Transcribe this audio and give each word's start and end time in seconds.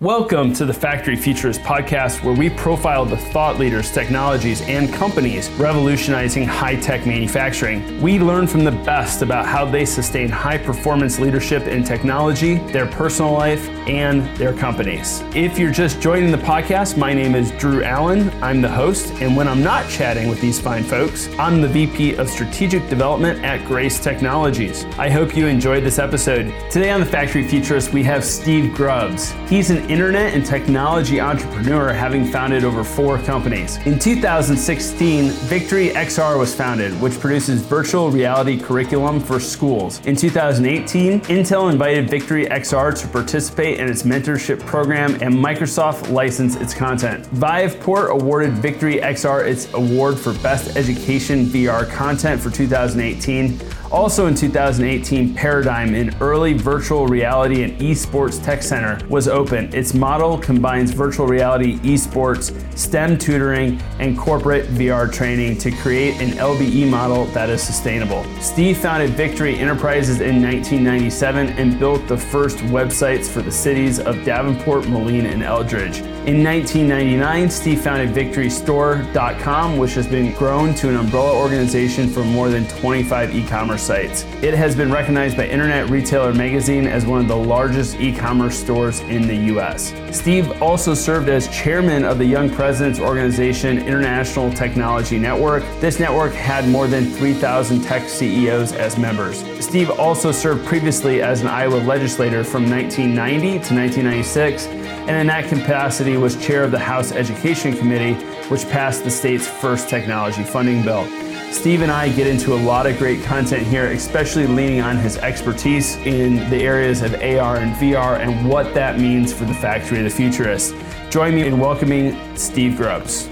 Welcome 0.00 0.52
to 0.52 0.64
the 0.64 0.72
Factory 0.72 1.16
Futurist 1.16 1.60
podcast, 1.62 2.22
where 2.22 2.32
we 2.32 2.50
profile 2.50 3.04
the 3.04 3.16
thought 3.16 3.58
leaders, 3.58 3.90
technologies, 3.90 4.60
and 4.60 4.94
companies 4.94 5.50
revolutionizing 5.54 6.44
high 6.46 6.76
tech 6.76 7.04
manufacturing. 7.04 8.00
We 8.00 8.20
learn 8.20 8.46
from 8.46 8.62
the 8.62 8.70
best 8.70 9.22
about 9.22 9.46
how 9.46 9.64
they 9.64 9.84
sustain 9.84 10.28
high 10.28 10.58
performance 10.58 11.18
leadership 11.18 11.64
in 11.64 11.82
technology, 11.82 12.58
their 12.70 12.86
personal 12.86 13.32
life, 13.32 13.68
and 13.88 14.24
their 14.36 14.52
companies. 14.52 15.24
If 15.34 15.58
you're 15.58 15.72
just 15.72 16.00
joining 16.00 16.30
the 16.30 16.38
podcast, 16.38 16.96
my 16.96 17.12
name 17.12 17.34
is 17.34 17.50
Drew 17.50 17.82
Allen. 17.82 18.30
I'm 18.40 18.60
the 18.60 18.70
host, 18.70 19.12
and 19.20 19.36
when 19.36 19.48
I'm 19.48 19.64
not 19.64 19.90
chatting 19.90 20.28
with 20.28 20.40
these 20.40 20.60
fine 20.60 20.84
folks, 20.84 21.28
I'm 21.40 21.60
the 21.60 21.66
VP 21.66 22.14
of 22.18 22.30
Strategic 22.30 22.88
Development 22.88 23.44
at 23.44 23.66
Grace 23.66 23.98
Technologies. 23.98 24.84
I 24.96 25.10
hope 25.10 25.36
you 25.36 25.48
enjoyed 25.48 25.82
this 25.82 25.98
episode. 25.98 26.54
Today 26.70 26.92
on 26.92 27.00
the 27.00 27.06
Factory 27.06 27.42
Futurist, 27.42 27.92
we 27.92 28.04
have 28.04 28.24
Steve 28.24 28.72
Grubbs. 28.76 29.32
He's 29.48 29.70
an 29.70 29.87
internet 29.88 30.34
and 30.34 30.44
technology 30.44 31.20
entrepreneur, 31.20 31.92
having 31.92 32.24
founded 32.24 32.62
over 32.64 32.84
four 32.84 33.18
companies. 33.18 33.78
In 33.86 33.98
2016, 33.98 35.30
Victory 35.30 35.88
XR 35.90 36.38
was 36.38 36.54
founded, 36.54 36.92
which 37.00 37.18
produces 37.18 37.62
virtual 37.62 38.10
reality 38.10 38.58
curriculum 38.58 39.18
for 39.18 39.40
schools. 39.40 40.04
In 40.04 40.14
2018, 40.14 41.20
Intel 41.22 41.72
invited 41.72 42.10
Victory 42.10 42.46
XR 42.46 42.98
to 43.00 43.08
participate 43.08 43.80
in 43.80 43.88
its 43.88 44.02
mentorship 44.02 44.60
program, 44.60 45.14
and 45.22 45.34
Microsoft 45.34 46.10
licensed 46.10 46.60
its 46.60 46.74
content. 46.74 47.24
Viveport 47.34 48.10
awarded 48.10 48.52
Victory 48.52 48.96
XR 48.98 49.46
its 49.46 49.72
award 49.72 50.18
for 50.18 50.34
Best 50.34 50.76
Education 50.76 51.46
VR 51.46 51.88
Content 51.90 52.40
for 52.40 52.50
2018. 52.50 53.58
Also 53.90 54.26
in 54.26 54.34
2018, 54.34 55.34
Paradigm, 55.34 55.94
an 55.94 56.14
early 56.20 56.52
virtual 56.52 57.06
reality 57.06 57.62
and 57.62 57.80
esports 57.80 58.42
tech 58.42 58.62
center, 58.62 58.98
was 59.08 59.28
open. 59.28 59.72
Its 59.74 59.94
model 59.94 60.36
combines 60.36 60.90
virtual 60.90 61.26
reality, 61.26 61.78
esports, 61.78 62.52
STEM 62.76 63.16
tutoring, 63.16 63.80
and 63.98 64.18
corporate 64.18 64.66
VR 64.68 65.10
training 65.10 65.56
to 65.58 65.70
create 65.70 66.20
an 66.20 66.30
LBE 66.32 66.88
model 66.90 67.24
that 67.26 67.48
is 67.48 67.62
sustainable. 67.62 68.24
Steve 68.40 68.76
founded 68.76 69.10
Victory 69.10 69.56
Enterprises 69.56 70.20
in 70.20 70.42
1997 70.42 71.48
and 71.50 71.78
built 71.78 72.06
the 72.08 72.16
first 72.16 72.58
websites 72.58 73.26
for 73.26 73.40
the 73.40 73.50
cities 73.50 74.00
of 74.00 74.22
Davenport, 74.24 74.86
Moline, 74.86 75.26
and 75.26 75.42
Eldridge. 75.42 76.00
In 76.28 76.44
1999, 76.44 77.48
Steve 77.48 77.80
founded 77.80 78.10
VictoryStore.com, 78.10 79.78
which 79.78 79.94
has 79.94 80.06
been 80.06 80.34
grown 80.34 80.74
to 80.74 80.90
an 80.90 80.96
umbrella 80.96 81.34
organization 81.34 82.06
for 82.08 82.22
more 82.22 82.50
than 82.50 82.68
25 82.68 83.34
e-commerce 83.78 83.82
sites. 83.82 84.24
It 84.42 84.54
has 84.54 84.74
been 84.74 84.92
recognized 84.92 85.36
by 85.36 85.46
Internet 85.46 85.90
Retailer 85.90 86.34
Magazine 86.34 86.86
as 86.86 87.06
one 87.06 87.20
of 87.20 87.28
the 87.28 87.36
largest 87.36 88.00
e-commerce 88.00 88.58
stores 88.58 89.00
in 89.00 89.26
the 89.26 89.36
US. 89.54 89.92
Steve 90.10 90.62
also 90.62 90.94
served 90.94 91.28
as 91.28 91.48
chairman 91.48 92.04
of 92.04 92.18
the 92.18 92.24
Young 92.24 92.50
Presidents 92.50 92.98
Organization 92.98 93.78
International 93.78 94.50
Technology 94.52 95.18
Network. 95.18 95.62
This 95.80 95.98
network 96.00 96.32
had 96.32 96.68
more 96.68 96.86
than 96.86 97.04
3,000 97.04 97.82
tech 97.82 98.08
CEOs 98.08 98.72
as 98.72 98.98
members. 98.98 99.44
Steve 99.64 99.90
also 99.90 100.32
served 100.32 100.66
previously 100.66 101.22
as 101.22 101.40
an 101.42 101.48
Iowa 101.48 101.78
legislator 101.78 102.44
from 102.44 102.68
1990 102.68 103.40
to 103.40 103.74
1996 103.74 104.66
and 105.08 105.16
in 105.16 105.26
that 105.28 105.48
capacity 105.48 106.18
was 106.18 106.36
chair 106.36 106.64
of 106.64 106.70
the 106.70 106.78
House 106.78 107.12
Education 107.12 107.74
Committee, 107.74 108.12
which 108.50 108.68
passed 108.68 109.04
the 109.04 109.10
state's 109.10 109.48
first 109.48 109.88
technology 109.88 110.42
funding 110.42 110.82
bill. 110.82 111.06
Steve 111.50 111.80
and 111.80 111.90
I 111.90 112.10
get 112.10 112.26
into 112.26 112.52
a 112.52 112.60
lot 112.60 112.86
of 112.86 112.98
great 112.98 113.22
content 113.24 113.66
here, 113.66 113.86
especially 113.86 114.46
leaning 114.46 114.82
on 114.82 114.98
his 114.98 115.16
expertise 115.16 115.96
in 115.96 116.36
the 116.50 116.62
areas 116.62 117.00
of 117.00 117.14
AR 117.14 117.56
and 117.56 117.74
VR 117.76 118.20
and 118.20 118.48
what 118.48 118.74
that 118.74 119.00
means 119.00 119.32
for 119.32 119.44
the 119.46 119.54
factory 119.54 119.98
of 119.98 120.04
the 120.04 120.10
futurist. 120.10 120.74
Join 121.08 121.34
me 121.34 121.46
in 121.46 121.58
welcoming 121.58 122.16
Steve 122.36 122.76
Grubbs. 122.76 123.28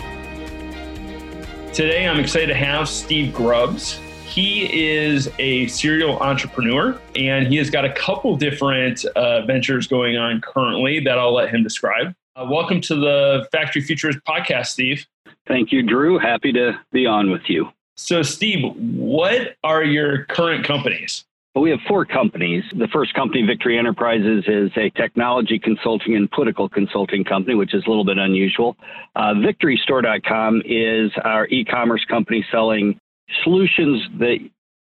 Today, 1.75 2.09
I'm 2.09 2.19
excited 2.19 2.47
to 2.47 2.55
have 2.55 2.89
Steve 2.89 3.35
Grubbs. 3.35 4.01
He 4.25 4.89
is 4.89 5.31
a 5.39 5.67
serial 5.69 6.19
entrepreneur 6.19 6.99
and 7.15 7.47
he 7.47 7.57
has 7.57 7.69
got 7.69 7.85
a 7.85 7.93
couple 7.93 8.35
different 8.37 9.05
uh, 9.15 9.45
ventures 9.45 9.87
going 9.87 10.17
on 10.17 10.41
currently 10.41 11.01
that 11.01 11.19
I'll 11.19 11.35
let 11.35 11.51
him 11.51 11.63
describe. 11.63 12.15
Uh, 12.35 12.47
welcome 12.51 12.81
to 12.81 12.95
the 12.95 13.47
Factory 13.53 13.83
Futurist 13.83 14.19
podcast, 14.27 14.67
Steve. 14.69 15.07
Thank 15.47 15.71
you, 15.71 15.83
Drew. 15.83 16.19
Happy 16.19 16.51
to 16.53 16.81
be 16.93 17.07
on 17.07 17.31
with 17.31 17.49
you. 17.49 17.71
So, 17.97 18.23
Steve, 18.23 18.75
what 18.77 19.57
are 19.65 19.83
your 19.83 20.25
current 20.27 20.65
companies? 20.67 21.25
Well, 21.55 21.63
we 21.63 21.71
have 21.71 21.81
four 21.89 22.05
companies. 22.05 22.63
The 22.77 22.89
first 22.89 23.15
company, 23.15 23.43
Victory 23.43 23.79
Enterprises, 23.79 24.45
is 24.47 24.71
a 24.77 24.91
technology 24.91 25.59
consulting 25.59 26.15
and 26.15 26.31
political 26.31 26.69
consulting 26.69 27.25
company, 27.25 27.55
which 27.55 27.73
is 27.73 27.83
a 27.87 27.89
little 27.89 28.05
bit 28.05 28.19
unusual. 28.19 28.77
Uh, 29.17 29.33
VictoryStore.com 29.35 30.63
is 30.67 31.11
our 31.25 31.47
e 31.47 31.65
commerce 31.65 32.05
company 32.05 32.45
selling 32.53 33.01
solutions 33.43 34.03
that 34.19 34.37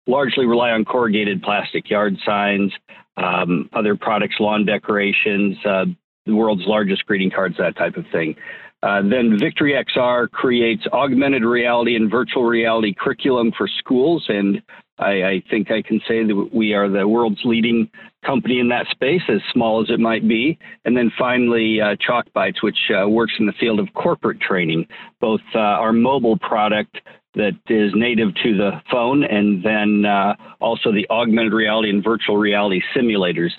largely 0.08 0.46
rely 0.46 0.72
on 0.72 0.84
corrugated 0.84 1.42
plastic 1.42 1.90
yard 1.90 2.18
signs, 2.26 2.74
um, 3.16 3.70
other 3.72 3.96
products, 3.96 4.36
lawn 4.42 4.66
decorations, 4.66 5.56
uh, 5.66 5.86
the 6.26 6.36
world's 6.36 6.68
largest 6.68 7.06
greeting 7.06 7.32
cards, 7.32 7.56
that 7.58 7.78
type 7.78 7.96
of 7.96 8.04
thing. 8.12 8.36
Uh, 8.84 9.02
then 9.02 9.38
Victory 9.40 9.74
XR 9.74 10.30
creates 10.30 10.84
augmented 10.94 11.44
reality 11.44 11.96
and 11.96 12.12
virtual 12.12 12.44
reality 12.44 12.94
curriculum 12.94 13.52
for 13.58 13.68
schools, 13.80 14.24
and 14.30 14.62
I, 15.00 15.24
I, 15.24 15.44
think 15.50 15.72
I 15.72 15.82
can 15.82 16.00
say 16.08 16.24
that 16.24 16.50
we 16.54 16.74
are 16.74 16.90
the 16.90 17.08
world's 17.08 17.42
leading 17.44 17.90
company 18.26 18.60
in 18.60 18.70
that 18.70 18.88
space, 18.92 19.22
as 19.30 19.42
small 19.52 19.82
as 19.82 19.90
it 19.90 20.00
might 20.00 20.28
be. 20.28 20.58
And 20.86 20.96
then 20.96 21.12
finally, 21.18 21.80
uh, 21.82 21.96
Chalk 22.00 22.26
Bytes, 22.36 22.62
which 22.62 22.78
uh, 22.92 23.08
works 23.08 23.34
in 23.40 23.46
the 23.46 23.54
field 23.60 23.80
of 23.80 23.88
corporate 23.94 24.42
training, 24.42 24.88
both 25.22 25.42
uh, 25.56 25.60
our 25.60 25.94
mobile 25.94 26.38
product 26.38 26.98
that 27.36 27.54
is 27.70 27.92
native 27.96 28.34
to 28.44 28.58
the 28.58 28.72
phone, 28.92 29.24
and 29.24 29.64
then 29.64 30.06
uh, 30.06 30.36
also 30.60 30.92
the 30.92 31.08
augmented 31.10 31.54
reality 31.54 31.90
and 31.90 32.04
virtual 32.04 32.38
reality 32.38 32.82
simulators. 32.96 33.52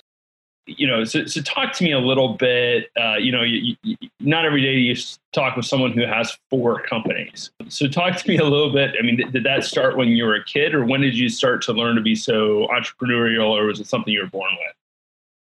You 0.77 0.87
know, 0.87 1.03
so, 1.03 1.25
so 1.25 1.41
talk 1.41 1.73
to 1.73 1.83
me 1.83 1.91
a 1.91 1.99
little 1.99 2.35
bit. 2.35 2.89
Uh, 2.99 3.15
you 3.15 3.31
know, 3.31 3.43
you, 3.43 3.75
you, 3.83 3.97
not 4.19 4.45
every 4.45 4.61
day 4.61 4.73
you 4.73 4.95
talk 5.31 5.55
with 5.55 5.65
someone 5.65 5.93
who 5.93 6.05
has 6.05 6.37
four 6.49 6.81
companies. 6.83 7.51
So 7.67 7.87
talk 7.87 8.15
to 8.17 8.27
me 8.27 8.37
a 8.37 8.43
little 8.43 8.71
bit. 8.71 8.95
I 8.99 9.03
mean, 9.03 9.17
did, 9.17 9.31
did 9.31 9.43
that 9.43 9.63
start 9.63 9.97
when 9.97 10.09
you 10.09 10.25
were 10.25 10.35
a 10.35 10.43
kid, 10.43 10.73
or 10.73 10.85
when 10.85 11.01
did 11.01 11.17
you 11.17 11.29
start 11.29 11.61
to 11.63 11.73
learn 11.73 11.95
to 11.95 12.01
be 12.01 12.15
so 12.15 12.67
entrepreneurial, 12.67 13.49
or 13.49 13.65
was 13.65 13.79
it 13.79 13.87
something 13.87 14.13
you 14.13 14.21
were 14.21 14.29
born 14.29 14.51
with? 14.51 14.75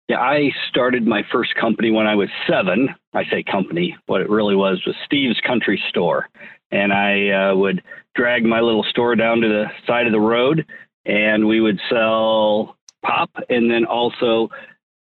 Yeah, 0.09 0.19
I 0.19 0.51
started 0.69 1.07
my 1.07 1.23
first 1.31 1.55
company 1.55 1.91
when 1.91 2.07
I 2.07 2.15
was 2.15 2.29
seven. 2.47 2.93
I 3.13 3.23
say 3.25 3.43
company. 3.43 3.95
What 4.07 4.21
it 4.21 4.29
really 4.29 4.55
was 4.55 4.85
was 4.85 4.95
Steve's 5.05 5.39
Country 5.41 5.81
Store, 5.89 6.27
and 6.71 6.91
I 6.91 7.29
uh, 7.29 7.55
would 7.55 7.81
drag 8.15 8.43
my 8.43 8.59
little 8.59 8.83
store 8.83 9.15
down 9.15 9.41
to 9.41 9.47
the 9.47 9.65
side 9.87 10.05
of 10.05 10.11
the 10.11 10.19
road 10.19 10.65
and 11.05 11.47
we 11.47 11.61
would 11.61 11.79
sell 11.89 12.75
pop 13.03 13.31
and 13.49 13.69
then 13.71 13.85
also 13.85 14.49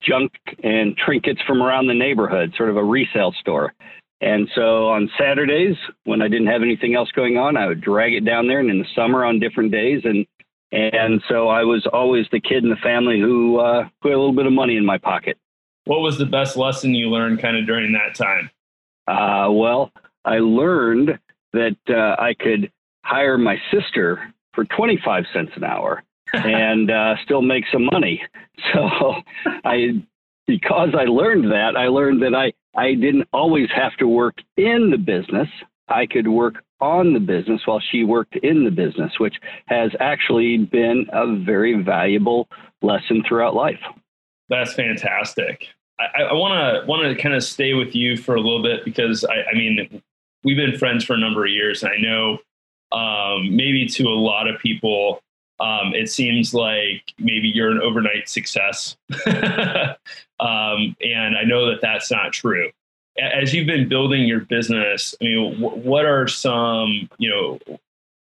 junk 0.02 0.32
and 0.62 0.96
trinkets 0.96 1.40
from 1.46 1.62
around 1.62 1.86
the 1.86 1.94
neighborhood, 1.94 2.54
sort 2.56 2.70
of 2.70 2.76
a 2.76 2.84
resale 2.84 3.32
store. 3.40 3.74
And 4.20 4.48
so 4.54 4.88
on 4.88 5.10
Saturdays, 5.18 5.76
when 6.04 6.22
I 6.22 6.28
didn't 6.28 6.48
have 6.48 6.62
anything 6.62 6.94
else 6.94 7.10
going 7.12 7.36
on, 7.36 7.56
I 7.56 7.66
would 7.66 7.80
drag 7.80 8.14
it 8.14 8.24
down 8.24 8.48
there, 8.48 8.58
and 8.58 8.70
in 8.70 8.78
the 8.78 8.86
summer 8.94 9.24
on 9.24 9.38
different 9.38 9.70
days, 9.70 10.02
and 10.04 10.26
and 10.70 11.22
so 11.28 11.48
I 11.48 11.62
was 11.62 11.86
always 11.92 12.26
the 12.30 12.40
kid 12.40 12.62
in 12.62 12.68
the 12.68 12.76
family 12.76 13.18
who 13.18 13.58
uh, 13.58 13.88
put 14.02 14.12
a 14.12 14.18
little 14.18 14.34
bit 14.34 14.44
of 14.44 14.52
money 14.52 14.76
in 14.76 14.84
my 14.84 14.98
pocket. 14.98 15.38
What 15.84 16.00
was 16.00 16.18
the 16.18 16.26
best 16.26 16.56
lesson 16.58 16.94
you 16.94 17.08
learned 17.08 17.40
kind 17.40 17.56
of 17.56 17.66
during 17.66 17.92
that 17.92 18.14
time? 18.14 18.50
Uh, 19.06 19.50
well, 19.50 19.90
I 20.26 20.40
learned 20.40 21.18
that 21.54 21.76
uh, 21.88 22.20
I 22.20 22.34
could 22.38 22.70
hire 23.02 23.38
my 23.38 23.56
sister 23.72 24.34
for 24.52 24.66
25 24.66 25.24
cents 25.32 25.52
an 25.56 25.64
hour 25.64 26.02
and 26.32 26.90
uh, 26.90 27.14
still 27.24 27.42
make 27.42 27.64
some 27.72 27.84
money. 27.92 28.22
So 28.72 29.14
I, 29.64 30.02
because 30.48 30.88
I 30.92 31.04
learned 31.04 31.52
that, 31.52 31.76
I 31.76 31.86
learned 31.86 32.22
that 32.22 32.34
I, 32.34 32.52
I 32.76 32.94
didn't 32.94 33.28
always 33.32 33.68
have 33.72 33.96
to 33.98 34.08
work 34.08 34.38
in 34.56 34.90
the 34.90 34.98
business. 34.98 35.48
I 35.86 36.06
could 36.06 36.26
work 36.26 36.56
on 36.80 37.12
the 37.12 37.20
business 37.20 37.60
while 37.64 37.80
she 37.80 38.02
worked 38.02 38.34
in 38.34 38.64
the 38.64 38.72
business, 38.72 39.12
which 39.20 39.36
has 39.66 39.92
actually 40.00 40.58
been 40.58 41.06
a 41.12 41.36
very 41.36 41.80
valuable 41.80 42.48
lesson 42.82 43.22
throughout 43.28 43.54
life. 43.54 43.80
That's 44.48 44.74
fantastic. 44.74 45.68
I 46.00 46.32
want 46.32 46.54
to 46.82 46.86
want 46.86 47.16
to 47.16 47.20
kind 47.20 47.34
of 47.34 47.42
stay 47.42 47.74
with 47.74 47.94
you 47.94 48.16
for 48.16 48.36
a 48.36 48.40
little 48.40 48.62
bit 48.62 48.84
because 48.84 49.24
I, 49.24 49.50
I 49.50 49.54
mean 49.54 50.02
we've 50.44 50.56
been 50.56 50.78
friends 50.78 51.04
for 51.04 51.14
a 51.14 51.18
number 51.18 51.44
of 51.44 51.50
years, 51.50 51.82
and 51.82 51.92
I 51.92 51.96
know 51.98 52.38
um, 52.92 53.56
maybe 53.56 53.86
to 53.86 54.04
a 54.04 54.14
lot 54.14 54.48
of 54.48 54.60
people, 54.60 55.20
um, 55.60 55.94
it 55.94 56.08
seems 56.08 56.54
like 56.54 57.12
maybe 57.18 57.48
you're 57.48 57.70
an 57.70 57.80
overnight 57.80 58.28
success. 58.28 58.96
um, 59.26 60.96
and 61.00 61.36
I 61.36 61.44
know 61.44 61.66
that 61.70 61.80
that's 61.82 62.10
not 62.10 62.32
true. 62.32 62.70
As 63.20 63.52
you've 63.52 63.66
been 63.66 63.88
building 63.88 64.26
your 64.26 64.40
business, 64.40 65.14
I 65.20 65.24
mean, 65.24 65.60
what 65.60 66.04
are 66.04 66.28
some, 66.28 67.08
you 67.18 67.28
know, 67.28 67.58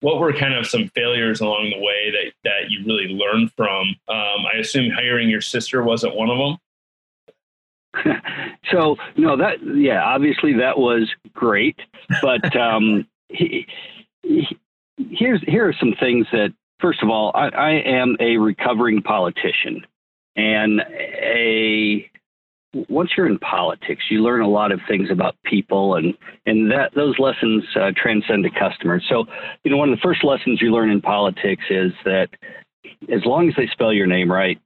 what 0.00 0.19
were 0.19 0.32
kind 0.32 0.54
of 0.54 0.66
some 0.66 0.88
failures 0.88 1.40
along 1.40 1.70
the 1.70 1.78
way 1.78 2.10
that, 2.10 2.32
that 2.42 2.70
you 2.70 2.84
really 2.84 3.14
learned 3.14 3.52
from? 3.52 3.94
Um, 4.08 4.46
I 4.52 4.58
assume 4.58 4.90
hiring 4.90 5.28
your 5.28 5.40
sister 5.40 5.84
wasn't 5.84 6.16
one 6.16 6.28
of 6.28 6.38
them. 6.38 6.58
so 8.72 8.96
no, 9.16 9.36
that 9.36 9.58
yeah, 9.76 10.02
obviously 10.02 10.54
that 10.54 10.78
was 10.78 11.08
great, 11.34 11.78
but 12.22 12.56
um, 12.56 13.06
he, 13.28 13.66
he, 14.22 14.58
here's 15.10 15.42
here 15.42 15.69
are 15.69 15.74
some 15.78 15.94
things 16.00 16.26
that 16.32 16.52
first 16.82 17.02
of 17.02 17.08
all, 17.08 17.31
I, 17.34 17.49
I 17.49 17.70
am 17.87 18.17
a 18.20 18.37
recovering 18.37 19.00
politician, 19.00 19.87
and 20.37 20.81
a 20.81 22.11
once 22.88 23.11
you're 23.17 23.26
in 23.26 23.38
politics, 23.38 24.05
you 24.11 24.23
learn 24.23 24.40
a 24.40 24.49
lot 24.49 24.73
of 24.73 24.81
things 24.88 25.08
about 25.11 25.37
people, 25.44 25.94
and 25.94 26.14
and 26.44 26.70
that 26.70 26.90
those 26.94 27.19
lessons 27.19 27.64
uh, 27.81 27.93
transcend 27.96 28.44
to 28.44 28.50
customers. 28.50 29.05
So, 29.08 29.25
you 29.64 29.70
know, 29.70 29.76
one 29.76 29.90
of 29.90 29.96
the 29.96 30.02
first 30.02 30.25
lessons 30.25 30.61
you 30.61 30.73
learn 30.73 30.90
in 30.90 31.00
politics 31.00 31.64
is 31.70 31.93
that 32.05 32.29
as 33.12 33.25
long 33.25 33.49
as 33.49 33.55
they 33.56 33.69
spell 33.73 33.93
your 33.93 34.06
name 34.06 34.31
right, 34.31 34.61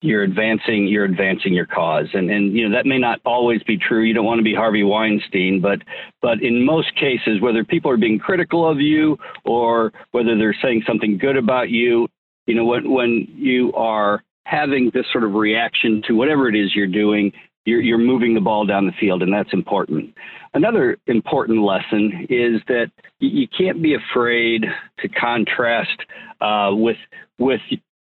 you're 0.00 0.22
advancing 0.22 0.86
you're 0.88 1.04
advancing 1.04 1.52
your 1.52 1.66
cause. 1.66 2.08
And 2.12 2.30
and 2.30 2.56
you 2.56 2.68
know 2.68 2.76
that 2.76 2.86
may 2.86 2.98
not 2.98 3.20
always 3.24 3.62
be 3.62 3.76
true. 3.76 4.02
You 4.02 4.14
don't 4.14 4.24
want 4.24 4.38
to 4.38 4.44
be 4.44 4.54
Harvey 4.54 4.82
Weinstein 4.82 5.60
but 5.60 5.80
but 6.22 6.42
in 6.42 6.64
most 6.64 6.94
cases 6.96 7.40
whether 7.40 7.64
people 7.64 7.90
are 7.90 7.96
being 7.96 8.18
critical 8.18 8.68
of 8.68 8.80
you 8.80 9.18
or 9.44 9.92
whether 10.12 10.36
they're 10.36 10.56
saying 10.62 10.82
something 10.86 11.18
good 11.18 11.36
about 11.36 11.70
you 11.70 12.08
you 12.46 12.54
know 12.54 12.64
when 12.64 12.90
when 12.90 13.28
you 13.34 13.72
are 13.74 14.22
having 14.44 14.90
this 14.92 15.06
sort 15.12 15.22
of 15.22 15.34
reaction 15.34 16.02
to 16.08 16.14
whatever 16.14 16.48
it 16.48 16.56
is 16.56 16.74
you're 16.74 16.86
doing 16.86 17.32
you're 17.64 17.80
you're 17.80 17.98
moving 17.98 18.34
the 18.34 18.40
ball 18.40 18.64
down 18.66 18.86
the 18.86 18.92
field 18.98 19.22
and 19.22 19.32
that's 19.32 19.52
important. 19.52 20.14
Another 20.54 20.96
important 21.06 21.62
lesson 21.62 22.26
is 22.28 22.60
that 22.66 22.90
you 23.20 23.46
can't 23.46 23.82
be 23.82 23.94
afraid 23.94 24.64
to 24.98 25.08
contrast 25.08 26.00
uh, 26.40 26.70
with 26.72 26.96
with 27.38 27.60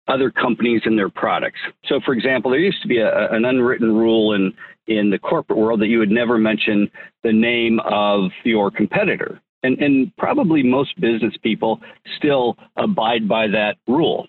other 0.07 0.29
companies 0.29 0.81
and 0.85 0.97
their 0.97 1.09
products. 1.09 1.59
So, 1.85 1.99
for 2.05 2.13
example, 2.13 2.51
there 2.51 2.59
used 2.59 2.81
to 2.81 2.87
be 2.87 2.99
a, 2.99 3.31
an 3.31 3.45
unwritten 3.45 3.93
rule 3.95 4.33
in 4.33 4.53
in 4.87 5.09
the 5.09 5.19
corporate 5.19 5.57
world 5.57 5.81
that 5.81 5.87
you 5.87 5.99
would 5.99 6.11
never 6.11 6.37
mention 6.37 6.89
the 7.23 7.33
name 7.33 7.79
of 7.85 8.29
your 8.43 8.69
competitor. 8.69 9.41
And, 9.63 9.79
and 9.79 10.15
probably 10.17 10.61
most 10.61 10.99
business 11.01 11.33
people 11.41 11.79
still 12.17 12.55
abide 12.77 13.27
by 13.27 13.47
that 13.47 13.77
rule. 13.87 14.27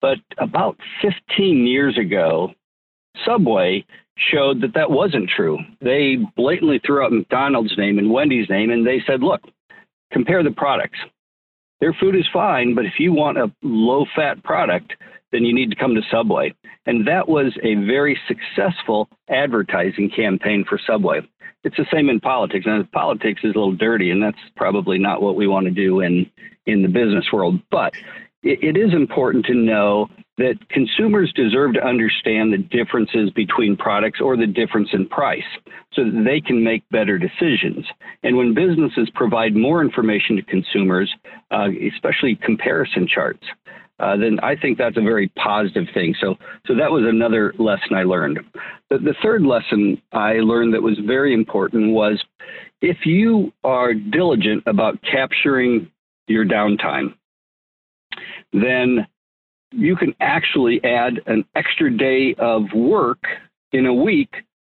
But 0.00 0.16
about 0.38 0.78
15 1.02 1.66
years 1.66 1.98
ago, 1.98 2.52
Subway 3.24 3.84
showed 4.32 4.62
that 4.62 4.74
that 4.74 4.90
wasn't 4.90 5.28
true. 5.28 5.58
They 5.80 6.16
blatantly 6.36 6.80
threw 6.84 7.04
out 7.04 7.12
McDonald's 7.12 7.76
name 7.76 7.98
and 7.98 8.10
Wendy's 8.10 8.48
name, 8.48 8.70
and 8.70 8.86
they 8.86 9.02
said, 9.06 9.22
look, 9.22 9.42
compare 10.12 10.42
the 10.42 10.50
products. 10.50 10.98
Their 11.80 11.92
food 12.00 12.16
is 12.16 12.26
fine, 12.32 12.74
but 12.74 12.86
if 12.86 12.94
you 12.98 13.12
want 13.12 13.38
a 13.38 13.52
low 13.62 14.04
fat 14.16 14.42
product, 14.42 14.94
then 15.32 15.44
you 15.44 15.54
need 15.54 15.70
to 15.70 15.76
come 15.76 15.94
to 15.94 16.02
Subway. 16.10 16.54
And 16.86 17.06
that 17.06 17.28
was 17.28 17.56
a 17.62 17.74
very 17.74 18.18
successful 18.26 19.08
advertising 19.28 20.10
campaign 20.14 20.64
for 20.68 20.78
Subway. 20.86 21.20
It's 21.64 21.76
the 21.76 21.86
same 21.92 22.08
in 22.08 22.20
politics. 22.20 22.66
And 22.66 22.90
politics 22.92 23.40
is 23.44 23.54
a 23.54 23.58
little 23.58 23.72
dirty, 23.72 24.10
and 24.10 24.22
that's 24.22 24.38
probably 24.56 24.98
not 24.98 25.20
what 25.20 25.36
we 25.36 25.46
want 25.46 25.66
to 25.66 25.72
do 25.72 26.00
in, 26.00 26.30
in 26.66 26.82
the 26.82 26.88
business 26.88 27.26
world. 27.32 27.60
But 27.70 27.94
it, 28.42 28.62
it 28.62 28.76
is 28.76 28.94
important 28.94 29.46
to 29.46 29.54
know 29.54 30.08
that 30.38 30.68
consumers 30.70 31.32
deserve 31.34 31.74
to 31.74 31.84
understand 31.84 32.52
the 32.52 32.58
differences 32.58 33.30
between 33.30 33.76
products 33.76 34.20
or 34.20 34.36
the 34.36 34.46
difference 34.46 34.88
in 34.92 35.08
price 35.08 35.42
so 35.92 36.04
that 36.04 36.22
they 36.24 36.40
can 36.40 36.62
make 36.62 36.88
better 36.90 37.18
decisions. 37.18 37.84
And 38.22 38.36
when 38.36 38.54
businesses 38.54 39.10
provide 39.14 39.56
more 39.56 39.82
information 39.82 40.36
to 40.36 40.42
consumers, 40.42 41.12
uh, 41.50 41.68
especially 41.92 42.36
comparison 42.36 43.08
charts, 43.12 43.44
uh, 44.00 44.16
then 44.16 44.38
I 44.42 44.54
think 44.54 44.78
that's 44.78 44.96
a 44.96 45.02
very 45.02 45.28
positive 45.28 45.86
thing. 45.92 46.14
So, 46.20 46.36
so 46.66 46.74
that 46.74 46.90
was 46.90 47.04
another 47.06 47.52
lesson 47.58 47.94
I 47.94 48.04
learned. 48.04 48.38
The, 48.90 48.98
the 48.98 49.14
third 49.22 49.42
lesson 49.42 50.00
I 50.12 50.34
learned 50.34 50.74
that 50.74 50.82
was 50.82 50.98
very 51.04 51.34
important 51.34 51.92
was 51.92 52.22
if 52.80 52.98
you 53.04 53.52
are 53.64 53.94
diligent 53.94 54.62
about 54.66 54.98
capturing 55.02 55.90
your 56.28 56.44
downtime, 56.44 57.14
then 58.52 59.06
you 59.72 59.96
can 59.96 60.14
actually 60.20 60.82
add 60.84 61.20
an 61.26 61.44
extra 61.54 61.94
day 61.94 62.34
of 62.38 62.62
work 62.74 63.22
in 63.72 63.86
a 63.86 63.94
week 63.94 64.32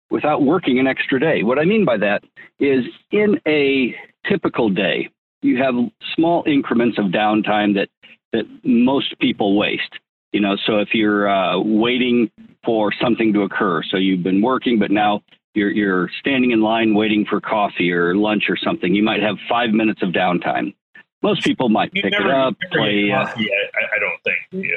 without 0.10 0.44
working 0.44 0.80
an 0.80 0.88
extra 0.88 1.20
day. 1.20 1.44
What 1.44 1.58
I 1.58 1.66
mean 1.66 1.86
by 1.86 1.98
that 1.98 2.24
is 2.60 2.84
in 3.12 3.40
a 3.48 3.96
typical 4.30 4.70
day, 4.70 5.10
you 5.42 5.58
have 5.58 5.74
small 6.16 6.44
increments 6.46 6.98
of 7.00 7.06
downtime 7.06 7.74
that 7.76 7.90
that 8.34 8.46
most 8.64 9.18
people 9.20 9.58
waste. 9.58 9.94
You 10.34 10.42
know, 10.42 10.58
so 10.66 10.80
if 10.80 10.90
you're 10.94 11.30
uh, 11.30 11.60
waiting 11.60 12.30
for 12.66 12.92
something 13.00 13.32
to 13.34 13.44
occur, 13.44 13.84
so 13.84 13.98
you've 13.98 14.24
been 14.24 14.42
working, 14.42 14.80
but 14.80 14.90
now 14.90 15.22
you're 15.54 15.70
you're 15.70 16.10
standing 16.20 16.52
in 16.52 16.62
line 16.62 16.96
waiting 16.96 17.24
for 17.30 17.40
coffee 17.40 17.92
or 17.92 18.16
lunch 18.16 18.46
or 18.50 18.58
something, 18.58 18.94
you 18.96 19.04
might 19.04 19.22
have 19.22 19.38
five 19.48 19.70
minutes 19.70 20.02
of 20.02 20.10
downtime. 20.10 20.74
Most 21.22 21.44
people 21.44 21.70
might 21.70 21.92
you 21.94 22.02
pick 22.02 22.14
it 22.14 22.30
up, 22.30 22.56
play. 22.72 23.12
Uh, 23.12 23.26
coffee, 23.28 23.48
I, 23.52 23.96
I, 23.96 24.00
don't 24.00 24.24
think. 24.24 24.66
Yeah. 24.66 24.76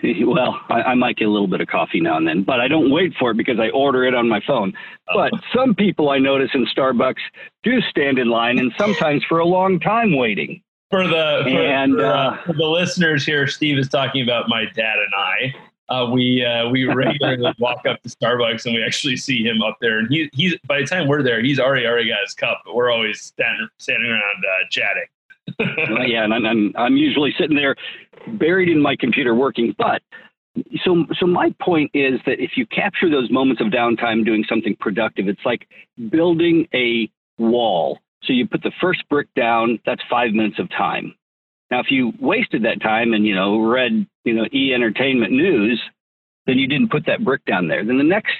Well, 0.24 0.60
I, 0.68 0.82
I, 0.82 0.94
might 0.94 1.16
get 1.16 1.26
a 1.26 1.30
little 1.30 1.48
bit 1.48 1.60
of 1.60 1.66
coffee 1.66 2.00
now 2.00 2.16
and 2.16 2.28
then, 2.28 2.44
but 2.44 2.60
I 2.60 2.68
don't 2.68 2.92
wait 2.92 3.14
for 3.18 3.32
it 3.32 3.36
because 3.36 3.58
I 3.58 3.70
order 3.70 4.04
it 4.04 4.14
on 4.14 4.28
my 4.28 4.40
phone. 4.46 4.72
But 5.12 5.32
oh. 5.34 5.38
some 5.52 5.74
people 5.74 6.10
I 6.10 6.18
notice 6.18 6.50
in 6.54 6.66
Starbucks 6.66 7.18
do 7.64 7.80
stand 7.90 8.20
in 8.20 8.28
line 8.28 8.60
and 8.60 8.72
sometimes 8.78 9.24
for 9.28 9.40
a 9.40 9.44
long 9.44 9.80
time 9.80 10.16
waiting 10.16 10.62
for 10.90 11.06
the 11.06 11.40
for, 11.44 11.48
and, 11.48 11.94
for, 11.94 12.04
uh, 12.04 12.30
uh, 12.30 12.42
for, 12.44 12.52
the 12.54 12.66
listeners 12.66 13.24
here, 13.24 13.46
Steve 13.46 13.78
is 13.78 13.88
talking 13.88 14.22
about 14.22 14.48
my 14.48 14.64
dad 14.74 14.96
and 14.98 15.14
I. 15.16 15.54
Uh, 15.88 16.10
we 16.10 16.44
uh, 16.44 16.68
we 16.68 16.84
regularly 16.94 17.54
walk 17.58 17.86
up 17.86 18.02
to 18.02 18.08
Starbucks 18.08 18.66
and 18.66 18.74
we 18.74 18.82
actually 18.82 19.16
see 19.16 19.42
him 19.42 19.62
up 19.62 19.78
there. 19.80 19.98
And 19.98 20.08
he 20.08 20.28
he's 20.32 20.54
by 20.66 20.80
the 20.80 20.86
time 20.86 21.08
we're 21.08 21.22
there, 21.22 21.42
he's 21.42 21.60
already 21.60 21.86
already 21.86 22.08
got 22.08 22.20
his 22.24 22.34
cup. 22.34 22.62
But 22.64 22.74
we're 22.74 22.90
always 22.90 23.20
standing 23.20 23.68
standing 23.78 24.10
around 24.10 24.22
uh, 24.22 24.68
chatting. 24.70 26.06
yeah, 26.10 26.24
and 26.24 26.34
I'm 26.34 26.72
I'm 26.76 26.96
usually 26.96 27.34
sitting 27.38 27.56
there, 27.56 27.76
buried 28.26 28.68
in 28.68 28.80
my 28.80 28.96
computer 28.96 29.34
working. 29.34 29.74
But 29.78 30.02
so 30.84 31.06
so 31.18 31.26
my 31.26 31.54
point 31.60 31.90
is 31.94 32.20
that 32.26 32.42
if 32.42 32.52
you 32.56 32.66
capture 32.66 33.10
those 33.10 33.30
moments 33.30 33.60
of 33.62 33.68
downtime 33.68 34.24
doing 34.24 34.44
something 34.48 34.76
productive, 34.80 35.28
it's 35.28 35.44
like 35.44 35.68
building 36.10 36.68
a 36.74 37.10
wall 37.38 37.98
so 38.24 38.32
you 38.32 38.46
put 38.46 38.62
the 38.62 38.72
first 38.80 39.08
brick 39.08 39.28
down, 39.34 39.78
that's 39.86 40.02
five 40.10 40.32
minutes 40.32 40.58
of 40.58 40.68
time. 40.70 41.14
Now, 41.70 41.80
if 41.80 41.86
you 41.90 42.12
wasted 42.20 42.64
that 42.64 42.80
time 42.80 43.12
and, 43.12 43.26
you 43.26 43.34
know, 43.34 43.60
read, 43.60 44.06
you 44.24 44.34
know, 44.34 44.46
e 44.52 44.72
entertainment 44.74 45.32
news, 45.32 45.80
then 46.46 46.58
you 46.58 46.66
didn't 46.66 46.90
put 46.90 47.06
that 47.06 47.24
brick 47.24 47.44
down 47.44 47.68
there. 47.68 47.84
Then 47.84 47.98
the 47.98 48.04
next 48.04 48.32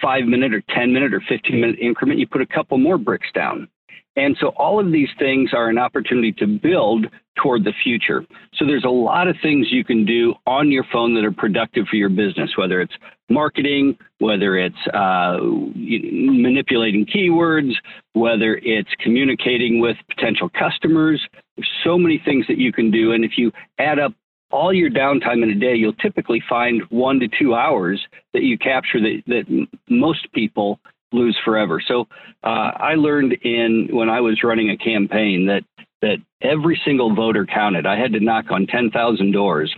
five 0.00 0.24
minute 0.24 0.54
or 0.54 0.62
10 0.74 0.92
minute 0.92 1.12
or 1.12 1.20
15 1.28 1.60
minute 1.60 1.78
increment, 1.80 2.20
you 2.20 2.26
put 2.26 2.40
a 2.40 2.46
couple 2.46 2.78
more 2.78 2.98
bricks 2.98 3.28
down. 3.34 3.68
And 4.16 4.36
so 4.40 4.48
all 4.48 4.80
of 4.80 4.92
these 4.92 5.08
things 5.18 5.50
are 5.52 5.68
an 5.68 5.78
opportunity 5.78 6.32
to 6.34 6.46
build 6.46 7.06
toward 7.42 7.64
the 7.64 7.72
future. 7.82 8.24
So 8.54 8.66
there's 8.66 8.84
a 8.84 8.90
lot 8.90 9.28
of 9.28 9.36
things 9.42 9.68
you 9.70 9.84
can 9.84 10.04
do 10.04 10.34
on 10.46 10.70
your 10.70 10.84
phone 10.92 11.14
that 11.14 11.24
are 11.24 11.32
productive 11.32 11.86
for 11.88 11.96
your 11.96 12.08
business, 12.08 12.50
whether 12.56 12.80
it's 12.80 12.94
marketing, 13.30 13.96
whether 14.18 14.56
it's 14.56 14.86
uh, 14.94 15.38
manipulating 15.40 17.06
keywords, 17.06 17.72
whether 18.12 18.60
it's 18.62 18.90
communicating 19.00 19.80
with 19.80 19.96
potential 20.08 20.50
customers. 20.58 21.24
There's 21.56 21.70
so 21.84 21.98
many 21.98 22.20
things 22.24 22.46
that 22.48 22.58
you 22.58 22.72
can 22.72 22.90
do. 22.90 23.12
And 23.12 23.24
if 23.24 23.32
you 23.36 23.52
add 23.78 23.98
up 23.98 24.12
all 24.50 24.72
your 24.72 24.90
downtime 24.90 25.42
in 25.42 25.50
a 25.50 25.54
day, 25.54 25.74
you'll 25.74 25.92
typically 25.94 26.42
find 26.48 26.82
one 26.90 27.20
to 27.20 27.28
two 27.38 27.54
hours 27.54 28.04
that 28.32 28.42
you 28.42 28.56
capture 28.58 29.00
that, 29.00 29.22
that 29.26 29.68
most 29.88 30.32
people 30.32 30.80
lose 31.12 31.38
forever. 31.44 31.82
So 31.86 32.06
uh, 32.44 32.72
I 32.76 32.94
learned 32.94 33.34
in 33.42 33.88
when 33.92 34.08
I 34.08 34.20
was 34.20 34.42
running 34.42 34.70
a 34.70 34.76
campaign 34.76 35.46
that 35.46 35.64
that 36.02 36.18
every 36.40 36.80
single 36.84 37.14
voter 37.14 37.46
counted. 37.46 37.86
I 37.86 37.96
had 37.98 38.12
to 38.12 38.20
knock 38.20 38.50
on 38.50 38.66
10,000 38.66 39.32
doors 39.32 39.74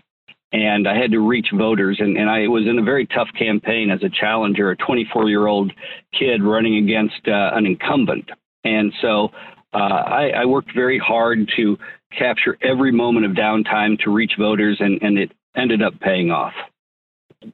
and 0.53 0.89
I 0.89 0.97
had 0.97 1.13
to 1.13 1.21
reach 1.21 1.49
voters. 1.57 1.99
And, 2.01 2.17
and 2.17 2.29
I 2.29 2.49
was 2.49 2.67
in 2.67 2.79
a 2.79 2.83
very 2.83 3.07
tough 3.07 3.29
campaign 3.39 3.91
as 3.91 4.03
a 4.03 4.09
challenger, 4.09 4.71
a 4.71 4.77
24 4.77 5.29
year 5.29 5.47
old 5.47 5.73
kid 6.19 6.43
running 6.43 6.77
against 6.77 7.27
uh, 7.29 7.51
an 7.55 7.67
incumbent. 7.67 8.31
And 8.65 8.93
so 9.01 9.31
uh, 9.73 9.77
I, 9.77 10.31
I 10.31 10.45
worked 10.45 10.75
very 10.75 10.99
hard 10.99 11.51
to 11.57 11.79
capture 12.17 12.59
every 12.63 12.91
moment 12.91 13.27
of 13.27 13.33
downtime 13.33 13.99
to 14.01 14.11
reach 14.11 14.33
voters, 14.37 14.79
and, 14.81 15.01
and 15.01 15.17
it 15.17 15.31
ended 15.57 15.81
up 15.81 15.99
paying 16.01 16.31
off 16.31 16.53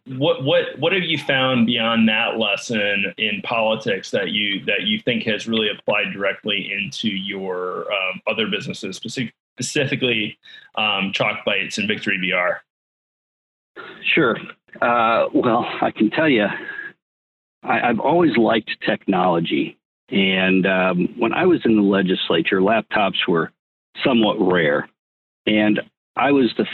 what 0.06 0.42
what 0.42 0.78
what 0.78 0.92
have 0.92 1.04
you 1.04 1.16
found 1.16 1.66
beyond 1.66 2.08
that 2.08 2.38
lesson 2.38 3.14
in 3.18 3.40
politics 3.42 4.10
that 4.10 4.30
you 4.30 4.64
that 4.64 4.82
you 4.82 5.00
think 5.00 5.22
has 5.24 5.46
really 5.46 5.68
applied 5.68 6.12
directly 6.12 6.72
into 6.72 7.08
your 7.08 7.86
um, 7.92 8.20
other 8.26 8.48
businesses, 8.48 8.96
specific, 8.96 9.32
specifically 9.54 10.38
um, 10.76 11.12
Chalk 11.12 11.44
Bytes 11.46 11.78
and 11.78 11.86
Victory 11.86 12.18
VR? 12.18 12.58
Sure. 14.14 14.36
Uh, 14.80 15.28
well, 15.32 15.64
I 15.80 15.90
can 15.90 16.10
tell 16.10 16.28
you, 16.28 16.46
I, 17.62 17.86
have 17.86 18.00
always 18.00 18.36
liked 18.36 18.70
technology, 18.84 19.78
and 20.10 20.66
um, 20.66 21.14
when 21.16 21.32
I 21.32 21.46
was 21.46 21.60
in 21.64 21.76
the 21.76 21.82
legislature, 21.82 22.60
laptops 22.60 23.26
were 23.28 23.52
somewhat 24.04 24.36
rare, 24.40 24.88
and 25.46 25.80
I 26.16 26.32
was 26.32 26.52
the 26.58 26.66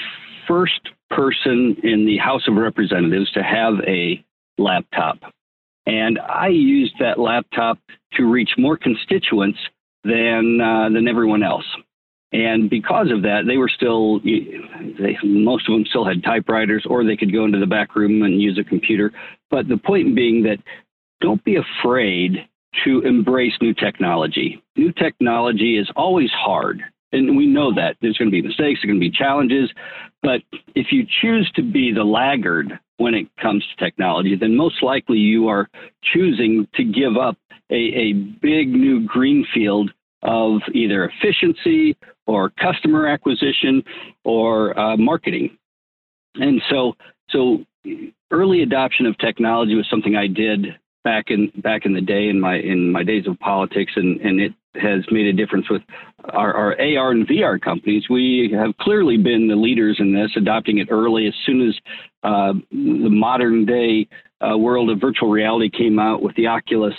first 0.49 0.81
person 1.15 1.77
in 1.83 2.07
the 2.07 2.19
House 2.19 2.47
of 2.49 2.55
Representatives 2.55 3.31
to 3.33 3.43
have 3.43 3.75
a 3.87 4.25
laptop. 4.59 5.19
And 5.87 6.19
I 6.19 6.49
used 6.49 6.95
that 7.01 7.19
laptop 7.19 7.79
to 8.15 8.31
reach 8.31 8.51
more 8.57 8.77
constituents 8.77 9.59
than 10.05 10.61
uh, 10.61 10.89
than 10.93 11.09
everyone 11.09 11.43
else. 11.43 11.67
And 12.33 12.71
because 12.71 13.11
of 13.11 13.23
that, 13.23 13.43
they 13.47 13.59
were 13.59 13.69
still, 13.69 14.21
they, 14.21 15.19
most 15.23 15.69
of 15.69 15.75
them 15.75 15.85
still 15.85 16.05
had 16.05 16.25
typewriters, 16.25 16.87
or 16.89 17.05
they 17.05 17.17
could 17.17 17.33
go 17.33 17.45
into 17.45 17.59
the 17.59 17.67
back 17.67 17.95
room 17.95 18.23
and 18.23 18.41
use 18.41 18.59
a 18.59 18.65
computer. 18.65 19.13
But 19.51 19.69
the 19.69 19.77
point 19.77 20.15
being 20.17 20.43
that 20.45 20.59
don't 21.21 21.45
be 21.45 21.57
afraid 21.57 22.49
to 22.85 23.01
embrace 23.03 23.53
new 23.61 23.75
technology. 23.75 24.63
New 24.77 24.93
technology 24.93 25.77
is 25.77 25.91
always 25.95 26.31
hard. 26.31 26.83
And 27.13 27.37
we 27.37 27.47
know 27.47 27.75
that 27.75 27.97
there's 28.01 28.17
going 28.17 28.31
to 28.31 28.33
be 28.33 28.43
mistakes, 28.43 28.81
there's 28.81 28.91
going 28.91 29.01
to 29.01 29.11
be 29.11 29.11
challenges. 29.11 29.71
But 30.23 30.41
if 30.75 30.87
you 30.91 31.07
choose 31.21 31.51
to 31.57 31.63
be 31.63 31.93
the 31.93 32.05
laggard 32.05 32.79
when 32.97 33.15
it 33.15 33.27
comes 33.41 33.65
to 33.67 33.85
technology, 33.85 34.37
then 34.37 34.57
most 34.57 34.83
likely 34.83 35.19
you 35.19 35.49
are 35.49 35.69
choosing 36.03 36.67
to 36.75 36.85
give 36.85 37.17
up 37.17 37.37
a, 37.71 37.75
a 37.75 38.13
big 38.13 38.69
new 38.69 39.05
greenfield 39.07 39.91
of 40.23 40.61
either 40.73 41.11
efficiency 41.11 41.97
or 42.27 42.51
customer 42.51 43.09
acquisition 43.09 43.83
or 44.25 44.79
uh, 44.79 44.97
marketing. 44.97 45.57
And 46.37 46.63
so, 46.71 46.95
so 47.31 47.65
early 48.31 48.63
adoption 48.63 49.07
of 49.07 49.19
technology 49.19 49.75
was 49.75 49.87
something 49.91 50.17
I 50.17 50.29
did 50.29 50.79
back 51.05 51.27
in 51.31 51.51
back 51.57 51.85
in 51.85 51.95
the 51.95 52.01
day 52.01 52.29
in 52.29 52.41
my 52.41 52.57
in 52.57 52.93
my 52.93 53.03
days 53.03 53.27
of 53.27 53.39
politics, 53.41 53.93
and 53.97 54.21
and 54.21 54.41
it 54.41 54.53
has 54.75 55.05
made 55.11 55.27
a 55.27 55.33
difference 55.33 55.69
with 55.69 55.83
our, 56.31 56.55
our 56.55 56.73
AR 56.81 57.11
and 57.11 57.27
VR 57.27 57.61
companies. 57.61 58.05
We 58.09 58.55
have 58.55 58.77
clearly 58.79 59.17
been 59.17 59.49
the 59.49 59.57
leaders 59.57 59.97
in 59.99 60.15
this, 60.15 60.31
adopting 60.37 60.79
it 60.79 60.89
early. 60.91 61.27
As 61.27 61.35
soon 61.45 61.69
as 61.69 61.75
uh, 62.23 62.55
the 62.71 63.11
modern 63.11 63.67
day 63.67 64.09
uh, 64.41 64.57
world 64.57 64.91
of 64.91 65.01
virtual 65.01 65.31
reality 65.31 65.71
came 65.71 65.99
out 65.99 66.23
with 66.23 66.35
the 66.37 66.47
Oculus 66.47 66.95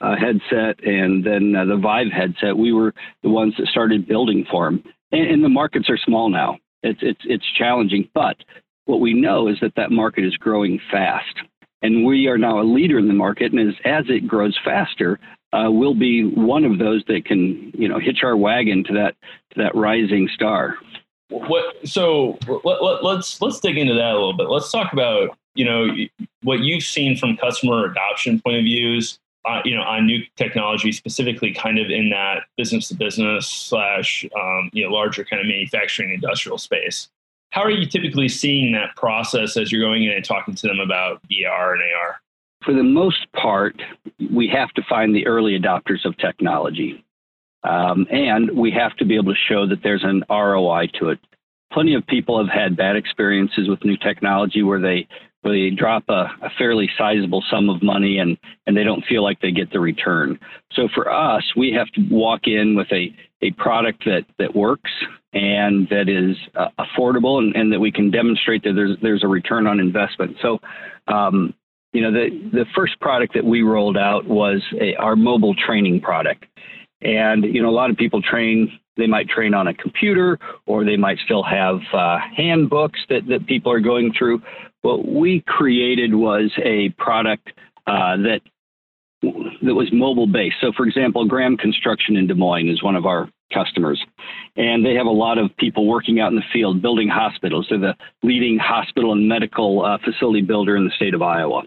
uh, 0.00 0.16
headset 0.16 0.82
and 0.84 1.24
then 1.24 1.54
uh, 1.56 1.64
the 1.64 1.76
Vive 1.76 2.12
headset, 2.12 2.56
we 2.56 2.72
were 2.72 2.92
the 3.22 3.30
ones 3.30 3.54
that 3.58 3.66
started 3.68 4.06
building 4.06 4.44
for 4.50 4.66
them. 4.66 4.82
And, 5.12 5.26
and 5.30 5.44
the 5.44 5.48
markets 5.48 5.88
are 5.88 5.98
small 5.98 6.28
now. 6.28 6.58
It's 6.82 7.00
it's 7.00 7.20
it's 7.24 7.44
challenging, 7.56 8.10
but 8.12 8.36
what 8.84 9.00
we 9.00 9.14
know 9.14 9.48
is 9.48 9.56
that 9.62 9.72
that 9.76 9.90
market 9.90 10.26
is 10.26 10.36
growing 10.36 10.78
fast 10.90 11.40
and 11.84 12.06
we 12.06 12.28
are 12.28 12.38
now 12.38 12.60
a 12.60 12.64
leader 12.64 12.98
in 12.98 13.08
the 13.08 13.14
market. 13.14 13.52
And 13.52 13.68
as, 13.68 13.74
as 13.84 14.04
it 14.08 14.26
grows 14.26 14.58
faster, 14.64 15.20
uh, 15.54 15.70
we'll 15.70 15.94
be 15.94 16.24
one 16.24 16.64
of 16.64 16.78
those 16.78 17.04
that 17.06 17.24
can, 17.24 17.70
you 17.74 17.88
know, 17.88 17.98
hitch 17.98 18.22
our 18.22 18.36
wagon 18.36 18.82
to 18.84 18.92
that 18.94 19.16
to 19.50 19.62
that 19.62 19.74
rising 19.74 20.28
star. 20.34 20.76
What? 21.28 21.86
So 21.86 22.38
let, 22.64 22.82
let, 22.82 23.04
let's 23.04 23.40
let's 23.40 23.60
dig 23.60 23.78
into 23.78 23.94
that 23.94 24.10
a 24.10 24.18
little 24.18 24.36
bit. 24.36 24.48
Let's 24.48 24.70
talk 24.72 24.92
about 24.92 25.36
you 25.54 25.64
know 25.64 25.86
what 26.42 26.60
you've 26.60 26.82
seen 26.82 27.16
from 27.16 27.36
customer 27.36 27.84
adoption 27.84 28.40
point 28.40 28.56
of 28.56 28.64
views. 28.64 29.18
Uh, 29.46 29.60
you 29.62 29.76
know, 29.76 29.82
on 29.82 30.06
new 30.06 30.22
technology, 30.36 30.90
specifically, 30.90 31.52
kind 31.52 31.78
of 31.78 31.90
in 31.90 32.08
that 32.08 32.44
business 32.56 32.88
to 32.88 32.94
business 32.94 33.46
slash 33.46 34.24
um, 34.36 34.70
you 34.72 34.82
know 34.82 34.90
larger 34.90 35.24
kind 35.24 35.40
of 35.40 35.46
manufacturing 35.46 36.12
industrial 36.12 36.58
space 36.58 37.08
how 37.54 37.62
are 37.62 37.70
you 37.70 37.86
typically 37.86 38.28
seeing 38.28 38.72
that 38.72 38.96
process 38.96 39.56
as 39.56 39.70
you're 39.70 39.80
going 39.80 40.02
in 40.02 40.10
and 40.10 40.24
talking 40.24 40.56
to 40.56 40.66
them 40.66 40.80
about 40.80 41.22
VR 41.30 41.74
and 41.74 41.82
AR? 41.82 42.20
For 42.64 42.72
the 42.72 42.82
most 42.82 43.26
part, 43.32 43.80
we 44.32 44.48
have 44.48 44.70
to 44.70 44.82
find 44.88 45.14
the 45.14 45.26
early 45.26 45.58
adopters 45.58 46.04
of 46.04 46.16
technology. 46.18 47.04
Um, 47.62 48.06
and 48.10 48.56
we 48.56 48.70
have 48.72 48.96
to 48.96 49.04
be 49.04 49.16
able 49.16 49.32
to 49.32 49.40
show 49.48 49.66
that 49.66 49.82
there's 49.82 50.04
an 50.04 50.22
ROI 50.28 50.88
to 51.00 51.10
it. 51.10 51.18
Plenty 51.72 51.94
of 51.94 52.06
people 52.06 52.38
have 52.38 52.52
had 52.54 52.76
bad 52.76 52.96
experiences 52.96 53.68
with 53.68 53.84
new 53.84 53.96
technology 53.96 54.62
where 54.62 54.80
they 54.80 55.08
where 55.42 55.54
they 55.54 55.74
drop 55.74 56.04
a, 56.08 56.30
a, 56.42 56.50
fairly 56.56 56.88
sizable 56.96 57.44
sum 57.50 57.68
of 57.68 57.82
money 57.82 58.18
and 58.18 58.38
and 58.66 58.76
they 58.76 58.84
don't 58.84 59.04
feel 59.04 59.22
like 59.22 59.40
they 59.40 59.50
get 59.50 59.70
the 59.72 59.80
return. 59.80 60.38
So 60.72 60.88
for 60.94 61.10
us, 61.10 61.42
we 61.56 61.72
have 61.72 61.88
to 61.88 62.02
walk 62.10 62.42
in 62.46 62.76
with 62.76 62.90
a 62.92 63.14
a 63.42 63.50
product 63.52 64.04
that 64.04 64.24
that 64.38 64.54
works 64.54 64.90
and 65.32 65.88
that 65.88 66.08
is 66.08 66.36
uh, 66.54 66.68
affordable 66.78 67.38
and, 67.38 67.54
and, 67.56 67.72
that 67.72 67.80
we 67.80 67.90
can 67.90 68.10
demonstrate 68.10 68.62
that 68.62 68.74
there's 68.74 68.96
there's 69.02 69.24
a 69.24 69.28
return 69.28 69.66
on 69.66 69.80
investment. 69.80 70.36
So, 70.40 70.60
um, 71.08 71.52
you 71.94 72.02
know, 72.02 72.12
the 72.12 72.28
the 72.52 72.66
first 72.74 73.00
product 73.00 73.34
that 73.34 73.44
we 73.44 73.62
rolled 73.62 73.96
out 73.96 74.26
was 74.26 74.60
a, 74.80 74.96
our 74.96 75.14
mobile 75.14 75.54
training 75.54 76.00
product, 76.00 76.44
and 77.00 77.44
you 77.44 77.62
know, 77.62 77.70
a 77.70 77.72
lot 77.72 77.88
of 77.88 77.96
people 77.96 78.20
train. 78.20 78.70
They 78.96 79.06
might 79.06 79.28
train 79.28 79.54
on 79.54 79.68
a 79.68 79.74
computer, 79.74 80.38
or 80.66 80.84
they 80.84 80.96
might 80.96 81.18
still 81.24 81.42
have 81.42 81.80
uh, 81.92 82.18
handbooks 82.36 83.00
that 83.08 83.26
that 83.28 83.46
people 83.46 83.72
are 83.72 83.80
going 83.80 84.12
through. 84.12 84.42
What 84.82 85.06
we 85.06 85.42
created 85.46 86.14
was 86.14 86.52
a 86.62 86.90
product 86.98 87.48
uh, 87.86 88.16
that 88.18 88.40
that 89.22 89.74
was 89.74 89.88
mobile 89.92 90.26
based. 90.26 90.56
So, 90.60 90.72
for 90.76 90.86
example, 90.86 91.24
Graham 91.26 91.56
Construction 91.56 92.16
in 92.16 92.26
Des 92.26 92.34
Moines 92.34 92.68
is 92.68 92.82
one 92.82 92.96
of 92.96 93.06
our 93.06 93.30
customers. 93.52 94.02
And 94.56 94.84
they 94.84 94.94
have 94.94 95.06
a 95.06 95.10
lot 95.10 95.38
of 95.38 95.56
people 95.56 95.86
working 95.86 96.20
out 96.20 96.30
in 96.30 96.36
the 96.36 96.44
field 96.52 96.82
building 96.82 97.08
hospitals. 97.08 97.66
They're 97.68 97.78
the 97.78 97.96
leading 98.22 98.58
hospital 98.58 99.12
and 99.12 99.28
medical 99.28 99.84
uh, 99.84 99.98
facility 100.04 100.42
builder 100.42 100.76
in 100.76 100.84
the 100.84 100.92
state 100.96 101.14
of 101.14 101.22
Iowa. 101.22 101.62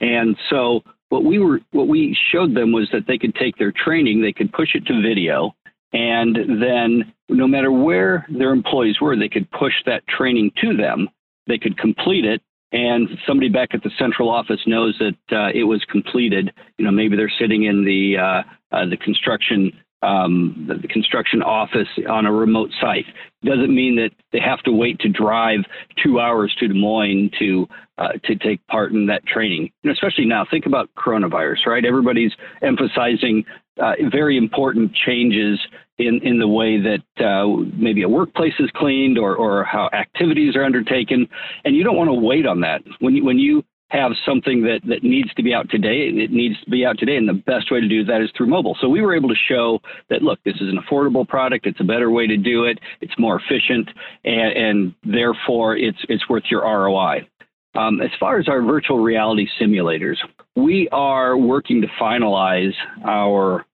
And 0.00 0.36
so 0.50 0.82
what 1.08 1.24
we 1.24 1.38
were 1.38 1.60
what 1.70 1.88
we 1.88 2.16
showed 2.32 2.54
them 2.54 2.72
was 2.72 2.88
that 2.92 3.06
they 3.06 3.18
could 3.18 3.34
take 3.34 3.56
their 3.56 3.72
training, 3.72 4.20
they 4.20 4.32
could 4.32 4.52
push 4.52 4.74
it 4.74 4.86
to 4.86 5.00
video, 5.00 5.54
and 5.92 6.36
then 6.62 7.12
no 7.28 7.46
matter 7.46 7.72
where 7.72 8.26
their 8.28 8.52
employees 8.52 9.00
were, 9.00 9.16
they 9.16 9.28
could 9.28 9.50
push 9.50 9.72
that 9.86 10.06
training 10.06 10.50
to 10.60 10.76
them. 10.76 11.08
They 11.46 11.58
could 11.58 11.78
complete 11.78 12.24
it, 12.24 12.42
and 12.72 13.08
somebody 13.26 13.48
back 13.48 13.70
at 13.72 13.82
the 13.82 13.90
central 13.98 14.28
office 14.28 14.60
knows 14.66 14.98
that 14.98 15.36
uh, 15.36 15.50
it 15.54 15.64
was 15.64 15.82
completed. 15.90 16.52
You 16.76 16.84
know, 16.84 16.90
maybe 16.90 17.16
they're 17.16 17.32
sitting 17.38 17.64
in 17.64 17.84
the 17.84 18.18
uh, 18.18 18.76
uh, 18.76 18.86
the 18.86 18.98
construction 18.98 19.72
um, 20.02 20.66
the, 20.68 20.74
the, 20.74 20.88
construction 20.88 21.42
office 21.42 21.88
on 22.08 22.26
a 22.26 22.32
remote 22.32 22.70
site. 22.80 23.04
Doesn't 23.44 23.74
mean 23.74 23.96
that 23.96 24.10
they 24.32 24.40
have 24.40 24.60
to 24.62 24.72
wait 24.72 24.98
to 25.00 25.08
drive 25.08 25.60
two 26.02 26.20
hours 26.20 26.54
to 26.60 26.68
Des 26.68 26.74
Moines 26.74 27.30
to 27.38 27.68
uh, 27.98 28.12
to 28.24 28.36
take 28.36 28.64
part 28.68 28.92
in 28.92 29.06
that 29.06 29.26
training. 29.26 29.70
Know, 29.82 29.90
especially 29.90 30.24
now, 30.24 30.46
think 30.48 30.66
about 30.66 30.88
coronavirus, 30.96 31.66
right? 31.66 31.84
Everybody's 31.84 32.32
emphasizing 32.62 33.44
uh, 33.80 33.94
very 34.10 34.36
important 34.36 34.92
changes 34.94 35.58
in, 35.98 36.20
in 36.22 36.38
the 36.38 36.46
way 36.46 36.80
that 36.80 37.24
uh, 37.24 37.46
maybe 37.76 38.02
a 38.02 38.08
workplace 38.08 38.54
is 38.60 38.70
cleaned 38.76 39.18
or, 39.18 39.34
or 39.34 39.64
how 39.64 39.90
activities 39.92 40.54
are 40.54 40.64
undertaken. 40.64 41.28
And 41.64 41.74
you 41.74 41.82
don't 41.82 41.96
want 41.96 42.08
to 42.08 42.14
wait 42.14 42.46
on 42.46 42.60
that. 42.60 42.82
When 43.00 43.16
you, 43.16 43.24
when 43.24 43.38
you 43.38 43.64
have 43.90 44.12
something 44.26 44.62
that, 44.62 44.80
that 44.86 45.02
needs 45.02 45.32
to 45.34 45.42
be 45.42 45.54
out 45.54 45.68
today, 45.70 46.08
it 46.08 46.30
needs 46.30 46.60
to 46.62 46.70
be 46.70 46.84
out 46.84 46.98
today. 46.98 47.16
And 47.16 47.28
the 47.28 47.32
best 47.32 47.70
way 47.70 47.80
to 47.80 47.88
do 47.88 48.04
that 48.04 48.20
is 48.20 48.30
through 48.36 48.48
mobile. 48.48 48.76
So 48.80 48.88
we 48.88 49.00
were 49.00 49.16
able 49.16 49.30
to 49.30 49.34
show 49.48 49.80
that, 50.10 50.22
look, 50.22 50.38
this 50.44 50.56
is 50.56 50.68
an 50.68 50.78
affordable 50.78 51.26
product. 51.26 51.66
It's 51.66 51.80
a 51.80 51.84
better 51.84 52.10
way 52.10 52.26
to 52.26 52.36
do 52.36 52.64
it. 52.64 52.78
It's 53.00 53.14
more 53.18 53.40
efficient. 53.40 53.88
And, 54.24 54.56
and 54.56 54.94
therefore, 55.04 55.76
it's, 55.76 55.98
it's 56.08 56.28
worth 56.28 56.44
your 56.50 56.62
ROI. 56.62 57.26
Um, 57.74 58.00
as 58.00 58.10
far 58.18 58.38
as 58.38 58.48
our 58.48 58.60
virtual 58.62 58.98
reality 58.98 59.46
simulators, 59.60 60.16
we 60.56 60.88
are 60.90 61.36
working 61.36 61.80
to 61.80 61.88
finalize 62.00 62.72
our 63.06 63.64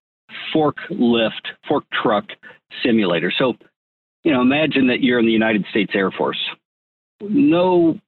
forklift, 0.54 1.30
fork 1.66 1.84
truck 2.02 2.24
simulator. 2.82 3.32
So, 3.36 3.54
you 4.22 4.32
know, 4.32 4.42
imagine 4.42 4.86
that 4.88 5.00
you're 5.00 5.18
in 5.18 5.26
the 5.26 5.32
United 5.32 5.64
States 5.70 5.92
Air 5.94 6.10
Force. 6.10 6.38
No 7.20 7.98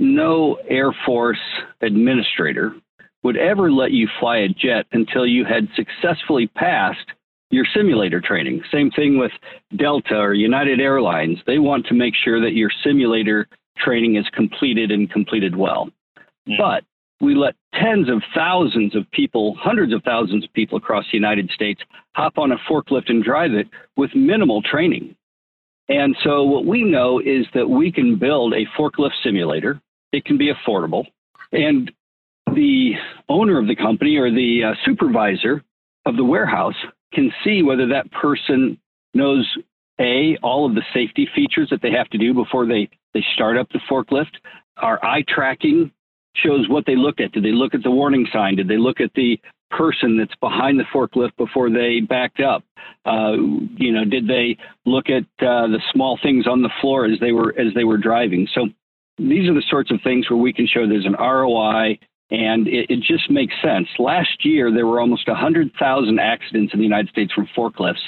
no 0.00 0.58
Air 0.68 0.94
Force 1.04 1.38
administrator 1.82 2.74
would 3.22 3.36
ever 3.36 3.72
let 3.72 3.90
you 3.90 4.08
fly 4.20 4.38
a 4.38 4.48
jet 4.48 4.86
until 4.92 5.26
you 5.26 5.44
had 5.44 5.68
successfully 5.74 6.46
passed 6.46 7.10
your 7.50 7.64
simulator 7.74 8.20
training. 8.20 8.62
Same 8.72 8.90
thing 8.90 9.18
with 9.18 9.32
Delta 9.76 10.16
or 10.16 10.34
United 10.34 10.80
Airlines. 10.80 11.38
They 11.46 11.58
want 11.58 11.86
to 11.86 11.94
make 11.94 12.14
sure 12.14 12.40
that 12.40 12.54
your 12.54 12.70
simulator 12.84 13.48
training 13.78 14.16
is 14.16 14.26
completed 14.32 14.90
and 14.90 15.10
completed 15.10 15.56
well. 15.56 15.88
Mm. 16.48 16.58
But 16.58 16.84
we 17.20 17.34
let 17.34 17.54
tens 17.74 18.08
of 18.08 18.22
thousands 18.34 18.94
of 18.94 19.10
people, 19.10 19.56
hundreds 19.58 19.92
of 19.92 20.02
thousands 20.02 20.44
of 20.44 20.52
people 20.52 20.78
across 20.78 21.04
the 21.10 21.16
United 21.16 21.50
States 21.50 21.80
hop 22.14 22.38
on 22.38 22.52
a 22.52 22.56
forklift 22.70 23.08
and 23.08 23.22
drive 23.22 23.52
it 23.52 23.68
with 23.96 24.14
minimal 24.14 24.62
training. 24.62 25.14
And 25.88 26.16
so 26.24 26.42
what 26.42 26.66
we 26.66 26.82
know 26.82 27.20
is 27.20 27.46
that 27.54 27.68
we 27.68 27.92
can 27.92 28.18
build 28.18 28.54
a 28.54 28.66
forklift 28.78 29.12
simulator. 29.22 29.80
It 30.12 30.24
can 30.24 30.36
be 30.36 30.52
affordable. 30.52 31.04
And 31.52 31.90
the 32.54 32.92
owner 33.28 33.58
of 33.58 33.66
the 33.66 33.76
company 33.76 34.16
or 34.16 34.30
the 34.30 34.64
uh, 34.64 34.74
supervisor 34.84 35.62
of 36.04 36.16
the 36.16 36.24
warehouse 36.24 36.74
can 37.12 37.32
see 37.44 37.62
whether 37.62 37.86
that 37.88 38.10
person 38.12 38.78
knows 39.14 39.46
a 40.00 40.36
all 40.42 40.66
of 40.66 40.74
the 40.74 40.82
safety 40.92 41.28
features 41.34 41.68
that 41.70 41.80
they 41.82 41.90
have 41.90 42.08
to 42.10 42.18
do 42.18 42.34
before 42.34 42.66
they 42.66 42.88
they 43.14 43.24
start 43.34 43.56
up 43.56 43.68
the 43.70 43.80
forklift 43.90 44.36
our 44.76 45.02
eye 45.04 45.24
tracking 45.26 45.90
shows 46.34 46.68
what 46.68 46.84
they 46.86 46.96
looked 46.96 47.20
at 47.20 47.32
did 47.32 47.42
they 47.42 47.52
look 47.52 47.74
at 47.74 47.82
the 47.82 47.90
warning 47.90 48.26
sign 48.30 48.56
did 48.56 48.68
they 48.68 48.76
look 48.76 49.00
at 49.00 49.10
the 49.14 49.40
person 49.76 50.16
that's 50.18 50.34
behind 50.40 50.78
the 50.78 50.84
forklift 50.94 51.36
before 51.36 51.70
they 51.70 52.00
backed 52.00 52.40
up? 52.40 52.62
Uh, 53.04 53.32
you 53.76 53.92
know, 53.92 54.04
did 54.04 54.26
they 54.26 54.56
look 54.84 55.06
at 55.08 55.24
uh, 55.46 55.66
the 55.68 55.80
small 55.92 56.18
things 56.22 56.46
on 56.46 56.62
the 56.62 56.70
floor 56.80 57.04
as 57.06 57.18
they 57.20 57.32
were 57.32 57.54
as 57.58 57.74
they 57.74 57.84
were 57.84 57.98
driving? 57.98 58.46
So 58.54 58.68
these 59.18 59.48
are 59.48 59.54
the 59.54 59.64
sorts 59.68 59.90
of 59.90 59.98
things 60.02 60.28
where 60.30 60.38
we 60.38 60.52
can 60.52 60.66
show 60.66 60.86
there's 60.86 61.06
an 61.06 61.16
ROI 61.18 61.98
And 62.30 62.66
it, 62.66 62.90
it 62.90 63.00
just 63.00 63.30
makes 63.30 63.54
sense. 63.62 63.88
Last 63.98 64.44
year, 64.44 64.72
there 64.72 64.86
were 64.86 65.00
almost 65.00 65.28
100,000 65.28 66.18
accidents 66.18 66.72
in 66.74 66.80
the 66.80 66.84
United 66.84 67.08
States 67.08 67.32
from 67.32 67.48
forklifts. 67.56 68.02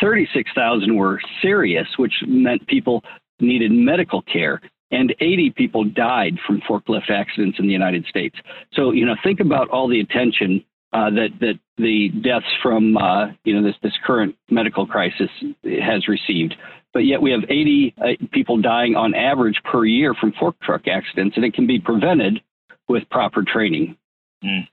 36,000 0.00 0.96
were 0.96 1.20
serious, 1.42 1.86
which 1.98 2.14
meant 2.26 2.66
people 2.66 3.04
needed 3.40 3.70
medical 3.70 4.22
care 4.22 4.60
and 4.90 5.14
80 5.20 5.50
people 5.50 5.84
died 5.84 6.38
from 6.46 6.62
forklift 6.62 7.10
accidents 7.10 7.58
in 7.58 7.66
the 7.66 7.72
United 7.72 8.06
States. 8.06 8.36
So, 8.72 8.92
you 8.92 9.04
know, 9.04 9.16
think 9.22 9.38
about 9.38 9.68
all 9.68 9.86
the 9.86 10.00
attention 10.00 10.64
uh, 10.92 11.10
that 11.10 11.28
that 11.40 11.58
the 11.76 12.08
deaths 12.08 12.46
from 12.62 12.96
uh, 12.96 13.28
you 13.44 13.54
know 13.54 13.62
this 13.62 13.76
this 13.82 13.92
current 14.04 14.36
medical 14.50 14.86
crisis 14.86 15.30
has 15.64 16.08
received. 16.08 16.54
But 16.94 17.00
yet 17.00 17.20
we 17.20 17.30
have 17.30 17.42
80 17.48 17.94
uh, 17.98 18.26
people 18.32 18.60
dying 18.60 18.96
on 18.96 19.14
average 19.14 19.60
per 19.64 19.84
year 19.84 20.14
from 20.14 20.32
fork 20.32 20.58
truck 20.60 20.88
accidents, 20.88 21.36
and 21.36 21.44
it 21.44 21.52
can 21.52 21.66
be 21.66 21.78
prevented 21.78 22.40
with 22.88 23.08
proper 23.10 23.42
training. 23.42 23.96
Mm. 24.42 24.66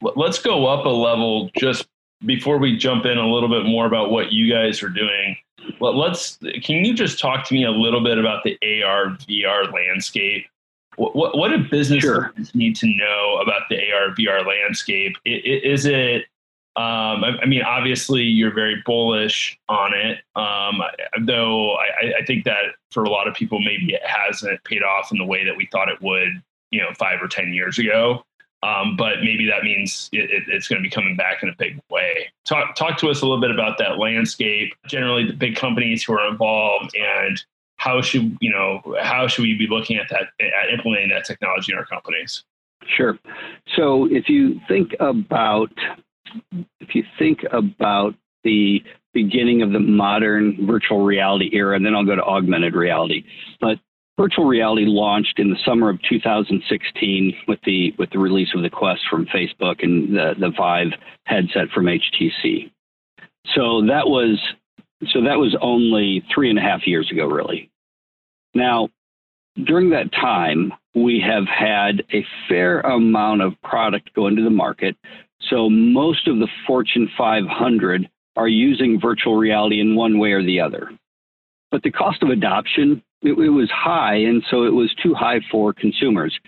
Let's 0.00 0.40
go 0.40 0.66
up 0.66 0.86
a 0.86 0.90
level 0.90 1.50
just 1.56 1.86
before 2.24 2.58
we 2.58 2.76
jump 2.76 3.04
in 3.04 3.18
a 3.18 3.28
little 3.28 3.48
bit 3.48 3.64
more 3.64 3.86
about 3.86 4.10
what 4.10 4.32
you 4.32 4.50
guys 4.50 4.82
are 4.82 4.88
doing. 4.88 5.36
Let's. 5.80 6.38
Can 6.62 6.84
you 6.84 6.94
just 6.94 7.18
talk 7.18 7.44
to 7.48 7.54
me 7.54 7.64
a 7.64 7.70
little 7.70 8.02
bit 8.02 8.18
about 8.18 8.44
the 8.44 8.56
AR 8.84 9.16
VR 9.28 9.72
landscape? 9.72 10.46
What 10.96 11.16
what, 11.16 11.36
what 11.36 11.48
do 11.48 11.68
businesses 11.68 12.02
sure. 12.02 12.32
need 12.54 12.76
to 12.76 12.86
know 12.86 13.38
about 13.42 13.62
the 13.68 13.76
AR 13.92 14.14
VR 14.14 14.46
landscape? 14.46 15.16
Is 15.24 15.86
it 15.86 16.26
um, 16.76 17.22
I, 17.22 17.46
mean, 17.46 17.62
obviously, 17.62 18.24
you're 18.24 18.52
very 18.52 18.82
bullish 18.84 19.56
on 19.68 19.94
it, 19.94 20.18
um, 20.34 20.82
though 21.24 21.76
I, 21.76 22.14
I, 22.20 22.24
think 22.26 22.44
that 22.46 22.64
for 22.90 23.04
a 23.04 23.08
lot 23.08 23.28
of 23.28 23.34
people, 23.34 23.60
maybe 23.60 23.94
it 23.94 24.04
hasn't 24.04 24.62
paid 24.64 24.82
off 24.82 25.12
in 25.12 25.18
the 25.18 25.24
way 25.24 25.44
that 25.44 25.56
we 25.56 25.68
thought 25.70 25.88
it 25.88 26.02
would, 26.02 26.42
you 26.72 26.80
know, 26.80 26.88
five 26.98 27.22
or 27.22 27.28
ten 27.28 27.54
years 27.54 27.78
ago. 27.78 28.24
Um, 28.64 28.96
but 28.96 29.20
maybe 29.22 29.46
that 29.46 29.62
means 29.62 30.08
it, 30.10 30.30
it, 30.30 30.44
it's 30.48 30.66
going 30.66 30.82
to 30.82 30.82
be 30.82 30.90
coming 30.90 31.14
back 31.14 31.44
in 31.44 31.48
a 31.48 31.54
big 31.56 31.78
way. 31.90 32.32
Talk 32.44 32.74
talk 32.74 32.98
to 32.98 33.08
us 33.08 33.20
a 33.20 33.24
little 33.24 33.40
bit 33.40 33.52
about 33.52 33.78
that 33.78 33.98
landscape. 33.98 34.74
Generally, 34.88 35.28
the 35.28 35.34
big 35.34 35.54
companies 35.54 36.02
who 36.02 36.14
are 36.14 36.28
involved, 36.28 36.90
and 36.96 37.40
how 37.76 38.00
should 38.00 38.36
you 38.40 38.50
know 38.50 38.80
how 39.00 39.26
should 39.26 39.42
we 39.42 39.56
be 39.56 39.66
looking 39.68 39.96
at 39.96 40.08
that 40.10 40.28
at 40.40 40.72
implementing 40.72 41.10
that 41.10 41.24
technology 41.24 41.72
in 41.72 41.78
our 41.78 41.86
companies? 41.86 42.44
Sure. 42.86 43.18
So 43.76 44.06
if 44.10 44.28
you 44.28 44.60
think 44.68 44.94
about 45.00 45.70
if 46.80 46.94
you 46.94 47.04
think 47.18 47.40
about 47.52 48.14
the 48.42 48.82
beginning 49.12 49.62
of 49.62 49.72
the 49.72 49.80
modern 49.80 50.66
virtual 50.66 51.04
reality 51.04 51.50
era, 51.52 51.76
and 51.76 51.86
then 51.86 51.94
I'll 51.94 52.04
go 52.04 52.16
to 52.16 52.24
augmented 52.24 52.74
reality. 52.74 53.24
But 53.60 53.78
virtual 54.18 54.44
reality 54.44 54.84
launched 54.86 55.38
in 55.38 55.50
the 55.50 55.58
summer 55.64 55.88
of 55.88 56.00
2016 56.02 57.34
with 57.48 57.60
the 57.64 57.94
with 57.98 58.10
the 58.10 58.18
release 58.18 58.48
of 58.54 58.62
the 58.62 58.70
Quest 58.70 59.02
from 59.10 59.26
Facebook 59.26 59.82
and 59.82 60.14
the, 60.14 60.34
the 60.38 60.50
Vive 60.50 60.92
headset 61.24 61.68
from 61.70 61.86
HTC. 61.86 62.70
So 63.54 63.82
that 63.86 64.06
was 64.06 64.40
so 65.12 65.22
that 65.22 65.38
was 65.38 65.56
only 65.60 66.24
three 66.34 66.50
and 66.50 66.58
a 66.58 66.62
half 66.62 66.86
years 66.86 67.10
ago, 67.10 67.26
really. 67.26 67.70
Now, 68.54 68.88
during 69.64 69.90
that 69.90 70.12
time, 70.12 70.72
we 70.94 71.22
have 71.26 71.44
had 71.46 72.04
a 72.12 72.24
fair 72.48 72.80
amount 72.80 73.42
of 73.42 73.60
product 73.62 74.14
go 74.14 74.26
into 74.26 74.42
the 74.42 74.50
market. 74.50 74.96
So 75.50 75.68
most 75.68 76.28
of 76.28 76.38
the 76.38 76.48
Fortune 76.66 77.08
500 77.16 78.08
are 78.36 78.48
using 78.48 79.00
virtual 79.00 79.36
reality 79.36 79.80
in 79.80 79.94
one 79.94 80.18
way 80.18 80.32
or 80.32 80.42
the 80.42 80.60
other. 80.60 80.90
But 81.70 81.82
the 81.82 81.90
cost 81.90 82.22
of 82.22 82.30
adoption, 82.30 83.02
it, 83.22 83.32
it 83.32 83.50
was 83.50 83.70
high, 83.70 84.16
and 84.16 84.42
so 84.50 84.64
it 84.64 84.72
was 84.72 84.94
too 85.02 85.14
high 85.14 85.40
for 85.50 85.72
consumers. 85.72 86.38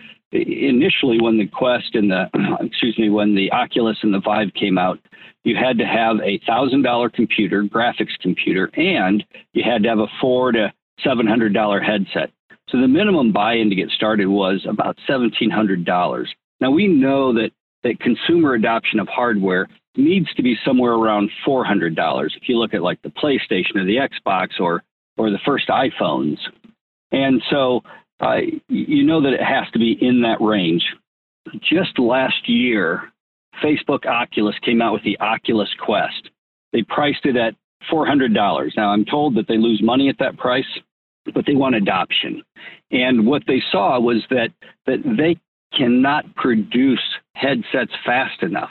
Initially, 0.43 1.21
when 1.21 1.39
the 1.39 1.47
Quest 1.47 1.95
and 1.95 2.11
the, 2.11 2.29
excuse 2.61 2.99
me, 2.99 3.11
when 3.11 3.35
the 3.35 3.51
Oculus 3.53 3.99
and 4.03 4.13
the 4.13 4.21
Vive 4.21 4.53
came 4.55 4.79
out, 4.79 4.99
you 5.45 5.57
had 5.57 5.79
to 5.79 5.87
have 5.87 6.17
a 6.23 6.41
thousand 6.47 6.83
dollar 6.83 7.09
computer, 7.09 7.63
graphics 7.63 8.19
computer, 8.21 8.71
and 8.75 9.25
you 9.53 9.63
had 9.65 9.83
to 9.83 9.89
have 9.89 9.99
a 9.99 10.09
four 10.21 10.53
to 10.53 10.73
seven 11.03 11.27
hundred 11.27 11.55
dollar 11.55 11.81
headset. 11.81 12.31
So 12.69 12.81
the 12.81 12.89
minimum 12.89 13.33
buy-in 13.33 13.71
to 13.71 13.77
get 13.77 13.91
started 13.91 14.27
was 14.27 14.67
about 14.69 14.99
seventeen 15.07 15.51
hundred 15.51 15.85
dollars. 15.85 16.35
Now 16.61 16.71
we 16.71 16.89
know 16.89 17.33
that 17.35 17.51
that 17.85 18.01
consumer 18.01 18.55
adoption 18.55 18.99
of 18.99 19.07
hardware 19.09 19.69
needs 19.97 20.33
to 20.35 20.43
be 20.43 20.57
somewhere 20.65 20.93
around 20.93 21.31
$400 21.47 22.27
if 22.37 22.49
you 22.49 22.59
look 22.59 22.75
at 22.75 22.83
like 22.83 23.01
the 23.03 23.11
PlayStation 23.11 23.77
or 23.77 23.85
the 23.85 23.97
Xbox 23.97 24.61
or 24.61 24.83
or 25.17 25.31
the 25.31 25.39
first 25.47 25.69
iPhones. 25.69 26.37
And 27.11 27.43
so 27.49 27.83
uh, 28.21 28.39
you 28.69 29.05
know 29.05 29.23
that 29.23 29.33
it 29.33 29.43
has 29.43 29.71
to 29.73 29.79
be 29.79 29.93
in 30.01 30.23
that 30.23 30.41
range. 30.41 30.85
Just 31.61 31.99
last 31.99 32.49
year, 32.49 33.13
Facebook 33.63 34.07
Oculus 34.07 34.57
came 34.65 34.83
out 34.83 34.93
with 34.93 35.05
the 35.05 35.19
Oculus 35.21 35.69
Quest. 35.79 36.31
They 36.73 36.83
priced 36.83 37.25
it 37.25 37.37
at 37.37 37.55
$400. 37.91 38.77
Now, 38.77 38.91
I'm 38.91 39.05
told 39.05 39.37
that 39.37 39.47
they 39.49 39.59
lose 39.59 39.83
money 39.83 40.09
at 40.09 40.19
that 40.19 40.37
price, 40.37 40.65
but 41.35 41.47
they 41.47 41.55
want 41.55 41.75
adoption. 41.75 42.43
And 42.91 43.27
what 43.27 43.43
they 43.47 43.63
saw 43.71 43.99
was 44.01 44.25
that, 44.31 44.51
that 44.87 45.03
they 45.05 45.37
cannot 45.77 46.35
produce 46.35 47.03
headsets 47.35 47.93
fast 48.05 48.43
enough. 48.43 48.71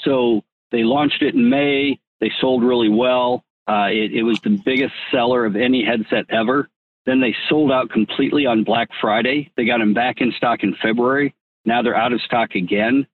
So 0.00 0.42
they 0.70 0.84
launched 0.84 1.22
it 1.22 1.34
in 1.34 1.48
May. 1.48 1.98
They 2.20 2.30
sold 2.40 2.62
really 2.62 2.88
well. 2.88 3.42
Uh, 3.68 3.88
it, 3.90 4.12
it, 4.12 4.22
was 4.22 4.38
the 4.40 4.60
biggest 4.64 4.94
seller 5.10 5.44
of 5.44 5.56
any 5.56 5.84
headset 5.84 6.26
ever. 6.30 6.68
Then 7.06 7.20
they 7.20 7.34
sold 7.48 7.70
out 7.70 7.88
completely 7.90 8.46
on 8.46 8.64
Black 8.64 8.88
Friday. 9.00 9.50
They 9.56 9.64
got 9.64 9.78
them 9.78 9.94
back 9.94 10.20
in 10.20 10.32
stock 10.36 10.62
in 10.62 10.74
February. 10.82 11.34
Now 11.64 11.82
they're 11.82 11.96
out 11.96 12.12
of 12.12 12.20
stock 12.20 12.54
again. 12.54 13.06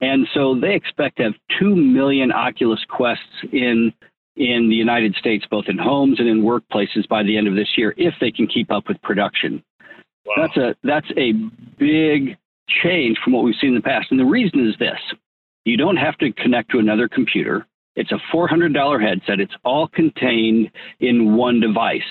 And 0.00 0.26
so 0.34 0.58
they 0.58 0.74
expect 0.74 1.18
to 1.18 1.24
have 1.24 1.34
2 1.58 1.76
million 1.76 2.32
Oculus 2.32 2.84
Quests 2.88 3.24
in 3.52 3.92
in 4.36 4.68
the 4.68 4.74
United 4.74 5.14
States, 5.14 5.46
both 5.48 5.66
in 5.68 5.78
homes 5.78 6.18
and 6.18 6.28
in 6.28 6.42
workplaces 6.42 7.06
by 7.08 7.22
the 7.22 7.36
end 7.36 7.46
of 7.46 7.54
this 7.54 7.68
year, 7.76 7.94
if 7.96 8.14
they 8.20 8.32
can 8.32 8.48
keep 8.48 8.72
up 8.72 8.88
with 8.88 9.00
production. 9.00 9.62
Wow. 10.26 10.34
That's 10.38 10.56
a 10.56 10.74
that's 10.82 11.10
a 11.16 11.32
big 11.78 12.36
change 12.82 13.18
from 13.22 13.34
what 13.34 13.44
we've 13.44 13.54
seen 13.60 13.70
in 13.70 13.76
the 13.76 13.82
past. 13.82 14.08
And 14.10 14.18
the 14.18 14.24
reason 14.24 14.66
is 14.66 14.74
this 14.78 14.98
you 15.64 15.76
don't 15.76 15.96
have 15.96 16.18
to 16.18 16.32
connect 16.32 16.70
to 16.72 16.78
another 16.78 17.08
computer. 17.08 17.66
It's 17.96 18.10
a 18.10 18.18
$400 18.34 19.00
headset. 19.00 19.38
It's 19.38 19.54
all 19.64 19.86
contained 19.86 20.70
in 21.00 21.36
one 21.36 21.60
device. 21.60 22.02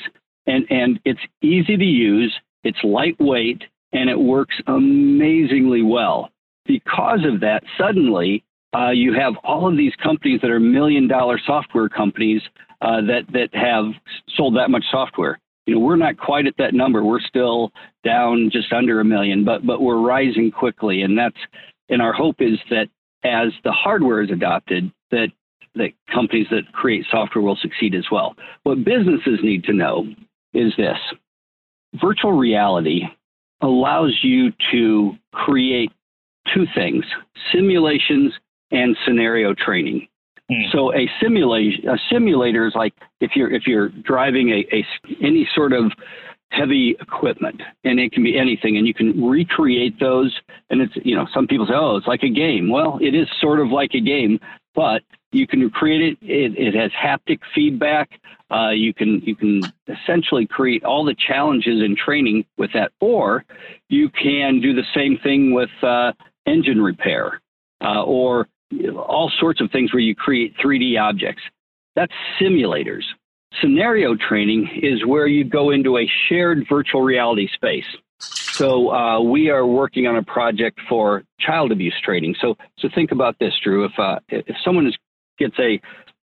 And, 0.46 0.66
and 0.70 1.00
it's 1.06 1.20
easy 1.42 1.78
to 1.78 1.86
use, 1.86 2.34
it's 2.64 2.78
lightweight, 2.84 3.64
and 3.94 4.10
it 4.10 4.20
works 4.20 4.56
amazingly 4.68 5.82
well. 5.82 6.30
Because 6.66 7.20
of 7.26 7.40
that, 7.42 7.64
suddenly 7.78 8.44
uh, 8.76 8.90
you 8.90 9.14
have 9.14 9.34
all 9.44 9.68
of 9.70 9.78
these 9.78 9.94
companies 10.02 10.42
that 10.42 10.50
are 10.50 10.60
million 10.60 11.08
dollar 11.08 11.40
software 11.46 11.90
companies 11.90 12.42
uh, 12.82 13.02
that, 13.02 13.24
that 13.32 13.50
have 13.54 13.86
sold 14.36 14.56
that 14.58 14.70
much 14.70 14.84
software 14.92 15.40
you 15.66 15.76
know, 15.76 15.80
we're 15.80 15.96
not 15.96 16.18
quite 16.18 16.46
at 16.46 16.58
that 16.58 16.74
number. 16.74 17.04
We're 17.04 17.22
still 17.22 17.72
down 18.04 18.50
just 18.52 18.74
under 18.74 19.00
a 19.00 19.06
million, 19.06 19.46
but 19.46 19.66
but 19.66 19.82
we're 19.82 20.02
rising 20.02 20.52
quickly, 20.52 21.02
and 21.02 21.18
that's 21.18 21.38
and 21.90 22.02
our 22.02 22.14
hope 22.14 22.38
is 22.40 22.60
that 22.70 22.88
as 23.24 23.50
the 23.64 23.72
hardware 23.72 24.22
is 24.22 24.32
adopted, 24.32 24.92
that 25.12 25.30
that 25.76 25.92
companies 26.14 26.48
that 26.52 26.72
create 26.74 27.06
software 27.10 27.44
will 27.44 27.58
succeed 27.62 27.96
as 27.96 28.06
well. 28.12 28.36
What 28.64 28.84
businesses 28.84 29.40
need 29.42 29.64
to 29.66 29.74
know 29.74 30.08
is 30.54 30.74
this: 30.78 30.98
virtual 32.02 32.34
reality 32.34 33.02
allows 33.62 34.18
you 34.24 34.52
to 34.72 35.14
create 35.34 35.92
two 36.54 36.66
things: 36.76 37.06
simulations 37.52 38.34
and 38.72 38.98
scenario 39.06 39.54
training. 39.54 40.08
Hmm. 40.50 40.62
So 40.72 40.94
a 40.94 41.10
simulation, 41.22 41.88
a 41.88 41.98
simulator 42.12 42.68
is 42.68 42.74
like 42.76 42.94
if 43.22 43.32
you're 43.36 43.52
if 43.52 43.64
you're 43.66 43.90
driving 43.90 44.50
a, 44.50 44.76
a 44.76 44.86
any 45.22 45.48
sort 45.56 45.74
of 45.74 45.92
heavy 46.52 46.96
equipment, 47.02 47.62
and 47.84 48.00
it 48.00 48.12
can 48.12 48.24
be 48.24 48.38
anything, 48.38 48.78
and 48.78 48.86
you 48.86 48.94
can 48.94 49.24
recreate 49.24 50.00
those. 50.00 50.34
And 50.70 50.82
it's 50.82 50.94
you 51.04 51.16
know 51.16 51.28
some 51.34 51.48
people 51.48 51.66
say, 51.66 51.74
oh, 51.76 51.98
it's 51.98 52.08
like 52.08 52.24
a 52.24 52.30
game. 52.30 52.70
Well, 52.70 53.00
it 53.02 53.16
is 53.16 53.28
sort 53.40 53.60
of 53.60 53.70
like 53.70 53.92
a 53.94 54.02
game, 54.02 54.40
but 54.76 55.02
you 55.34 55.48
can 55.48 55.70
create 55.70 56.02
it. 56.02 56.18
It, 56.22 56.58
it 56.58 56.76
has 56.76 56.92
haptic 56.92 57.40
feedback. 57.54 58.20
Uh, 58.52 58.70
you 58.70 58.94
can 58.94 59.20
you 59.22 59.36
can 59.36 59.62
essentially 59.88 60.46
create 60.46 60.84
all 60.84 61.04
the 61.04 61.16
challenges 61.16 61.82
in 61.84 61.96
training 61.96 62.46
with 62.58 62.72
that, 62.74 62.92
or 63.02 63.44
you 63.90 64.10
can 64.10 64.62
do 64.62 64.74
the 64.74 64.84
same 64.96 65.18
thing 65.24 65.54
with 65.54 65.72
uh, 65.82 66.12
engine 66.46 66.82
repair, 66.82 67.42
uh, 67.84 68.04
or 68.04 68.48
all 68.96 69.32
sorts 69.40 69.60
of 69.60 69.72
things 69.72 69.92
where 69.94 70.02
you 70.02 70.16
create 70.16 70.56
3D 70.64 71.00
objects. 71.00 71.42
That's 71.96 72.14
simulators. 72.40 73.04
Scenario 73.62 74.16
training 74.16 74.68
is 74.82 75.06
where 75.06 75.28
you 75.28 75.44
go 75.44 75.72
into 75.72 75.98
a 75.98 76.10
shared 76.28 76.66
virtual 76.70 77.02
reality 77.02 77.48
space. 77.54 77.86
So 78.54 78.92
uh, 78.92 79.20
we 79.20 79.50
are 79.50 79.66
working 79.66 80.06
on 80.06 80.16
a 80.16 80.24
project 80.24 80.80
for 80.88 81.24
child 81.40 81.72
abuse 81.72 82.00
training. 82.04 82.36
So 82.40 82.56
so 82.78 82.88
think 82.94 83.12
about 83.12 83.38
this, 83.40 83.54
Drew. 83.64 83.86
If 83.86 83.98
uh, 83.98 84.20
if 84.30 84.56
someone 84.64 84.86
is, 84.86 84.96
gets 85.38 85.56
a 85.60 85.80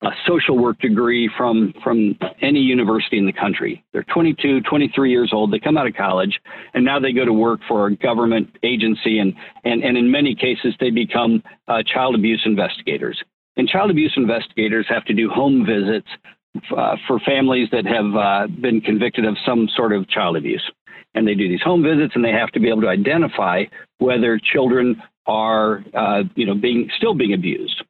a 0.04 0.12
social 0.28 0.58
work 0.58 0.80
degree 0.80 1.30
from 1.38 1.74
from 1.84 2.18
any 2.42 2.60
university 2.60 3.18
in 3.18 3.26
the 3.26 3.34
country. 3.34 3.84
They're 3.94 4.06
22, 4.14 4.62
23 4.62 5.12
years 5.12 5.32
old. 5.34 5.52
They 5.52 5.60
come 5.60 5.78
out 5.78 5.88
of 5.88 5.94
college, 5.96 6.40
and 6.74 6.84
now 6.84 7.00
they 7.00 7.14
go 7.14 7.26
to 7.26 7.34
work 7.34 7.62
for 7.68 7.88
a 7.88 7.96
government 7.96 8.50
agency, 8.64 9.20
and 9.20 9.34
and 9.64 9.84
and 9.84 9.98
in 9.98 10.12
many 10.12 10.36
cases 10.36 10.76
they 10.80 10.90
become 10.90 11.42
uh, 11.68 11.84
child 11.86 12.16
abuse 12.16 12.42
investigators. 12.46 13.22
And 13.56 13.68
child 13.68 13.92
abuse 13.92 14.14
investigators 14.18 14.86
have 14.90 15.06
to 15.06 15.14
do 15.14 15.30
home 15.30 15.66
visits 15.66 16.08
uh, 16.76 16.96
for 17.08 17.20
families 17.20 17.70
that 17.72 17.86
have 17.86 18.16
uh, 18.16 18.48
been 18.62 18.82
convicted 18.82 19.26
of 19.26 19.38
some 19.46 19.70
sort 19.76 19.94
of 19.94 20.10
child 20.10 20.36
abuse. 20.36 20.64
And 21.16 21.28
they 21.28 21.36
do 21.36 21.48
these 21.48 21.62
home 21.62 21.84
visits, 21.84 22.14
and 22.16 22.26
they 22.26 22.32
have 22.32 22.50
to 22.50 22.60
be 22.60 22.70
able 22.70 22.82
to 22.82 22.88
identify 22.88 23.66
whether 24.00 24.40
children 24.40 25.02
are, 25.28 25.86
uh, 25.94 26.24
you 26.36 26.46
know, 26.46 26.56
being 26.56 26.90
still 26.98 27.14
being 27.14 27.34
abused 27.34 27.84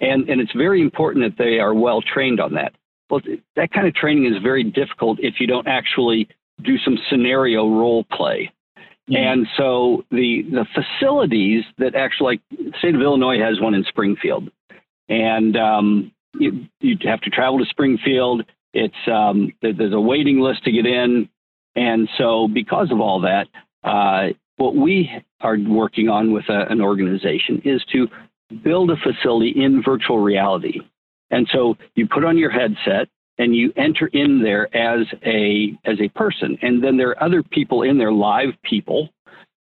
and, 0.00 0.28
and 0.28 0.40
it's 0.40 0.52
very 0.52 0.80
important 0.82 1.24
that 1.24 1.42
they 1.42 1.58
are 1.58 1.74
well 1.74 2.02
trained 2.02 2.40
on 2.40 2.54
that. 2.54 2.74
Well, 3.08 3.20
that 3.54 3.72
kind 3.72 3.86
of 3.86 3.94
training 3.94 4.26
is 4.26 4.42
very 4.42 4.64
difficult 4.64 5.18
if 5.20 5.34
you 5.38 5.46
don't 5.46 5.68
actually 5.68 6.28
do 6.62 6.76
some 6.78 6.98
scenario 7.08 7.68
role 7.68 8.04
play. 8.04 8.52
Mm-hmm. 9.08 9.16
And 9.16 9.46
so 9.56 10.04
the 10.10 10.42
the 10.50 10.66
facilities 10.74 11.62
that 11.78 11.94
actually, 11.94 12.36
like 12.36 12.40
the 12.50 12.72
state 12.78 12.94
of 12.94 13.00
Illinois 13.00 13.38
has 13.38 13.60
one 13.60 13.74
in 13.74 13.84
Springfield, 13.84 14.50
and 15.08 15.56
um, 15.56 16.12
you 16.34 16.66
you 16.80 16.96
have 17.04 17.20
to 17.20 17.30
travel 17.30 17.60
to 17.60 17.64
Springfield. 17.66 18.42
It's 18.74 18.94
um, 19.06 19.52
there's 19.62 19.92
a 19.92 20.00
waiting 20.00 20.40
list 20.40 20.64
to 20.64 20.72
get 20.72 20.86
in, 20.86 21.28
and 21.76 22.08
so 22.18 22.48
because 22.52 22.90
of 22.90 23.00
all 23.00 23.20
that, 23.20 23.46
uh, 23.84 24.34
what 24.56 24.74
we 24.74 25.08
are 25.40 25.56
working 25.56 26.08
on 26.08 26.32
with 26.32 26.48
a, 26.48 26.66
an 26.68 26.80
organization 26.80 27.62
is 27.64 27.84
to 27.92 28.08
build 28.62 28.90
a 28.90 28.96
facility 28.96 29.50
in 29.56 29.82
virtual 29.82 30.18
reality. 30.18 30.80
And 31.30 31.48
so 31.52 31.76
you 31.94 32.06
put 32.06 32.24
on 32.24 32.38
your 32.38 32.50
headset 32.50 33.08
and 33.38 33.54
you 33.54 33.72
enter 33.76 34.06
in 34.08 34.42
there 34.42 34.74
as 34.76 35.06
a 35.24 35.76
as 35.84 36.00
a 36.00 36.08
person, 36.10 36.56
and 36.62 36.82
then 36.82 36.96
there 36.96 37.10
are 37.10 37.22
other 37.22 37.42
people 37.42 37.82
in 37.82 37.98
there, 37.98 38.12
live 38.12 38.54
people 38.62 39.10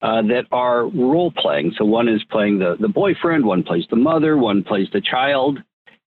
uh, 0.01 0.21
that 0.23 0.45
are 0.51 0.87
role 0.89 1.31
playing. 1.31 1.73
So 1.77 1.85
one 1.85 2.07
is 2.07 2.23
playing 2.25 2.59
the 2.59 2.75
the 2.79 2.89
boyfriend, 2.89 3.45
one 3.45 3.63
plays 3.63 3.85
the 3.89 3.95
mother, 3.95 4.37
one 4.37 4.63
plays 4.63 4.87
the 4.93 5.01
child, 5.01 5.59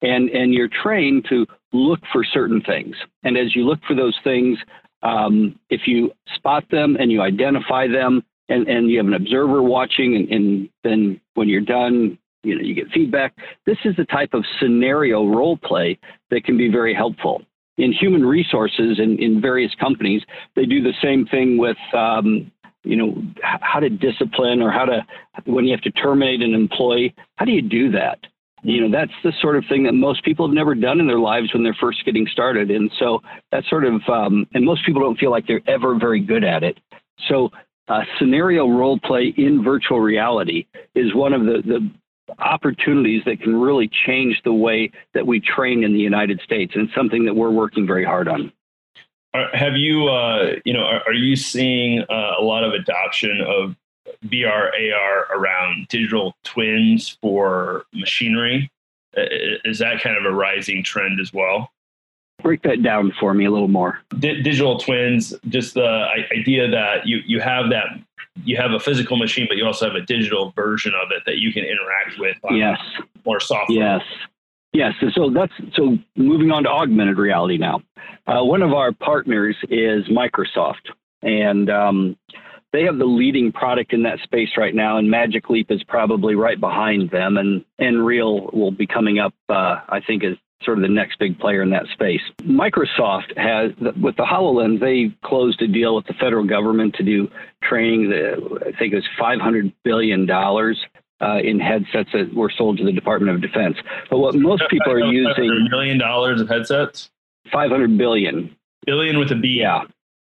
and 0.00 0.28
and 0.30 0.52
you're 0.52 0.70
trained 0.82 1.26
to 1.28 1.46
look 1.72 2.00
for 2.12 2.24
certain 2.24 2.60
things. 2.62 2.96
And 3.22 3.36
as 3.36 3.54
you 3.54 3.64
look 3.64 3.78
for 3.86 3.94
those 3.94 4.18
things, 4.24 4.58
um, 5.02 5.58
if 5.70 5.82
you 5.86 6.10
spot 6.34 6.64
them 6.70 6.96
and 6.98 7.12
you 7.12 7.22
identify 7.22 7.86
them, 7.86 8.22
and, 8.48 8.68
and 8.68 8.90
you 8.90 8.98
have 8.98 9.06
an 9.06 9.14
observer 9.14 9.62
watching, 9.62 10.16
and, 10.16 10.30
and 10.30 10.68
then 10.84 11.20
when 11.34 11.48
you're 11.48 11.60
done, 11.60 12.18
you 12.42 12.54
know 12.54 12.62
you 12.62 12.74
get 12.74 12.88
feedback. 12.92 13.34
This 13.66 13.78
is 13.84 13.94
the 13.96 14.04
type 14.04 14.34
of 14.34 14.44
scenario 14.60 15.26
role 15.26 15.56
play 15.56 15.98
that 16.30 16.44
can 16.44 16.56
be 16.56 16.70
very 16.70 16.94
helpful. 16.94 17.42
In 17.78 17.92
human 17.92 18.24
resources 18.24 18.98
and 18.98 19.18
in 19.18 19.40
various 19.40 19.74
companies 19.76 20.22
they 20.56 20.66
do 20.66 20.82
the 20.82 20.92
same 21.02 21.26
thing 21.26 21.58
with 21.58 21.76
um, 21.94 22.50
you 22.84 22.96
know 22.96 23.14
how 23.42 23.80
to 23.80 23.88
discipline 23.88 24.60
or 24.60 24.70
how 24.70 24.84
to 24.84 25.06
when 25.44 25.64
you 25.64 25.72
have 25.72 25.82
to 25.82 25.90
terminate 25.92 26.42
an 26.42 26.54
employee 26.54 27.14
how 27.36 27.44
do 27.44 27.52
you 27.52 27.62
do 27.62 27.90
that? 27.92 28.18
You 28.62 28.82
know 28.82 28.90
that's 28.90 29.12
the 29.24 29.32
sort 29.40 29.56
of 29.56 29.64
thing 29.68 29.84
that 29.84 29.92
most 29.92 30.24
people 30.24 30.46
have 30.46 30.54
never 30.54 30.74
done 30.74 31.00
in 31.00 31.06
their 31.06 31.18
lives 31.18 31.52
when 31.52 31.62
they're 31.62 31.76
first 31.80 32.04
getting 32.04 32.26
started. 32.26 32.70
And 32.70 32.90
so 32.98 33.20
that's 33.50 33.68
sort 33.68 33.84
of 33.84 34.00
um, 34.08 34.46
and 34.54 34.64
most 34.64 34.84
people 34.84 35.00
don't 35.00 35.18
feel 35.18 35.30
like 35.30 35.46
they're 35.46 35.62
ever 35.66 35.98
very 35.98 36.20
good 36.20 36.44
at 36.44 36.62
it. 36.62 36.78
So 37.28 37.50
uh, 37.88 38.02
scenario 38.18 38.68
role 38.68 38.98
play 39.00 39.34
in 39.36 39.62
virtual 39.64 40.00
reality 40.00 40.66
is 40.94 41.14
one 41.14 41.32
of 41.32 41.42
the, 41.42 41.62
the 41.64 41.90
opportunities 42.38 43.22
that 43.26 43.40
can 43.40 43.54
really 43.56 43.88
change 44.06 44.40
the 44.44 44.52
way 44.52 44.90
that 45.14 45.26
we 45.26 45.40
train 45.40 45.84
in 45.84 45.92
the 45.92 46.00
United 46.00 46.40
States, 46.40 46.74
and 46.74 46.88
something 46.94 47.24
that 47.24 47.34
we're 47.34 47.50
working 47.50 47.86
very 47.86 48.04
hard 48.04 48.28
on. 48.28 48.52
Have 49.54 49.76
you, 49.76 50.08
uh, 50.08 50.56
you 50.64 50.74
know, 50.74 50.82
are, 50.82 51.02
are 51.06 51.14
you 51.14 51.36
seeing 51.36 52.02
uh, 52.02 52.32
a 52.38 52.42
lot 52.42 52.64
of 52.64 52.74
adoption 52.74 53.40
of 53.40 53.74
VR, 54.26 54.68
AR 54.68 55.36
around 55.36 55.88
digital 55.88 56.34
twins 56.44 57.16
for 57.22 57.84
machinery? 57.94 58.70
Is 59.14 59.78
that 59.78 60.00
kind 60.00 60.16
of 60.16 60.24
a 60.24 60.34
rising 60.34 60.82
trend 60.84 61.20
as 61.20 61.32
well? 61.32 61.70
Break 62.42 62.62
that 62.62 62.82
down 62.82 63.12
for 63.20 63.34
me 63.34 63.44
a 63.44 63.50
little 63.50 63.68
more. 63.68 64.00
D- 64.18 64.42
digital 64.42 64.78
twins, 64.78 65.32
just 65.48 65.74
the 65.74 66.06
idea 66.32 66.68
that 66.68 67.06
you 67.06 67.20
you 67.24 67.40
have 67.40 67.70
that 67.70 67.86
you 68.44 68.56
have 68.56 68.72
a 68.72 68.80
physical 68.80 69.16
machine, 69.16 69.46
but 69.48 69.56
you 69.56 69.66
also 69.66 69.86
have 69.86 69.94
a 69.94 70.04
digital 70.04 70.52
version 70.56 70.92
of 70.94 71.10
it 71.10 71.22
that 71.26 71.38
you 71.38 71.52
can 71.52 71.64
interact 71.64 72.18
with. 72.18 72.36
Yes. 72.50 72.78
More 73.24 73.40
software. 73.40 73.78
Yes. 73.78 74.02
Yes. 74.72 74.94
So 75.14 75.30
that's 75.30 75.52
so 75.74 75.98
moving 76.16 76.50
on 76.50 76.64
to 76.64 76.70
augmented 76.70 77.18
reality 77.18 77.58
now. 77.58 77.82
Uh, 78.26 78.42
one 78.42 78.62
of 78.62 78.72
our 78.72 78.92
partners 78.92 79.56
is 79.68 80.04
Microsoft, 80.08 80.90
and 81.22 81.68
um, 81.68 82.16
they 82.72 82.84
have 82.84 82.98
the 82.98 83.04
leading 83.04 83.52
product 83.52 83.92
in 83.92 84.02
that 84.04 84.18
space 84.20 84.50
right 84.56 84.74
now. 84.74 84.96
And 84.96 85.10
Magic 85.10 85.50
Leap 85.50 85.70
is 85.70 85.82
probably 85.84 86.34
right 86.34 86.58
behind 86.58 87.10
them, 87.10 87.36
and 87.36 87.64
Nreal 87.78 88.52
will 88.54 88.70
be 88.70 88.86
coming 88.86 89.18
up. 89.18 89.34
Uh, 89.48 89.80
I 89.88 90.00
think 90.06 90.24
as 90.24 90.36
sort 90.64 90.78
of 90.78 90.82
the 90.82 90.88
next 90.88 91.18
big 91.18 91.38
player 91.38 91.62
in 91.62 91.70
that 91.70 91.86
space. 91.92 92.20
Microsoft 92.42 93.36
has, 93.36 93.72
with 94.00 94.16
the 94.16 94.24
HoloLens, 94.24 94.80
they 94.80 95.14
closed 95.26 95.60
a 95.62 95.68
deal 95.68 95.94
with 95.94 96.06
the 96.06 96.14
federal 96.14 96.44
government 96.44 96.94
to 96.94 97.02
do 97.02 97.28
training. 97.62 98.10
That 98.10 98.60
I 98.66 98.78
think 98.78 98.92
it 98.92 98.96
was 98.96 99.08
$500 99.20 99.72
billion 99.84 100.28
uh, 100.30 101.38
in 101.38 101.60
headsets 101.60 102.10
that 102.12 102.34
were 102.34 102.50
sold 102.50 102.78
to 102.78 102.84
the 102.84 102.92
Department 102.92 103.34
of 103.34 103.40
Defense. 103.40 103.76
But 104.10 104.18
what 104.18 104.34
most 104.34 104.64
people 104.68 104.92
are 104.92 105.00
using. 105.00 105.50
A 105.50 105.70
million 105.70 105.98
dollars 105.98 106.40
of 106.40 106.48
headsets? 106.48 107.10
500 107.52 107.96
billion. 107.96 108.54
Billion 108.86 109.18
with 109.18 109.30
a 109.30 109.36
B. 109.36 109.58
Yeah. 109.60 109.82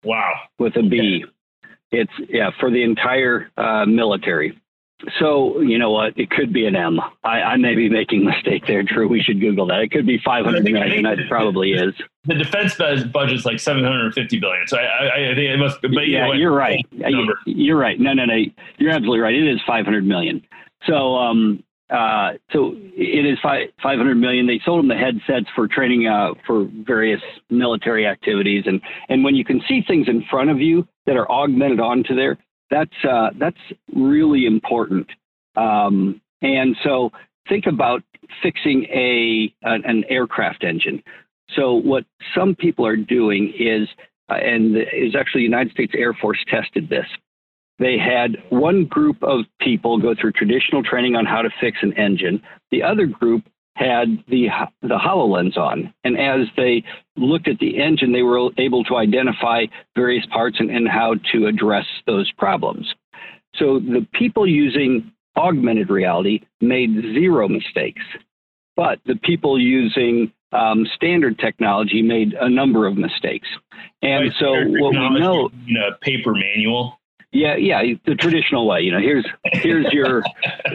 Wow. 0.04 0.34
With 0.60 0.76
a 0.76 0.84
B. 0.84 1.26
It's, 1.92 2.12
yeah, 2.28 2.50
for 2.60 2.72
the 2.72 2.84
entire 2.84 3.52
uh, 3.58 3.86
military. 3.86 4.60
So 5.20 5.60
you 5.62 5.78
know 5.78 5.92
what? 5.92 6.18
It 6.18 6.30
could 6.30 6.54
be 6.54 6.66
an 6.66 6.76
M. 6.76 7.00
I, 7.24 7.42
I 7.42 7.58
may 7.58 7.76
be 7.76 7.90
making 7.90 8.22
a 8.22 8.26
mistake 8.32 8.66
there, 8.68 8.84
Drew. 8.84 9.08
We 9.08 9.22
should 9.22 9.40
Google 9.40 9.66
that. 9.68 9.82
It 9.82 9.92
could 9.92 10.06
be 10.06 10.20
500 10.24 10.64
million. 10.64 11.06
It 11.06 11.28
probably 11.30 11.74
is. 11.74 11.94
The 12.26 12.36
defense 12.36 12.76
budget's 12.76 13.46
like 13.46 13.60
750 13.60 14.40
billion. 14.40 14.68
So 14.68 14.78
I, 14.78 14.84
I, 14.84 15.32
I 15.32 15.36
think 15.36 15.50
it 15.50 15.58
must. 15.58 15.82
But 15.82 16.08
yeah, 16.08 16.30
way, 16.30 16.38
you're 16.38 16.54
right. 16.54 16.86
You're 17.46 17.78
right. 17.78 18.00
No, 18.00 18.14
no, 18.14 18.26
no. 18.26 18.36
You're 18.78 18.92
absolutely 18.92 19.20
right. 19.20 19.36
It 19.36 19.48
is 19.48 19.60
500 19.68 20.06
million. 20.06 20.42
So 20.88 21.16
um, 21.16 21.64
uh, 21.90 22.34
so 22.52 22.74
it 22.76 23.26
is 23.26 23.38
five, 23.44 23.70
500 23.82 24.16
million. 24.16 24.48
They 24.48 24.60
sold 24.66 24.80
them 24.80 24.88
the 24.88 24.96
headsets 24.96 25.48
for 25.56 25.68
training 25.68 26.08
uh, 26.08 26.34
for 26.48 26.68
various 26.86 27.22
military 27.50 28.08
activities, 28.08 28.64
and 28.66 28.82
and 29.10 29.24
when 29.24 29.36
you 29.36 29.46
can 29.46 29.62
see 29.68 29.84
things 29.86 30.08
in 30.08 30.24
front 30.30 30.50
of 30.50 30.60
you 30.60 30.88
that 31.06 31.18
are 31.18 31.30
augmented 31.30 31.80
onto 31.80 32.16
there, 32.16 32.38
that's 32.74 33.06
uh, 33.08 33.30
that's 33.38 33.58
really 33.96 34.46
important. 34.46 35.08
Um, 35.56 36.20
and 36.42 36.76
so 36.84 37.12
think 37.48 37.66
about 37.68 38.02
fixing 38.42 38.86
a 38.86 39.54
an, 39.62 39.84
an, 39.86 40.04
aircraft 40.10 40.64
engine. 40.64 41.04
So 41.56 41.76
what 41.76 42.06
some 42.36 42.56
people 42.56 42.86
are 42.88 42.96
doing 42.96 43.54
is, 43.58 43.88
uh, 44.30 44.36
and 44.36 44.76
is 44.76 45.16
actually 45.16 45.44
United 45.44 45.72
States 45.72 45.94
Air 45.96 46.14
Force 46.14 46.44
tested 46.50 46.90
this. 46.90 47.06
They 47.78 47.98
had 47.98 48.38
one 48.50 48.86
group 48.86 49.22
of 49.22 49.46
people 49.62 50.00
go 50.00 50.16
through 50.20 50.32
traditional 50.32 50.84
training 50.84 51.16
on 51.16 51.26
how 51.26 51.44
to 51.44 51.50
fix 51.62 51.78
an 51.82 51.94
engine. 51.94 52.42
The 52.72 52.82
other 52.82 53.06
group 53.06 53.44
had 53.76 54.24
the 54.28 54.48
the 54.82 55.00
HoloLens 55.00 55.58
on, 55.58 55.94
and 56.04 56.18
as 56.20 56.48
they 56.56 56.84
looked 57.18 57.48
at 57.48 57.60
the 57.60 57.82
engine, 57.82 58.12
they 58.12 58.22
were 58.22 58.50
able 58.58 58.84
to 58.86 58.98
identify 58.98 59.66
various 59.96 60.26
parts 60.28 60.58
and, 60.60 60.70
and 60.70 60.88
how 60.88 61.16
to 61.32 61.48
address 61.48 61.86
those 62.06 62.32
problems. 62.34 62.94
So 63.56 63.80
the 63.80 64.08
people 64.14 64.48
using 64.48 65.12
augmented 65.36 65.90
reality 65.90 66.42
made 66.62 66.90
zero 67.14 67.48
mistakes, 67.48 68.04
but 68.76 69.00
the 69.06 69.16
people 69.24 69.60
using 69.60 70.32
um, 70.52 70.86
standard 70.96 71.40
technology 71.40 72.02
made 72.02 72.34
a 72.34 72.50
number 72.50 72.86
of 72.86 72.96
mistakes. 72.96 73.48
And 74.02 74.32
so 74.40 74.52
what 74.52 74.92
we 74.92 75.20
know, 75.20 75.50
in 75.68 75.78
a 75.78 75.98
paper 76.02 76.34
manual. 76.34 77.00
Yeah, 77.34 77.56
yeah, 77.56 77.82
the 78.06 78.14
traditional 78.14 78.68
way. 78.68 78.82
You 78.82 78.92
know, 78.92 79.00
here's 79.00 79.26
here's 79.54 79.92
your 79.92 80.22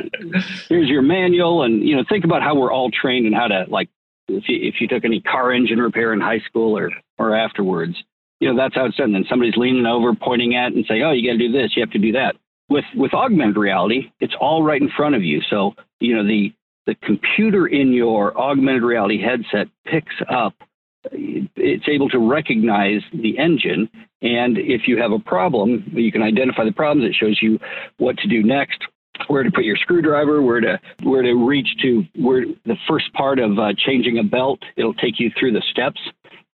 here's 0.68 0.88
your 0.88 1.02
manual, 1.02 1.62
and 1.62 1.86
you 1.86 1.94
know, 1.94 2.02
think 2.08 2.24
about 2.24 2.42
how 2.42 2.56
we're 2.56 2.72
all 2.72 2.90
trained 2.90 3.26
and 3.26 3.34
how 3.34 3.46
to 3.46 3.66
like 3.68 3.88
if 4.26 4.48
you 4.48 4.58
if 4.60 4.80
you 4.80 4.88
took 4.88 5.04
any 5.04 5.20
car 5.20 5.52
engine 5.52 5.78
repair 5.78 6.12
in 6.12 6.20
high 6.20 6.40
school 6.40 6.76
or 6.76 6.90
or 7.16 7.36
afterwards, 7.36 7.94
you 8.40 8.48
know, 8.52 8.60
that's 8.60 8.74
how 8.74 8.86
it's 8.86 8.96
done. 8.96 9.12
Then 9.12 9.24
somebody's 9.28 9.56
leaning 9.56 9.86
over, 9.86 10.12
pointing 10.14 10.56
at, 10.56 10.72
and 10.72 10.84
say, 10.86 11.00
"Oh, 11.02 11.12
you 11.12 11.30
got 11.30 11.38
to 11.38 11.48
do 11.48 11.52
this. 11.52 11.76
You 11.76 11.82
have 11.82 11.92
to 11.92 11.98
do 11.98 12.10
that." 12.12 12.34
With 12.68 12.84
with 12.96 13.14
augmented 13.14 13.56
reality, 13.56 14.10
it's 14.18 14.34
all 14.40 14.64
right 14.64 14.82
in 14.82 14.90
front 14.90 15.14
of 15.14 15.22
you. 15.22 15.40
So 15.48 15.76
you 16.00 16.16
know 16.16 16.26
the 16.26 16.52
the 16.86 16.96
computer 16.96 17.68
in 17.68 17.92
your 17.92 18.36
augmented 18.36 18.82
reality 18.82 19.22
headset 19.22 19.68
picks 19.86 20.16
up 20.28 20.54
it's 21.12 21.88
able 21.88 22.08
to 22.10 22.18
recognize 22.18 23.02
the 23.12 23.38
engine. 23.38 23.88
And 24.20 24.58
if 24.58 24.82
you 24.86 24.98
have 24.98 25.12
a 25.12 25.18
problem, 25.18 25.84
you 25.94 26.10
can 26.10 26.22
identify 26.22 26.64
the 26.64 26.72
problems. 26.72 27.08
It 27.08 27.14
shows 27.14 27.38
you 27.40 27.58
what 27.98 28.16
to 28.18 28.28
do 28.28 28.42
next. 28.42 28.82
where 29.26 29.42
to 29.42 29.50
put 29.50 29.64
your 29.64 29.76
screwdriver, 29.76 30.42
where 30.42 30.60
to 30.60 30.80
where 31.02 31.22
to 31.22 31.34
reach 31.34 31.68
to 31.82 32.04
where 32.16 32.44
the 32.64 32.76
first 32.88 33.12
part 33.12 33.38
of 33.38 33.58
uh, 33.58 33.72
changing 33.76 34.18
a 34.18 34.22
belt. 34.22 34.60
It'll 34.76 34.94
take 34.94 35.18
you 35.18 35.30
through 35.38 35.52
the 35.52 35.62
steps, 35.70 36.00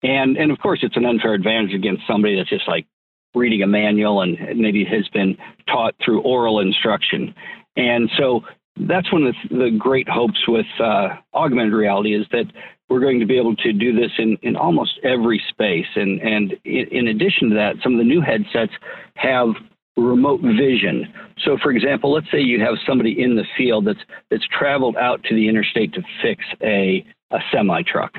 and 0.02 0.36
and 0.36 0.50
of 0.50 0.58
course 0.58 0.80
it's 0.82 0.96
an 0.96 1.06
unfair 1.06 1.34
advantage 1.34 1.74
against 1.74 2.02
somebody 2.06 2.36
that's 2.36 2.50
just 2.50 2.68
like 2.68 2.86
reading 3.34 3.62
a 3.62 3.66
manual 3.66 4.22
and 4.22 4.36
maybe 4.58 4.84
has 4.84 5.08
been 5.08 5.36
taught 5.66 5.94
through 6.04 6.20
oral 6.22 6.60
instruction. 6.60 7.34
And 7.76 8.10
so 8.18 8.40
that's 8.88 9.12
one 9.12 9.24
of 9.24 9.34
the, 9.50 9.70
great 9.78 10.08
hopes 10.08 10.40
with 10.48 10.66
uh, 10.80 11.10
augmented 11.32 11.72
reality 11.72 12.14
is 12.14 12.26
that 12.32 12.46
we're 12.90 13.00
going 13.00 13.20
to 13.20 13.26
be 13.26 13.38
able 13.38 13.54
to 13.54 13.72
do 13.72 13.94
this 13.94 14.10
in, 14.18 14.36
in 14.42 14.56
almost 14.56 14.98
every 15.04 15.40
space. 15.48 15.86
And, 15.94 16.20
and 16.20 16.54
in, 16.64 17.06
addition 17.06 17.48
to 17.50 17.54
that, 17.54 17.76
some 17.82 17.92
of 17.92 17.98
the 17.98 18.04
new 18.04 18.20
headsets 18.20 18.72
have 19.14 19.50
remote 19.96 20.40
vision. 20.40 21.06
So, 21.44 21.56
for 21.62 21.70
example, 21.70 22.12
let's 22.12 22.30
say 22.32 22.40
you 22.40 22.60
have 22.60 22.74
somebody 22.86 23.22
in 23.22 23.36
the 23.36 23.44
field 23.56 23.86
that's 23.86 24.00
that's 24.30 24.46
traveled 24.46 24.96
out 24.96 25.22
to 25.24 25.34
the 25.34 25.48
interstate 25.48 25.94
to 25.94 26.02
fix 26.22 26.44
a 26.62 27.04
a 27.30 27.38
semi 27.52 27.82
truck, 27.82 28.12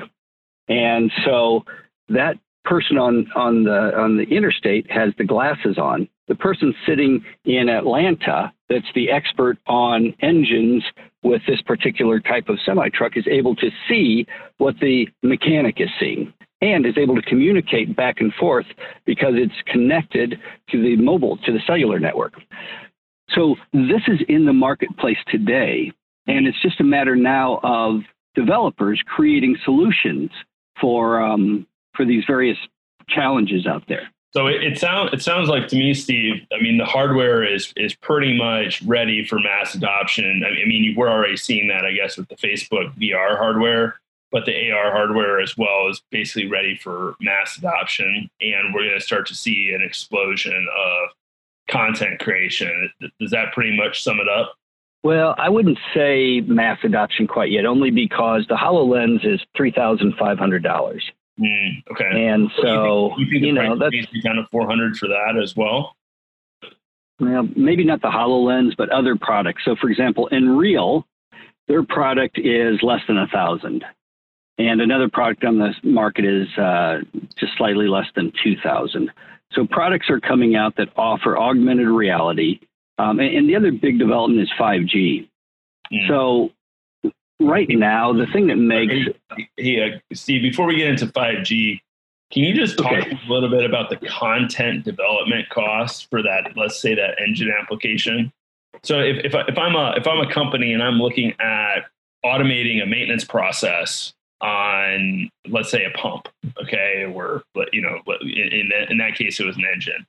and 0.68 1.10
so 1.24 1.64
that 2.08 2.38
person 2.64 2.98
on 2.98 3.26
on 3.34 3.64
the 3.64 3.96
on 3.96 4.16
the 4.16 4.24
interstate 4.24 4.90
has 4.90 5.12
the 5.18 5.24
glasses 5.24 5.78
on. 5.78 6.08
The 6.32 6.38
person 6.38 6.74
sitting 6.88 7.22
in 7.44 7.68
Atlanta 7.68 8.54
that's 8.70 8.90
the 8.94 9.10
expert 9.10 9.58
on 9.66 10.14
engines 10.20 10.82
with 11.22 11.42
this 11.46 11.60
particular 11.60 12.20
type 12.20 12.48
of 12.48 12.58
semi 12.64 12.88
truck 12.88 13.18
is 13.18 13.26
able 13.30 13.54
to 13.56 13.68
see 13.86 14.24
what 14.56 14.74
the 14.80 15.06
mechanic 15.22 15.78
is 15.78 15.90
seeing 16.00 16.32
and 16.62 16.86
is 16.86 16.96
able 16.96 17.16
to 17.16 17.20
communicate 17.20 17.94
back 17.94 18.22
and 18.22 18.32
forth 18.40 18.64
because 19.04 19.34
it's 19.34 19.52
connected 19.66 20.40
to 20.70 20.80
the 20.80 20.96
mobile 20.96 21.36
to 21.44 21.52
the 21.52 21.60
cellular 21.66 21.98
network. 22.00 22.32
So 23.28 23.56
this 23.74 24.00
is 24.08 24.20
in 24.26 24.46
the 24.46 24.54
marketplace 24.54 25.18
today 25.30 25.92
and 26.26 26.46
it's 26.46 26.62
just 26.62 26.80
a 26.80 26.84
matter 26.84 27.14
now 27.14 27.60
of 27.62 28.00
developers 28.34 29.02
creating 29.04 29.58
solutions 29.66 30.30
for 30.80 31.20
um, 31.20 31.66
for 31.94 32.06
these 32.06 32.24
various 32.26 32.56
challenges 33.06 33.66
out 33.66 33.82
there. 33.86 34.10
So 34.32 34.46
it, 34.46 34.64
it 34.64 34.78
sounds 34.78 35.12
it 35.12 35.20
sounds 35.20 35.48
like 35.48 35.68
to 35.68 35.76
me, 35.76 35.92
Steve. 35.92 36.46
I 36.52 36.62
mean, 36.62 36.78
the 36.78 36.86
hardware 36.86 37.44
is 37.44 37.72
is 37.76 37.94
pretty 37.94 38.36
much 38.36 38.80
ready 38.82 39.26
for 39.26 39.38
mass 39.38 39.74
adoption. 39.74 40.42
I 40.46 40.66
mean, 40.66 40.94
we're 40.96 41.10
already 41.10 41.36
seeing 41.36 41.68
that, 41.68 41.84
I 41.84 41.92
guess, 41.92 42.16
with 42.16 42.28
the 42.28 42.36
Facebook 42.36 42.94
VR 42.96 43.36
hardware, 43.36 44.00
but 44.30 44.46
the 44.46 44.70
AR 44.70 44.90
hardware 44.90 45.38
as 45.38 45.56
well 45.58 45.88
is 45.90 46.02
basically 46.10 46.48
ready 46.48 46.76
for 46.76 47.14
mass 47.20 47.58
adoption, 47.58 48.30
and 48.40 48.74
we're 48.74 48.84
going 48.84 48.98
to 48.98 49.04
start 49.04 49.26
to 49.26 49.34
see 49.34 49.72
an 49.74 49.82
explosion 49.82 50.66
of 50.78 51.10
content 51.68 52.18
creation. 52.20 52.90
Does 53.20 53.30
that 53.32 53.52
pretty 53.52 53.76
much 53.76 54.02
sum 54.02 54.18
it 54.18 54.28
up? 54.28 54.54
Well, 55.02 55.34
I 55.36 55.50
wouldn't 55.50 55.78
say 55.94 56.40
mass 56.40 56.78
adoption 56.84 57.26
quite 57.26 57.50
yet, 57.50 57.66
only 57.66 57.90
because 57.90 58.46
the 58.48 58.54
HoloLens 58.54 59.26
is 59.26 59.40
three 59.54 59.72
thousand 59.72 60.14
five 60.18 60.38
hundred 60.38 60.62
dollars. 60.62 61.04
Mm, 61.42 61.82
okay. 61.90 62.26
And 62.28 62.50
so, 62.60 63.10
you, 63.18 63.24
think, 63.24 63.32
you, 63.32 63.40
think 63.40 63.46
you 63.46 63.52
know, 63.52 63.76
that's 63.76 64.22
kind 64.24 64.38
of 64.38 64.46
400 64.50 64.96
for 64.96 65.08
that 65.08 65.40
as 65.42 65.56
well. 65.56 65.96
Well, 67.18 67.48
maybe 67.56 67.84
not 67.84 68.00
the 68.00 68.08
HoloLens, 68.08 68.76
but 68.76 68.90
other 68.90 69.16
products. 69.16 69.62
So, 69.64 69.76
for 69.80 69.88
example, 69.88 70.28
Nreal, 70.32 71.04
their 71.68 71.82
product 71.82 72.38
is 72.38 72.82
less 72.82 73.00
than 73.06 73.18
a 73.18 73.26
thousand, 73.28 73.84
and 74.58 74.80
another 74.80 75.08
product 75.08 75.44
on 75.44 75.58
the 75.58 75.72
market 75.82 76.24
is 76.24 76.48
uh, 76.58 76.98
just 77.38 77.52
slightly 77.56 77.86
less 77.86 78.06
than 78.16 78.32
two 78.42 78.56
thousand. 78.62 79.10
So, 79.52 79.66
products 79.66 80.10
are 80.10 80.20
coming 80.20 80.56
out 80.56 80.76
that 80.76 80.88
offer 80.96 81.38
augmented 81.38 81.86
reality, 81.88 82.60
um, 82.98 83.20
and, 83.20 83.36
and, 83.36 83.48
the 83.48 83.56
other 83.56 83.70
big 83.70 83.98
development 83.98 84.42
is 84.42 84.50
5G. 84.58 85.28
Mm. 85.92 86.08
So, 86.08 86.50
right 87.46 87.68
now, 87.68 88.12
the 88.12 88.26
thing 88.26 88.46
that 88.48 88.56
makes 88.56 88.94
hey, 89.36 89.48
hey 89.56 89.94
uh, 89.94 89.98
Steve, 90.14 90.42
before 90.42 90.66
we 90.66 90.76
get 90.76 90.88
into 90.88 91.06
five 91.08 91.44
G, 91.44 91.82
can 92.32 92.42
you 92.44 92.54
just 92.54 92.78
talk 92.78 92.92
okay. 92.92 93.10
a 93.10 93.32
little 93.32 93.50
bit 93.50 93.64
about 93.64 93.90
the 93.90 93.96
content 93.96 94.84
development 94.84 95.48
costs 95.50 96.02
for 96.02 96.22
that? 96.22 96.52
Let's 96.56 96.80
say 96.80 96.94
that 96.94 97.20
engine 97.20 97.52
application. 97.60 98.32
So 98.82 99.00
if 99.00 99.24
if, 99.24 99.34
I, 99.34 99.42
if 99.48 99.58
I'm 99.58 99.76
a 99.76 99.94
if 99.96 100.06
I'm 100.06 100.20
a 100.20 100.32
company 100.32 100.72
and 100.72 100.82
I'm 100.82 100.98
looking 100.98 101.34
at 101.40 101.86
automating 102.24 102.82
a 102.82 102.86
maintenance 102.86 103.24
process 103.24 104.14
on 104.40 105.30
let's 105.48 105.70
say 105.70 105.84
a 105.84 105.90
pump, 105.90 106.28
okay, 106.62 107.04
or 107.04 107.42
you 107.72 107.82
know 107.82 108.00
in 108.22 108.70
that, 108.70 108.90
in 108.90 108.98
that 108.98 109.14
case 109.14 109.38
it 109.38 109.46
was 109.46 109.56
an 109.56 109.64
engine. 109.72 110.06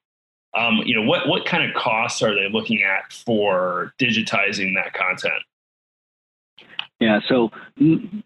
Um, 0.56 0.82
you 0.86 0.96
know 0.96 1.08
what 1.08 1.28
what 1.28 1.46
kind 1.46 1.70
of 1.70 1.76
costs 1.76 2.22
are 2.22 2.34
they 2.34 2.48
looking 2.50 2.84
at 2.84 3.12
for 3.12 3.94
digitizing 4.00 4.76
that 4.76 4.94
content? 4.94 5.44
Yeah, 7.00 7.20
so 7.28 7.50
mm, 7.82 8.24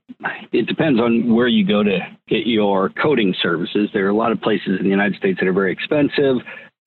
it 0.51 0.67
depends 0.67 0.99
on 0.99 1.33
where 1.33 1.47
you 1.47 1.65
go 1.65 1.83
to 1.83 1.99
get 2.27 2.45
your 2.45 2.89
coding 2.89 3.33
services. 3.41 3.89
There 3.93 4.05
are 4.05 4.09
a 4.09 4.15
lot 4.15 4.31
of 4.31 4.41
places 4.41 4.77
in 4.77 4.83
the 4.83 4.89
United 4.89 5.17
States 5.17 5.39
that 5.39 5.47
are 5.47 5.53
very 5.53 5.71
expensive. 5.71 6.37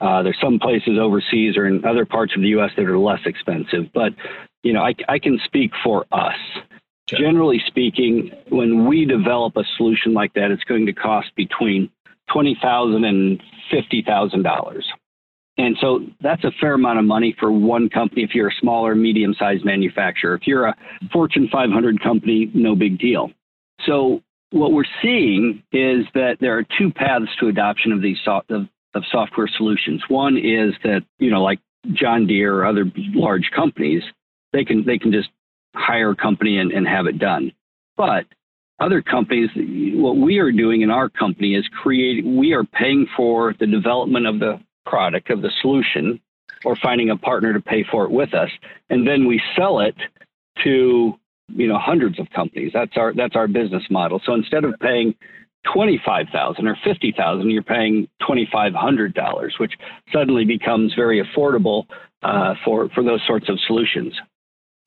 Uh, 0.00 0.22
there's 0.22 0.38
some 0.40 0.58
places 0.58 0.98
overseas 1.00 1.56
or 1.56 1.66
in 1.66 1.84
other 1.84 2.06
parts 2.06 2.34
of 2.34 2.42
the 2.42 2.48
U.S. 2.48 2.70
that 2.76 2.86
are 2.86 2.98
less 2.98 3.20
expensive. 3.26 3.92
But 3.92 4.12
you 4.62 4.72
know, 4.72 4.82
I, 4.82 4.94
I 5.08 5.18
can 5.18 5.38
speak 5.44 5.72
for 5.82 6.06
us. 6.12 6.36
Okay. 7.12 7.22
Generally 7.22 7.62
speaking, 7.66 8.30
when 8.50 8.86
we 8.86 9.04
develop 9.04 9.56
a 9.56 9.64
solution 9.76 10.14
like 10.14 10.32
that, 10.34 10.50
it's 10.50 10.64
going 10.64 10.86
to 10.86 10.92
cost 10.92 11.34
between 11.34 11.90
twenty 12.32 12.56
thousand 12.62 13.04
and 13.04 13.42
fifty 13.70 14.02
thousand 14.02 14.42
dollars. 14.42 14.86
And 15.58 15.76
so 15.80 16.00
that's 16.20 16.44
a 16.44 16.52
fair 16.60 16.74
amount 16.74 16.98
of 16.98 17.04
money 17.04 17.34
for 17.38 17.52
one 17.52 17.88
company 17.88 18.22
if 18.22 18.34
you're 18.34 18.48
a 18.48 18.54
smaller, 18.60 18.94
medium 18.94 19.34
sized 19.38 19.64
manufacturer. 19.64 20.34
If 20.34 20.46
you're 20.46 20.66
a 20.66 20.76
Fortune 21.12 21.48
500 21.52 22.02
company, 22.02 22.50
no 22.54 22.74
big 22.74 22.98
deal. 22.98 23.30
So 23.86 24.22
what 24.50 24.72
we're 24.72 24.84
seeing 25.02 25.62
is 25.72 26.06
that 26.14 26.36
there 26.40 26.56
are 26.56 26.64
two 26.78 26.90
paths 26.90 27.30
to 27.40 27.48
adoption 27.48 27.92
of 27.92 28.00
these 28.00 28.18
so- 28.24 28.42
of, 28.48 28.68
of 28.94 29.02
software 29.10 29.48
solutions. 29.56 30.02
One 30.08 30.36
is 30.36 30.74
that, 30.82 31.02
you 31.18 31.30
know, 31.30 31.42
like 31.42 31.60
John 31.92 32.26
Deere 32.26 32.54
or 32.54 32.66
other 32.66 32.84
large 33.14 33.50
companies, 33.54 34.02
they 34.52 34.64
can 34.64 34.84
they 34.84 34.98
can 34.98 35.12
just 35.12 35.28
hire 35.74 36.10
a 36.10 36.16
company 36.16 36.58
and, 36.58 36.72
and 36.72 36.86
have 36.86 37.06
it 37.06 37.18
done. 37.18 37.52
But 37.96 38.26
other 38.80 39.02
companies, 39.02 39.50
what 39.94 40.16
we 40.16 40.38
are 40.38 40.50
doing 40.50 40.80
in 40.80 40.90
our 40.90 41.08
company 41.08 41.54
is 41.54 41.68
creating, 41.82 42.36
we 42.36 42.52
are 42.52 42.64
paying 42.64 43.06
for 43.16 43.54
the 43.60 43.66
development 43.66 44.26
of 44.26 44.40
the 44.40 44.58
product 44.86 45.30
of 45.30 45.42
the 45.42 45.50
solution 45.60 46.20
or 46.64 46.76
finding 46.76 47.10
a 47.10 47.16
partner 47.16 47.52
to 47.52 47.60
pay 47.60 47.84
for 47.90 48.04
it 48.04 48.10
with 48.10 48.34
us. 48.34 48.50
And 48.88 49.06
then 49.06 49.26
we 49.26 49.40
sell 49.56 49.80
it 49.80 49.96
to 50.64 51.18
you 51.48 51.66
know 51.66 51.78
hundreds 51.78 52.18
of 52.18 52.28
companies. 52.30 52.72
That's 52.72 52.96
our 52.96 53.12
that's 53.14 53.36
our 53.36 53.48
business 53.48 53.84
model. 53.90 54.20
So 54.24 54.34
instead 54.34 54.64
of 54.64 54.74
paying 54.80 55.14
25,000 55.74 56.66
or 56.66 56.76
50,000 56.82 57.50
you're 57.50 57.62
paying 57.62 58.08
$2500 58.22 59.58
which 59.58 59.74
suddenly 60.10 60.46
becomes 60.46 60.94
very 60.94 61.22
affordable 61.22 61.84
uh, 62.22 62.54
for 62.64 62.88
for 62.90 63.02
those 63.02 63.20
sorts 63.26 63.48
of 63.48 63.58
solutions. 63.66 64.18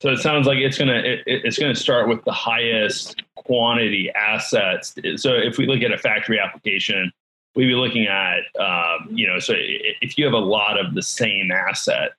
So 0.02 0.10
it 0.10 0.18
sounds 0.18 0.46
like 0.46 0.58
it's 0.58 0.78
gonna 0.78 1.00
it, 1.04 1.22
it's 1.26 1.58
gonna 1.58 1.74
start 1.74 2.08
with 2.08 2.24
the 2.24 2.32
highest 2.32 3.22
quantity 3.36 4.10
assets. 4.10 4.94
So 5.16 5.34
if 5.34 5.58
we 5.58 5.66
look 5.66 5.82
at 5.82 5.92
a 5.92 5.98
factory 5.98 6.40
application 6.40 7.12
we'd 7.54 7.66
be 7.66 7.74
looking 7.74 8.06
at, 8.06 8.40
um, 8.60 9.08
you 9.10 9.26
know, 9.26 9.38
so 9.38 9.54
if 9.56 10.18
you 10.18 10.24
have 10.24 10.34
a 10.34 10.38
lot 10.38 10.78
of 10.78 10.94
the 10.94 11.02
same 11.02 11.50
asset, 11.52 12.12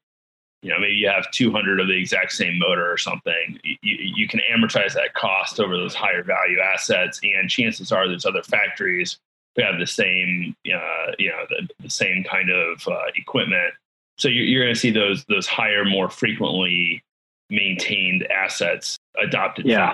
you 0.62 0.72
know, 0.72 0.80
maybe 0.80 0.94
you 0.94 1.08
have 1.08 1.30
200 1.32 1.80
of 1.80 1.88
the 1.88 1.98
exact 2.00 2.32
same 2.32 2.58
motor 2.58 2.92
or 2.92 2.98
something, 2.98 3.60
you, 3.64 3.78
you 3.84 4.28
can 4.28 4.40
amortize 4.52 4.94
that 4.94 5.14
cost 5.14 5.60
over 5.60 5.78
those 5.78 5.94
higher 5.94 6.24
value 6.24 6.60
assets. 6.60 7.20
And 7.24 7.50
chances 7.50 7.92
are 7.92 8.08
there's 8.08 8.26
other 8.26 8.42
factories 8.42 9.20
who 9.56 9.64
have 9.64 9.80
the 9.80 9.86
same, 9.86 10.56
uh, 10.66 11.12
you 11.20 11.30
know, 11.30 11.46
the, 11.50 11.68
the 11.84 11.90
same 11.90 12.24
kind 12.24 12.50
of 12.50 12.88
uh, 12.88 12.98
equipment. 13.16 13.74
So 14.18 14.28
you're, 14.28 14.46
you're 14.46 14.64
going 14.64 14.74
to 14.74 14.80
see 14.80 14.92
those 14.92 15.24
those 15.26 15.46
higher, 15.46 15.86
more 15.86 16.10
frequently 16.10 17.04
maintained 17.50 18.26
assets 18.32 18.98
adopted. 19.22 19.66
Yeah. 19.66 19.94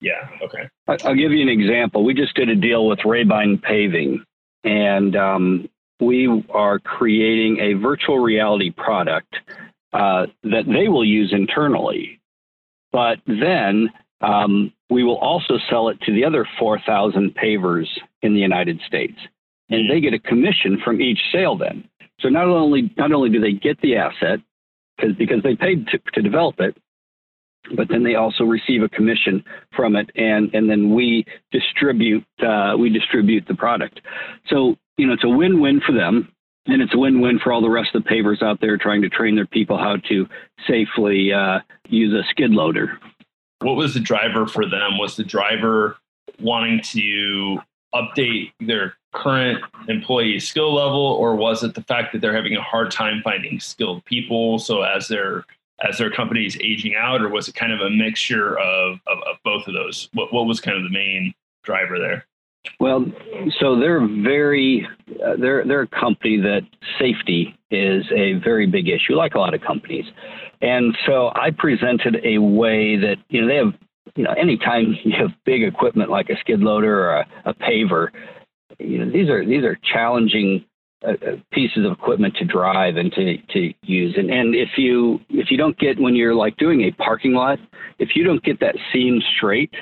Yeah. 0.00 0.28
Okay. 0.42 0.68
I'll 0.86 1.14
give 1.14 1.32
you 1.32 1.42
an 1.42 1.48
example. 1.48 2.04
We 2.04 2.14
just 2.14 2.34
did 2.34 2.48
a 2.48 2.54
deal 2.54 2.86
with 2.86 3.00
Rabine 3.04 3.58
Paving 3.58 4.24
and 4.64 5.16
um, 5.16 5.68
we 6.00 6.44
are 6.50 6.78
creating 6.78 7.58
a 7.60 7.74
virtual 7.74 8.18
reality 8.18 8.70
product 8.70 9.34
uh, 9.92 10.26
that 10.42 10.64
they 10.66 10.88
will 10.88 11.04
use 11.04 11.32
internally. 11.32 12.20
But 12.92 13.18
then 13.26 13.90
um, 14.20 14.72
we 14.90 15.04
will 15.04 15.18
also 15.18 15.54
sell 15.70 15.88
it 15.88 16.00
to 16.02 16.12
the 16.12 16.24
other 16.24 16.46
4,000 16.58 17.34
pavers 17.34 17.86
in 18.22 18.34
the 18.34 18.40
United 18.40 18.80
States, 18.86 19.18
and 19.68 19.90
they 19.90 20.00
get 20.00 20.14
a 20.14 20.18
commission 20.18 20.80
from 20.84 21.00
each 21.00 21.18
sale. 21.32 21.56
Then, 21.56 21.88
so 22.20 22.28
not 22.28 22.46
only 22.46 22.92
not 22.96 23.12
only 23.12 23.30
do 23.30 23.40
they 23.40 23.52
get 23.52 23.80
the 23.80 23.96
asset 23.96 24.40
because 24.96 25.16
because 25.16 25.42
they 25.42 25.56
paid 25.56 25.86
to, 25.88 25.98
to 26.14 26.22
develop 26.22 26.60
it, 26.60 26.76
but 27.76 27.88
then 27.88 28.02
they 28.02 28.14
also 28.14 28.44
receive 28.44 28.82
a 28.82 28.88
commission 28.88 29.44
from 29.74 29.96
it, 29.96 30.10
and 30.16 30.54
and 30.54 30.68
then 30.68 30.94
we 30.94 31.24
distribute 31.50 32.24
uh, 32.46 32.74
we 32.78 32.90
distribute 32.90 33.46
the 33.46 33.54
product. 33.54 34.00
So 34.48 34.76
you 34.96 35.06
know 35.06 35.12
it's 35.12 35.24
a 35.24 35.28
win-win 35.28 35.80
for 35.86 35.92
them. 35.92 36.28
And 36.64 36.80
it's 36.80 36.94
a 36.94 36.98
win-win 36.98 37.40
for 37.40 37.52
all 37.52 37.60
the 37.60 37.68
rest 37.68 37.92
of 37.92 38.04
the 38.04 38.08
pavers 38.08 38.40
out 38.40 38.60
there 38.60 38.76
trying 38.78 39.02
to 39.02 39.08
train 39.08 39.34
their 39.34 39.48
people 39.48 39.76
how 39.76 39.96
to 40.08 40.28
safely 40.68 41.32
uh, 41.32 41.58
use 41.88 42.14
a 42.14 42.22
skid 42.30 42.52
loader. 42.52 43.00
What 43.62 43.74
was 43.74 43.94
the 43.94 44.00
driver 44.00 44.46
for 44.46 44.64
them? 44.64 44.96
Was 44.96 45.16
the 45.16 45.24
driver 45.24 45.96
wanting 46.38 46.80
to 46.92 47.58
update 47.92 48.52
their 48.60 48.94
current 49.12 49.62
employee 49.88 50.38
skill 50.38 50.72
level, 50.72 51.00
or 51.00 51.34
was 51.34 51.64
it 51.64 51.74
the 51.74 51.82
fact 51.82 52.12
that 52.12 52.20
they're 52.20 52.36
having 52.36 52.56
a 52.56 52.62
hard 52.62 52.92
time 52.92 53.22
finding 53.24 53.58
skilled 53.58 54.04
people? 54.04 54.60
So 54.60 54.82
as 54.82 55.08
their 55.08 55.44
as 55.88 55.98
their 55.98 56.10
company 56.10 56.44
is 56.44 56.56
aging 56.60 56.94
out, 56.96 57.22
or 57.22 57.28
was 57.28 57.48
it 57.48 57.54
kind 57.54 57.72
of 57.72 57.80
a 57.80 57.90
mixture 57.90 58.58
of, 58.58 58.98
of, 59.06 59.18
of 59.18 59.36
both 59.44 59.66
of 59.66 59.74
those? 59.74 60.08
What, 60.12 60.32
what 60.32 60.46
was 60.46 60.60
kind 60.60 60.76
of 60.76 60.84
the 60.84 60.90
main 60.90 61.34
driver 61.64 61.98
there? 61.98 62.26
Well, 62.78 63.04
so 63.58 63.78
they're 63.78 64.06
very 64.06 64.86
uh, 65.24 65.36
they're 65.36 65.64
they're 65.66 65.82
a 65.82 65.88
company 65.88 66.40
that 66.40 66.62
safety 66.98 67.56
is 67.70 68.04
a 68.14 68.34
very 68.34 68.66
big 68.66 68.88
issue, 68.88 69.14
like 69.14 69.34
a 69.34 69.40
lot 69.40 69.54
of 69.54 69.60
companies. 69.62 70.04
And 70.60 70.96
so 71.06 71.32
I 71.34 71.50
presented 71.50 72.20
a 72.24 72.38
way 72.38 72.96
that 72.96 73.16
you 73.30 73.40
know 73.40 73.48
they 73.48 73.56
have 73.56 73.74
you 74.14 74.24
know 74.24 74.32
anytime 74.32 74.96
you 75.04 75.12
have 75.18 75.30
big 75.44 75.64
equipment 75.64 76.10
like 76.10 76.30
a 76.30 76.36
skid 76.38 76.60
loader 76.60 77.04
or 77.04 77.16
a, 77.16 77.26
a 77.46 77.54
paver, 77.54 78.08
you 78.78 78.98
know 78.98 79.10
these 79.10 79.28
are 79.28 79.44
these 79.44 79.64
are 79.64 79.76
challenging 79.92 80.64
uh, 81.06 81.36
pieces 81.52 81.84
of 81.84 81.92
equipment 81.92 82.34
to 82.36 82.44
drive 82.44 82.96
and 82.96 83.12
to, 83.12 83.36
to 83.52 83.72
use. 83.82 84.14
And, 84.16 84.30
and 84.30 84.54
if 84.54 84.70
you 84.76 85.20
if 85.30 85.50
you 85.50 85.56
don't 85.56 85.78
get 85.78 85.98
when 85.98 86.14
you're 86.14 86.34
like 86.34 86.56
doing 86.56 86.82
a 86.82 86.92
parking 86.92 87.32
lot, 87.32 87.58
if 87.98 88.10
you 88.14 88.24
don't 88.24 88.42
get 88.42 88.60
that 88.60 88.76
seam 88.92 89.20
straight, 89.36 89.72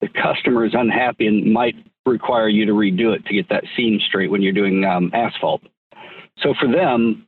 the 0.00 0.08
customer 0.08 0.64
is 0.64 0.72
unhappy 0.74 1.26
and 1.26 1.52
might 1.52 1.74
require 2.06 2.48
you 2.48 2.64
to 2.66 2.72
redo 2.72 3.14
it 3.14 3.24
to 3.26 3.34
get 3.34 3.48
that 3.50 3.64
seam 3.76 3.98
straight 4.08 4.30
when 4.30 4.42
you're 4.42 4.52
doing 4.52 4.84
um, 4.84 5.10
asphalt. 5.12 5.62
So 6.38 6.54
for 6.58 6.70
them, 6.70 7.26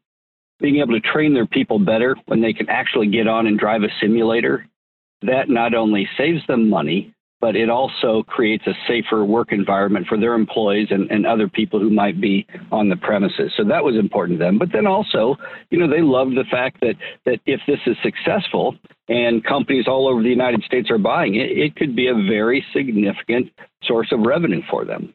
being 0.61 0.76
able 0.76 0.92
to 0.92 1.00
train 1.00 1.35
their 1.35 1.46
people 1.46 1.78
better 1.78 2.16
when 2.26 2.40
they 2.40 2.52
can 2.52 2.68
actually 2.68 3.09
get 3.09 3.26
on 3.26 3.46
and 3.46 3.59
drive 3.59 3.83
a 3.83 3.88
simulator, 4.00 4.66
that 5.22 5.48
not 5.48 5.74
only 5.74 6.09
saves 6.16 6.46
them 6.46 6.68
money, 6.68 7.12
but 7.40 7.57
it 7.57 7.70
also 7.70 8.22
creates 8.24 8.66
a 8.66 8.74
safer 8.87 9.24
work 9.24 9.50
environment 9.50 10.07
for 10.07 10.18
their 10.18 10.35
employees 10.35 10.88
and, 10.90 11.11
and 11.11 11.26
other 11.26 11.48
people 11.48 11.81
who 11.81 11.90
might 11.90 12.20
be 12.20 12.46
on 12.70 12.88
the 12.88 12.96
premises. 12.96 13.53
So 13.57 13.64
that 13.64 13.83
was 13.83 13.96
important 13.96 14.38
to 14.38 14.44
them. 14.44 14.59
But 14.59 14.68
then 14.72 14.87
also, 14.87 15.37
you 15.70 15.79
know, 15.79 15.88
they 15.88 16.03
love 16.03 16.31
the 16.31 16.44
fact 16.50 16.81
that 16.83 16.94
that 17.24 17.40
if 17.46 17.61
this 17.66 17.81
is 17.87 17.96
successful 18.03 18.76
and 19.09 19.42
companies 19.44 19.87
all 19.88 20.09
over 20.09 20.22
the 20.22 20.29
United 20.29 20.62
States 20.64 20.90
are 20.90 20.98
buying 20.98 21.37
it, 21.37 21.50
it 21.50 21.76
could 21.76 21.96
be 21.96 22.09
a 22.09 22.14
very 22.14 22.64
significant 22.74 23.50
source 23.83 24.12
of 24.12 24.20
revenue 24.20 24.62
for 24.70 24.85
them. 24.85 25.14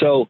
So, 0.00 0.28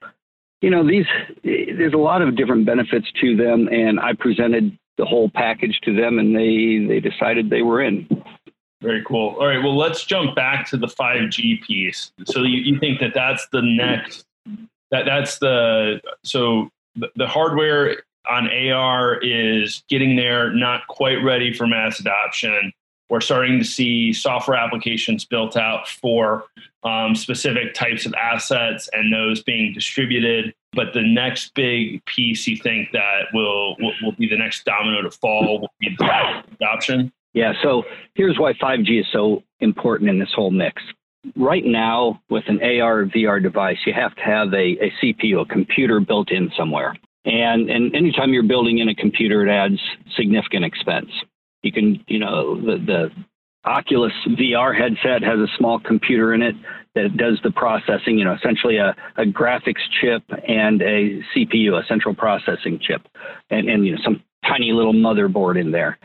you 0.61 0.71
know, 0.71 0.87
these 0.87 1.07
there's 1.45 1.95
a 1.95 1.99
lot 1.99 2.21
of 2.21 2.37
different 2.37 2.67
benefits 2.67 3.07
to 3.21 3.37
them, 3.37 3.69
and 3.69 4.01
I 4.01 4.13
presented 4.19 4.77
the 4.99 5.05
whole 5.05 5.31
package 5.33 5.79
to 5.85 5.95
them, 5.95 6.19
and 6.19 6.35
they 6.35 6.87
they 6.87 7.01
decided 7.01 7.49
they 7.49 7.63
were 7.63 7.83
in. 7.83 8.09
Very 8.81 9.03
cool. 9.05 9.37
All 9.39 9.47
right. 9.47 9.63
Well, 9.63 9.77
let's 9.77 10.05
jump 10.05 10.37
back 10.37 10.69
to 10.71 10.77
the 10.77 10.87
5G 10.87 11.63
piece. 11.63 12.13
So 12.27 12.45
you, 12.45 12.59
you 12.59 12.79
think 12.79 13.01
that 13.01 13.13
that's 13.13 13.47
the 13.51 13.63
next, 13.63 14.25
that 14.91 15.05
that's 15.05 15.39
the, 15.39 16.01
so 16.23 16.71
the, 16.95 17.09
the 17.17 17.27
hardware 17.27 18.03
on 18.31 18.49
AR 18.49 19.19
is 19.21 19.83
getting 19.89 20.15
there, 20.17 20.53
not 20.53 20.87
quite 20.87 21.23
ready 21.25 21.53
for 21.53 21.67
mass 21.67 21.99
adoption. 21.99 22.73
We're 23.09 23.21
starting 23.21 23.59
to 23.59 23.65
see 23.65 24.13
software 24.13 24.57
applications 24.57 25.25
built 25.25 25.57
out 25.57 25.89
for 25.89 26.45
um, 26.85 27.15
specific 27.15 27.75
types 27.75 28.07
of 28.07 28.15
assets 28.15 28.89
and 28.93 29.13
those 29.13 29.43
being 29.43 29.73
distributed. 29.73 30.55
But 30.75 30.93
the 30.93 31.03
next 31.03 31.55
big 31.55 32.05
piece 32.05 32.47
you 32.47 32.59
think 32.59 32.93
that 32.93 33.29
will, 33.33 33.77
will, 33.79 33.95
will 34.03 34.13
be 34.13 34.29
the 34.29 34.37
next 34.37 34.65
domino 34.65 35.03
to 35.03 35.11
fall 35.11 35.61
will 35.61 35.73
be 35.81 35.97
the 35.99 36.45
adoption? 36.61 37.13
Yeah, 37.39 37.53
so 37.63 37.85
here's 38.17 38.37
why 38.37 38.53
5G 38.55 38.99
is 38.99 39.07
so 39.13 39.45
important 39.61 40.11
in 40.11 40.19
this 40.19 40.33
whole 40.35 40.51
mix. 40.51 40.83
Right 41.37 41.63
now, 41.65 42.21
with 42.29 42.43
an 42.49 42.61
AR 42.61 43.05
VR 43.05 43.41
device, 43.41 43.77
you 43.87 43.93
have 43.93 44.13
to 44.17 44.23
have 44.23 44.53
a, 44.53 44.77
a 44.83 44.93
CPU, 45.01 45.43
a 45.43 45.45
computer 45.45 46.01
built 46.01 46.33
in 46.33 46.51
somewhere. 46.57 46.97
And, 47.25 47.71
and 47.71 47.95
anytime 47.95 48.33
you're 48.33 48.43
building 48.43 48.79
in 48.79 48.89
a 48.89 48.95
computer, 48.95 49.47
it 49.47 49.53
adds 49.53 49.81
significant 50.17 50.65
expense. 50.65 51.11
You 51.63 51.71
can, 51.71 52.05
you 52.09 52.19
know, 52.19 52.61
the, 52.61 52.79
the 52.85 53.11
Oculus 53.65 54.13
VR 54.27 54.77
headset 54.77 55.23
has 55.23 55.39
a 55.39 55.47
small 55.59 55.79
computer 55.79 56.35
in 56.35 56.43
it 56.43 56.57
that 56.97 57.17
does 57.17 57.39
the 57.45 57.53
processing, 57.53 58.19
you 58.19 58.25
know, 58.25 58.35
essentially 58.35 58.79
a, 58.79 58.97
a 59.17 59.23
graphics 59.25 59.87
chip 60.01 60.25
and 60.49 60.83
a 60.83 61.21
CPU, 61.37 61.81
a 61.81 61.87
central 61.87 62.17
processing 62.17 62.81
chip, 62.83 63.03
and, 63.51 63.69
and 63.69 63.87
you 63.87 63.93
know, 63.93 63.99
some 64.03 64.25
tiny 64.45 64.73
little 64.73 64.95
motherboard 64.95 65.61
in 65.61 65.71
there. 65.71 65.99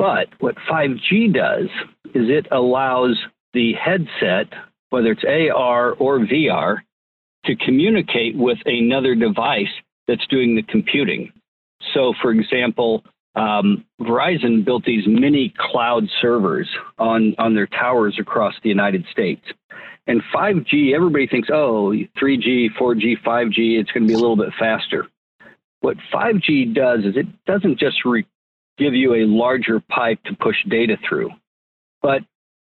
But 0.00 0.28
what 0.38 0.54
5G 0.56 1.34
does 1.34 1.68
is 2.14 2.30
it 2.30 2.46
allows 2.50 3.22
the 3.52 3.74
headset, 3.74 4.46
whether 4.88 5.10
it's 5.12 5.24
AR 5.24 5.92
or 5.92 6.20
VR, 6.20 6.78
to 7.44 7.54
communicate 7.56 8.34
with 8.34 8.56
another 8.64 9.14
device 9.14 9.68
that's 10.08 10.26
doing 10.28 10.56
the 10.56 10.62
computing. 10.62 11.30
So, 11.92 12.14
for 12.22 12.30
example, 12.30 13.04
um, 13.34 13.84
Verizon 14.00 14.64
built 14.64 14.86
these 14.86 15.06
mini 15.06 15.52
cloud 15.58 16.04
servers 16.22 16.70
on, 16.98 17.34
on 17.36 17.54
their 17.54 17.66
towers 17.66 18.16
across 18.18 18.54
the 18.62 18.70
United 18.70 19.04
States. 19.12 19.44
And 20.06 20.22
5G, 20.34 20.94
everybody 20.94 21.26
thinks, 21.26 21.50
oh, 21.52 21.92
3G, 22.18 22.68
4G, 22.80 23.22
5G, 23.22 23.78
it's 23.78 23.90
going 23.90 24.04
to 24.04 24.08
be 24.08 24.14
a 24.14 24.18
little 24.18 24.36
bit 24.36 24.54
faster. 24.58 25.08
What 25.80 25.98
5G 26.10 26.74
does 26.74 27.00
is 27.00 27.18
it 27.18 27.26
doesn't 27.44 27.78
just 27.78 28.02
re- 28.06 28.24
give 28.78 28.94
you 28.94 29.14
a 29.14 29.26
larger 29.26 29.80
pipe 29.80 30.22
to 30.24 30.34
push 30.36 30.56
data 30.68 30.96
through. 31.08 31.30
But 32.02 32.22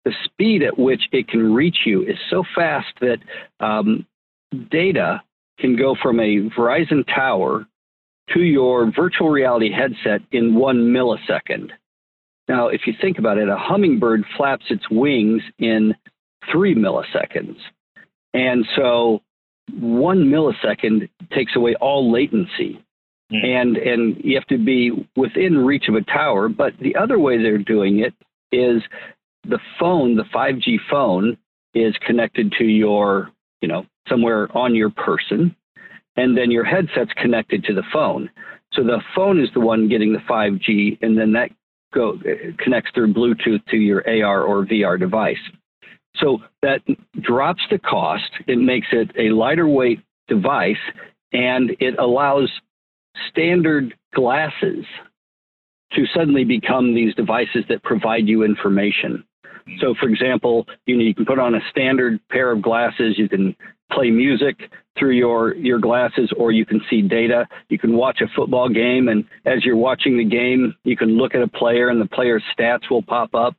the 0.05 0.13
speed 0.25 0.63
at 0.63 0.79
which 0.79 1.03
it 1.13 1.29
can 1.29 1.55
reach 1.55 1.79
you 1.87 2.03
is 2.03 2.19
so 2.31 2.45
fast 2.55 2.89
that 3.01 3.19
um, 3.61 4.07
data 4.71 5.23
can 5.59 5.77
go 5.77 5.97
from 6.03 6.21
a 6.21 6.51
Verizon 6.57 7.07
tower 7.07 7.67
to 8.33 8.41
your 8.41 8.91
virtual 8.93 9.31
reality 9.31 9.71
headset 9.73 10.21
in 10.33 10.55
one 10.55 10.93
millisecond. 10.93 11.71
Now, 12.49 12.69
if 12.69 12.83
you 12.87 12.93
think 13.01 13.19
about 13.19 13.39
it, 13.39 13.49
a 13.49 13.57
hummingbird 13.57 14.25
flaps 14.37 14.67
its 14.69 14.85
wings 14.91 15.43
in 15.59 15.95
three 16.53 16.75
milliseconds. 16.75 17.57
And 18.35 18.67
so 18.77 19.23
one 19.73 20.25
millisecond 20.25 21.09
takes 21.33 21.57
away 21.57 21.75
all 21.81 22.13
latency. 22.13 22.85
Mm. 23.33 23.45
And 23.45 23.77
and 23.77 24.17
you 24.23 24.35
have 24.37 24.47
to 24.49 24.59
be 24.59 25.09
within 25.17 25.59
reach 25.65 25.89
of 25.89 25.95
a 25.95 26.03
tower. 26.03 26.49
But 26.49 26.75
the 26.81 26.95
other 26.97 27.19
way 27.19 27.39
they're 27.39 27.59
doing 27.59 28.01
it 28.01 28.15
is 28.53 28.83
the 29.49 29.59
phone, 29.79 30.17
the 30.17 30.25
5G 30.25 30.77
phone, 30.91 31.37
is 31.75 31.95
connected 32.07 32.53
to 32.59 32.65
your, 32.65 33.31
you 33.61 33.69
know, 33.69 33.87
somewhere 34.09 34.49
on 34.57 34.75
your 34.75 34.91
person, 34.91 35.55
and 36.17 36.37
then 36.37 36.51
your 36.51 36.65
headset's 36.65 37.13
connected 37.17 37.65
to 37.65 37.75
the 37.75 37.83
phone. 37.93 38.31
So 38.73 38.83
the 38.83 39.01
phone 39.15 39.41
is 39.41 39.49
the 39.55 39.61
one 39.61 39.89
getting 39.89 40.13
the 40.13 40.19
5G, 40.21 40.99
and 41.03 41.19
then 41.19 41.33
that 41.33 41.51
go 41.93 42.19
connects 42.59 42.91
through 42.95 43.15
Bluetooth 43.15 43.65
to 43.71 43.77
your 43.77 44.03
AR 44.09 44.43
or 44.43 44.67
VR 44.67 44.99
device. 44.99 45.39
So 46.17 46.39
that 46.63 46.81
drops 47.21 47.63
the 47.71 47.79
cost. 47.79 48.31
It 48.47 48.59
makes 48.59 48.89
it 48.93 49.11
a 49.19 49.35
lighter 49.35 49.69
weight 49.69 50.01
device, 50.29 50.77
and 51.33 51.71
it 51.81 51.99
allows 51.99 52.51
standard 53.31 53.95
glasses 54.15 54.85
to 55.93 56.05
suddenly 56.15 56.45
become 56.45 56.95
these 56.95 57.15
devices 57.15 57.65
that 57.69 57.83
provide 57.83 58.27
you 58.27 58.43
information. 58.43 59.25
So, 59.81 59.95
for 59.99 60.09
example, 60.09 60.67
you, 60.87 60.97
know, 60.97 61.03
you 61.03 61.15
can 61.15 61.25
put 61.25 61.39
on 61.39 61.55
a 61.55 61.61
standard 61.71 62.21
pair 62.29 62.53
of 62.53 62.61
glasses. 62.61 63.15
You 63.17 63.29
can 63.29 63.57
play 63.93 64.11
music 64.11 64.57
through 64.99 65.13
your 65.13 65.55
your 65.55 65.79
glasses, 65.79 66.33
or 66.37 66.53
you 66.53 66.67
can 66.67 66.81
see 66.91 67.03
data. 67.03 67.47
You 67.69 67.79
can 67.79 67.97
watch 67.97 68.21
a 68.21 68.27
football 68.37 68.69
game, 68.69 69.09
and 69.09 69.25
as 69.47 69.65
you're 69.65 69.77
watching 69.77 70.19
the 70.19 70.25
game, 70.25 70.75
you 70.85 70.97
can 70.97 71.17
look 71.17 71.35
at 71.35 71.43
a 71.43 71.49
player, 71.49 71.89
and 71.89 72.01
the 72.01 72.07
player's 72.07 72.43
stats 72.57 72.91
will 72.91 73.03
pop 73.03 73.35
up. 73.35 73.55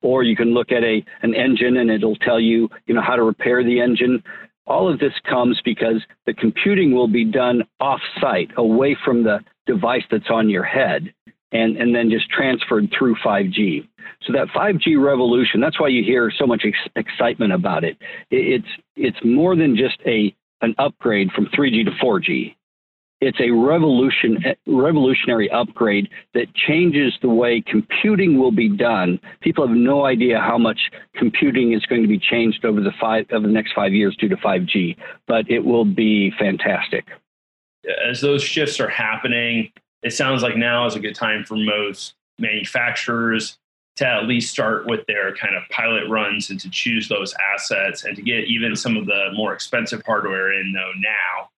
Or 0.00 0.22
you 0.22 0.36
can 0.36 0.54
look 0.54 0.70
at 0.70 0.84
a 0.84 1.04
an 1.22 1.34
engine, 1.34 1.78
and 1.78 1.90
it'll 1.90 2.16
tell 2.16 2.40
you 2.40 2.68
you 2.86 2.94
know 2.94 3.02
how 3.02 3.16
to 3.16 3.24
repair 3.24 3.64
the 3.64 3.80
engine. 3.80 4.22
All 4.68 4.92
of 4.92 5.00
this 5.00 5.14
comes 5.28 5.60
because 5.64 6.04
the 6.26 6.34
computing 6.34 6.94
will 6.94 7.08
be 7.08 7.24
done 7.24 7.62
off 7.80 8.00
site, 8.20 8.50
away 8.56 8.96
from 9.04 9.24
the 9.24 9.40
device 9.66 10.02
that's 10.10 10.30
on 10.30 10.50
your 10.50 10.62
head, 10.62 11.12
and, 11.52 11.78
and 11.78 11.94
then 11.94 12.10
just 12.10 12.28
transferred 12.28 12.92
through 12.96 13.16
5G. 13.24 13.88
So 14.22 14.32
that 14.34 14.48
5G 14.48 15.02
revolution, 15.02 15.60
that's 15.60 15.80
why 15.80 15.88
you 15.88 16.04
hear 16.04 16.30
so 16.30 16.46
much 16.46 16.64
ex- 16.66 16.92
excitement 16.96 17.52
about 17.52 17.82
it. 17.82 17.96
It's, 18.30 18.68
it's 18.94 19.18
more 19.24 19.56
than 19.56 19.74
just 19.74 19.98
a, 20.06 20.34
an 20.60 20.74
upgrade 20.78 21.30
from 21.32 21.46
3G 21.46 21.86
to 21.86 21.92
4G. 21.92 22.54
It's 23.20 23.40
a 23.40 23.50
revolution, 23.50 24.44
revolutionary 24.66 25.50
upgrade 25.50 26.08
that 26.34 26.54
changes 26.54 27.12
the 27.20 27.28
way 27.28 27.60
computing 27.60 28.38
will 28.38 28.52
be 28.52 28.68
done. 28.68 29.18
People 29.40 29.66
have 29.66 29.76
no 29.76 30.04
idea 30.04 30.38
how 30.38 30.56
much 30.56 30.78
computing 31.16 31.72
is 31.72 31.84
going 31.86 32.02
to 32.02 32.08
be 32.08 32.18
changed 32.18 32.64
over 32.64 32.80
the 32.80 32.92
five 33.00 33.26
over 33.32 33.46
the 33.46 33.52
next 33.52 33.72
five 33.72 33.92
years 33.92 34.16
due 34.16 34.28
to 34.28 34.36
5G, 34.36 34.96
but 35.26 35.50
it 35.50 35.64
will 35.64 35.84
be 35.84 36.30
fantastic. 36.38 37.06
as 38.08 38.20
those 38.20 38.42
shifts 38.42 38.78
are 38.78 38.88
happening, 38.88 39.72
it 40.04 40.12
sounds 40.12 40.42
like 40.42 40.56
now 40.56 40.86
is 40.86 40.94
a 40.94 41.00
good 41.00 41.16
time 41.16 41.44
for 41.44 41.56
most 41.56 42.14
manufacturers 42.38 43.58
to 43.96 44.06
at 44.06 44.26
least 44.26 44.52
start 44.52 44.86
with 44.86 45.04
their 45.06 45.34
kind 45.34 45.56
of 45.56 45.64
pilot 45.70 46.08
runs 46.08 46.50
and 46.50 46.60
to 46.60 46.70
choose 46.70 47.08
those 47.08 47.34
assets 47.52 48.04
and 48.04 48.14
to 48.14 48.22
get 48.22 48.44
even 48.44 48.76
some 48.76 48.96
of 48.96 49.06
the 49.06 49.30
more 49.34 49.52
expensive 49.52 50.00
hardware 50.06 50.52
in 50.52 50.72
though 50.72 50.92
now 50.98 51.48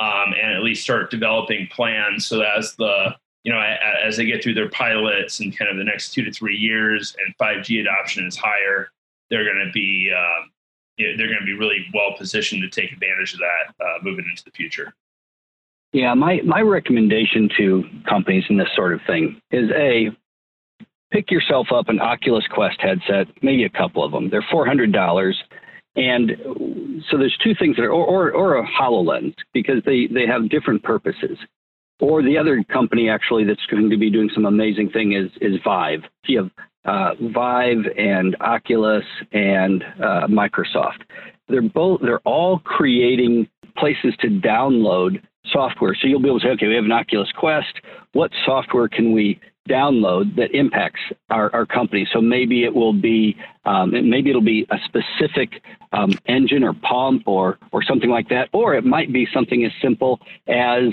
um, 0.00 0.32
and 0.40 0.52
at 0.54 0.62
least 0.62 0.82
start 0.82 1.10
developing 1.10 1.68
plans 1.70 2.26
so 2.26 2.38
that 2.38 2.56
as 2.58 2.74
the 2.76 3.14
you 3.44 3.52
know 3.52 3.60
as 4.04 4.16
they 4.16 4.24
get 4.24 4.42
through 4.42 4.54
their 4.54 4.68
pilots 4.70 5.40
and 5.40 5.56
kind 5.56 5.70
of 5.70 5.76
the 5.76 5.84
next 5.84 6.12
two 6.12 6.24
to 6.24 6.32
three 6.32 6.56
years 6.56 7.14
and 7.24 7.34
5g 7.38 7.80
adoption 7.80 8.26
is 8.26 8.36
higher 8.36 8.90
they're 9.30 9.44
going 9.44 9.64
to 9.64 9.72
be 9.72 10.10
um, 10.16 10.50
they're 10.98 11.28
going 11.28 11.40
to 11.40 11.46
be 11.46 11.54
really 11.54 11.86
well 11.94 12.12
positioned 12.18 12.62
to 12.62 12.68
take 12.68 12.92
advantage 12.92 13.34
of 13.34 13.40
that 13.40 13.84
uh, 13.84 13.98
moving 14.02 14.24
into 14.30 14.44
the 14.44 14.50
future 14.50 14.92
yeah 15.92 16.14
my 16.14 16.40
my 16.44 16.60
recommendation 16.60 17.48
to 17.56 17.84
companies 18.08 18.44
in 18.48 18.56
this 18.56 18.68
sort 18.74 18.92
of 18.92 19.00
thing 19.06 19.40
is 19.50 19.70
a 19.74 20.10
pick 21.10 21.30
yourself 21.30 21.68
up 21.74 21.88
an 21.88 22.00
Oculus 22.00 22.46
Quest 22.52 22.80
headset, 22.80 23.26
maybe 23.42 23.64
a 23.64 23.68
couple 23.68 24.04
of 24.04 24.12
them. 24.12 24.30
They're 24.30 24.46
four 24.50 24.66
hundred 24.66 24.92
dollars, 24.92 25.36
and 25.96 26.32
so 27.10 27.18
there's 27.18 27.36
two 27.42 27.54
things 27.58 27.76
that 27.76 27.82
are, 27.82 27.90
or, 27.90 28.30
or, 28.30 28.32
or 28.32 28.58
a 28.58 28.66
Hololens 28.66 29.34
because 29.52 29.82
they 29.84 30.06
they 30.06 30.26
have 30.26 30.48
different 30.48 30.82
purposes. 30.82 31.38
Or 32.00 32.22
the 32.22 32.38
other 32.38 32.64
company 32.72 33.10
actually 33.10 33.44
that's 33.44 33.64
going 33.70 33.90
to 33.90 33.98
be 33.98 34.10
doing 34.10 34.30
some 34.34 34.46
amazing 34.46 34.90
thing 34.90 35.12
is 35.12 35.30
is 35.40 35.60
Vive. 35.64 36.02
You 36.26 36.38
have 36.38 36.50
uh, 36.84 37.14
Vive 37.32 37.86
and 37.98 38.36
Oculus 38.40 39.04
and 39.32 39.82
uh, 40.02 40.26
Microsoft. 40.28 41.02
They're 41.48 41.62
both 41.62 42.00
they're 42.02 42.20
all 42.20 42.60
creating 42.60 43.48
places 43.76 44.14
to 44.20 44.28
download 44.28 45.22
software. 45.46 45.96
So 46.00 46.06
you'll 46.06 46.20
be 46.20 46.28
able 46.28 46.40
to 46.40 46.46
say, 46.46 46.50
okay, 46.52 46.68
we 46.68 46.74
have 46.74 46.84
an 46.84 46.92
Oculus 46.92 47.30
Quest. 47.36 47.80
What 48.12 48.30
software 48.44 48.88
can 48.88 49.12
we 49.12 49.40
download 49.70 50.36
that 50.36 50.50
impacts 50.54 51.00
our, 51.30 51.54
our 51.54 51.66
company. 51.66 52.06
So 52.12 52.20
maybe 52.20 52.64
it 52.64 52.74
will 52.74 52.92
be 52.92 53.36
um, 53.64 53.90
maybe 53.92 54.30
it'll 54.30 54.42
be 54.42 54.66
a 54.70 54.78
specific 54.84 55.62
um, 55.92 56.12
engine 56.26 56.64
or 56.64 56.72
pump 56.72 57.22
or 57.26 57.58
or 57.72 57.82
something 57.82 58.10
like 58.10 58.28
that, 58.30 58.48
or 58.52 58.74
it 58.74 58.84
might 58.84 59.12
be 59.12 59.26
something 59.32 59.64
as 59.64 59.72
simple 59.82 60.20
as 60.48 60.84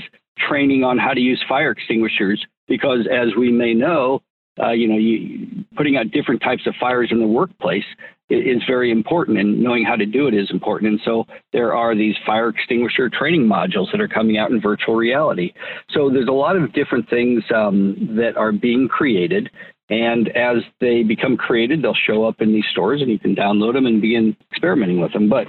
training 0.48 0.84
on 0.84 0.98
how 0.98 1.14
to 1.14 1.20
use 1.20 1.44
fire 1.48 1.72
extinguishers. 1.72 2.46
Because 2.68 3.08
as 3.10 3.30
we 3.38 3.50
may 3.52 3.74
know, 3.74 4.22
uh, 4.62 4.72
you 4.72 4.88
know, 4.88 4.98
you, 4.98 5.66
putting 5.76 5.98
out 5.98 6.12
different 6.12 6.42
types 6.42 6.68
of 6.68 6.74
fires 6.80 7.10
in 7.12 7.20
the 7.20 7.28
workplace 7.28 7.86
is 8.30 8.62
very 8.68 8.92
important, 8.92 9.38
and 9.38 9.62
knowing 9.62 9.86
how 9.86 9.96
to 9.96 10.06
do 10.06 10.28
it 10.28 10.34
is 10.34 10.50
important. 10.52 10.92
And 10.92 11.02
so 11.06 11.26
there 11.54 11.74
are 11.74 11.96
these 11.96 12.16
fire 12.26 12.50
extinguisher 12.50 13.10
training 13.10 13.48
modules 13.48 13.92
that 13.92 14.02
are 14.02 14.08
coming 14.08 14.38
out 14.38 14.52
in 14.52 14.62
virtual 14.62 14.96
reality. 14.96 15.54
So 15.92 16.10
there's 16.10 16.28
a 16.28 16.34
lot 16.34 16.58
of 16.58 16.74
different 16.74 17.10
things 17.10 17.44
um, 17.56 17.96
that 18.18 18.36
are 18.36 18.52
being 18.52 18.88
created. 18.88 19.50
And 19.90 20.28
as 20.30 20.58
they 20.82 21.04
become 21.04 21.38
created, 21.38 21.82
they'll 21.82 21.94
show 21.94 22.26
up 22.26 22.42
in 22.42 22.52
these 22.52 22.66
stores, 22.72 23.02
and 23.02 23.10
you 23.10 23.20
can 23.20 23.36
download 23.36 23.74
them 23.74 23.86
and 23.86 24.02
begin 24.02 24.36
experimenting 24.52 25.00
with 25.00 25.14
them. 25.14 25.30
But 25.30 25.48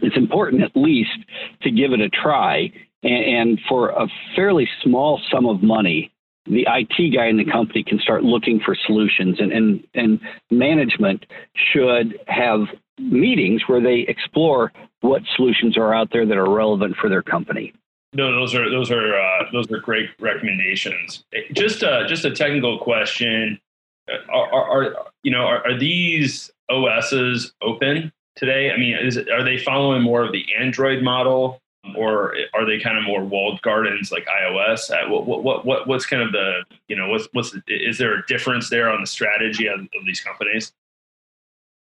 it's 0.00 0.16
important 0.16 0.62
at 0.62 0.74
least 0.74 1.18
to 1.62 1.70
give 1.70 1.92
it 1.92 2.00
a 2.00 2.08
try. 2.08 2.72
And, 3.02 3.60
for 3.68 3.90
a 3.90 4.08
fairly 4.34 4.68
small 4.82 5.20
sum 5.30 5.46
of 5.46 5.62
money, 5.62 6.10
the 6.46 6.66
IT 6.68 7.14
guy 7.14 7.26
in 7.26 7.36
the 7.36 7.44
company 7.44 7.82
can 7.82 7.98
start 7.98 8.24
looking 8.24 8.60
for 8.64 8.76
solutions 8.86 9.38
and, 9.40 9.52
and, 9.52 9.86
and 9.94 10.20
management 10.50 11.26
should 11.72 12.18
have 12.28 12.60
meetings 12.98 13.62
where 13.66 13.80
they 13.80 14.00
explore 14.08 14.72
what 15.00 15.22
solutions 15.36 15.76
are 15.76 15.94
out 15.94 16.08
there 16.12 16.26
that 16.26 16.36
are 16.36 16.50
relevant 16.50 16.96
for 16.96 17.08
their 17.08 17.22
company. 17.22 17.72
No, 18.12 18.32
those 18.32 18.54
are 18.54 18.70
those 18.70 18.90
are 18.90 19.18
uh, 19.18 19.44
those 19.52 19.70
are 19.70 19.78
great 19.78 20.08
recommendations. 20.20 21.24
Just 21.52 21.82
uh, 21.82 22.06
just 22.06 22.24
a 22.24 22.30
technical 22.30 22.78
question: 22.78 23.60
are, 24.08 24.52
are, 24.52 24.70
are 24.70 24.96
you 25.22 25.30
know 25.30 25.44
are, 25.44 25.66
are, 25.66 25.78
these 25.78 26.50
OSs 26.70 27.52
open 27.60 28.12
today? 28.36 28.70
I 28.70 28.78
mean, 28.78 28.96
is 28.96 29.18
are 29.18 29.44
they 29.44 29.58
following 29.58 30.02
more 30.02 30.24
of 30.24 30.32
the 30.32 30.46
Android 30.58 31.02
model? 31.02 31.60
Or 31.96 32.34
are 32.54 32.64
they 32.66 32.78
kind 32.78 32.98
of 32.98 33.04
more 33.04 33.24
walled 33.24 33.60
gardens 33.62 34.10
like 34.10 34.26
iOS? 34.26 34.90
Uh, 34.90 35.08
what, 35.08 35.26
what, 35.44 35.64
what, 35.64 35.86
what's 35.86 36.06
kind 36.06 36.22
of 36.22 36.32
the, 36.32 36.64
you 36.88 36.96
know, 36.96 37.08
what's, 37.08 37.28
what's, 37.32 37.56
is 37.68 37.98
there 37.98 38.18
a 38.18 38.26
difference 38.26 38.70
there 38.70 38.90
on 38.90 39.00
the 39.00 39.06
strategy 39.06 39.66
of, 39.66 39.80
of 39.80 40.06
these 40.06 40.20
companies? 40.20 40.72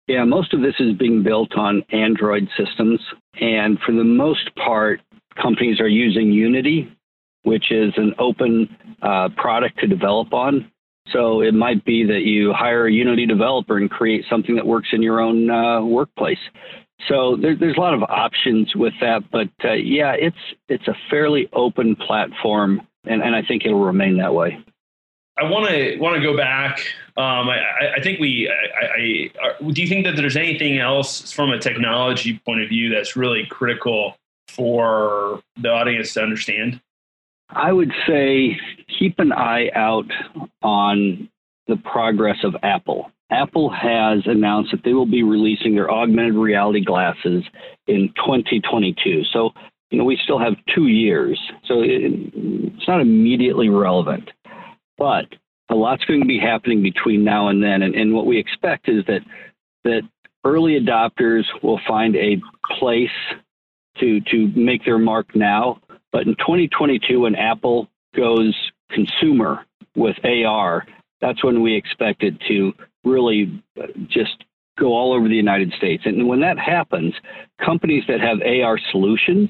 Yeah, 0.07 0.23
most 0.23 0.53
of 0.53 0.61
this 0.61 0.75
is 0.79 0.97
being 0.97 1.21
built 1.21 1.55
on 1.55 1.83
Android 1.91 2.49
systems. 2.57 2.99
And 3.39 3.79
for 3.85 3.91
the 3.91 4.03
most 4.03 4.55
part, 4.55 5.01
companies 5.39 5.79
are 5.79 5.87
using 5.87 6.31
Unity, 6.31 6.91
which 7.43 7.71
is 7.71 7.93
an 7.97 8.15
open 8.17 8.75
uh, 9.01 9.29
product 9.37 9.79
to 9.79 9.87
develop 9.87 10.33
on. 10.33 10.71
So 11.11 11.41
it 11.41 11.53
might 11.53 11.85
be 11.85 12.03
that 12.05 12.21
you 12.21 12.53
hire 12.53 12.87
a 12.87 12.91
Unity 12.91 13.25
developer 13.25 13.77
and 13.77 13.89
create 13.89 14.25
something 14.29 14.55
that 14.55 14.65
works 14.65 14.89
in 14.91 15.01
your 15.01 15.19
own 15.19 15.49
uh, 15.49 15.81
workplace. 15.81 16.39
So 17.07 17.37
there, 17.37 17.55
there's 17.55 17.77
a 17.77 17.79
lot 17.79 17.93
of 17.93 18.03
options 18.03 18.75
with 18.75 18.93
that, 19.01 19.23
but 19.31 19.49
uh, 19.63 19.73
yeah, 19.73 20.13
it's 20.13 20.37
it's 20.67 20.87
a 20.87 20.95
fairly 21.09 21.49
open 21.53 21.95
platform, 21.95 22.81
and, 23.05 23.21
and 23.21 23.35
I 23.35 23.41
think 23.41 23.65
it'll 23.65 23.83
remain 23.83 24.17
that 24.17 24.33
way. 24.33 24.63
I 25.37 25.49
want 25.49 25.69
to 25.69 25.97
want 25.97 26.17
to 26.17 26.21
go 26.21 26.35
back. 26.35 26.79
Um, 27.15 27.49
I, 27.49 27.95
I, 27.97 28.01
think 28.01 28.19
we. 28.19 28.51
I, 28.51 29.31
I, 29.41 29.71
do 29.71 29.81
you 29.81 29.87
think 29.87 30.05
that 30.05 30.17
there's 30.17 30.35
anything 30.35 30.79
else 30.79 31.31
from 31.31 31.51
a 31.51 31.59
technology 31.59 32.39
point 32.45 32.61
of 32.61 32.69
view 32.69 32.93
that's 32.93 33.15
really 33.15 33.45
critical 33.45 34.17
for 34.49 35.41
the 35.55 35.69
audience 35.69 36.13
to 36.15 36.21
understand? 36.21 36.81
I 37.49 37.71
would 37.71 37.91
say 38.05 38.59
keep 38.99 39.19
an 39.19 39.31
eye 39.31 39.69
out 39.73 40.11
on 40.61 41.29
the 41.67 41.77
progress 41.77 42.43
of 42.43 42.55
Apple. 42.61 43.11
Apple 43.31 43.69
has 43.69 44.23
announced 44.25 44.71
that 44.71 44.83
they 44.83 44.93
will 44.93 45.05
be 45.05 45.23
releasing 45.23 45.75
their 45.75 45.91
augmented 45.91 46.35
reality 46.35 46.83
glasses 46.83 47.43
in 47.87 48.09
2022. 48.15 49.23
So, 49.31 49.51
you 49.91 49.97
know, 49.97 50.03
we 50.03 50.19
still 50.23 50.39
have 50.39 50.53
two 50.73 50.87
years. 50.87 51.39
So 51.65 51.81
it, 51.81 52.01
it's 52.33 52.87
not 52.87 53.01
immediately 53.01 53.69
relevant. 53.69 54.31
But 54.97 55.25
a 55.69 55.75
lot's 55.75 56.05
going 56.05 56.21
to 56.21 56.27
be 56.27 56.39
happening 56.39 56.81
between 56.81 57.23
now 57.23 57.49
and 57.49 57.61
then. 57.61 57.83
And, 57.83 57.95
and 57.95 58.13
what 58.13 58.25
we 58.25 58.39
expect 58.39 58.89
is 58.89 59.05
that 59.05 59.21
that 59.83 60.01
early 60.43 60.79
adopters 60.79 61.43
will 61.61 61.79
find 61.87 62.15
a 62.15 62.41
place 62.79 63.09
to 63.99 64.21
to 64.21 64.47
make 64.55 64.83
their 64.85 64.97
mark 64.97 65.35
now. 65.35 65.79
But 66.11 66.27
in 66.27 66.35
2022, 66.35 67.19
when 67.19 67.35
Apple 67.35 67.87
goes 68.15 68.55
consumer 68.89 69.65
with 69.95 70.15
AR, 70.23 70.85
that's 71.21 71.43
when 71.43 71.61
we 71.61 71.75
expect 71.75 72.23
it 72.23 72.39
to 72.47 72.73
really 73.03 73.61
uh, 73.81 73.87
just 74.07 74.43
go 74.79 74.93
all 74.93 75.13
over 75.13 75.27
the 75.27 75.35
United 75.35 75.73
States. 75.73 76.03
And 76.05 76.27
when 76.27 76.39
that 76.41 76.57
happens, 76.57 77.13
companies 77.63 78.03
that 78.07 78.21
have 78.21 78.41
AR 78.41 78.79
solutions, 78.91 79.49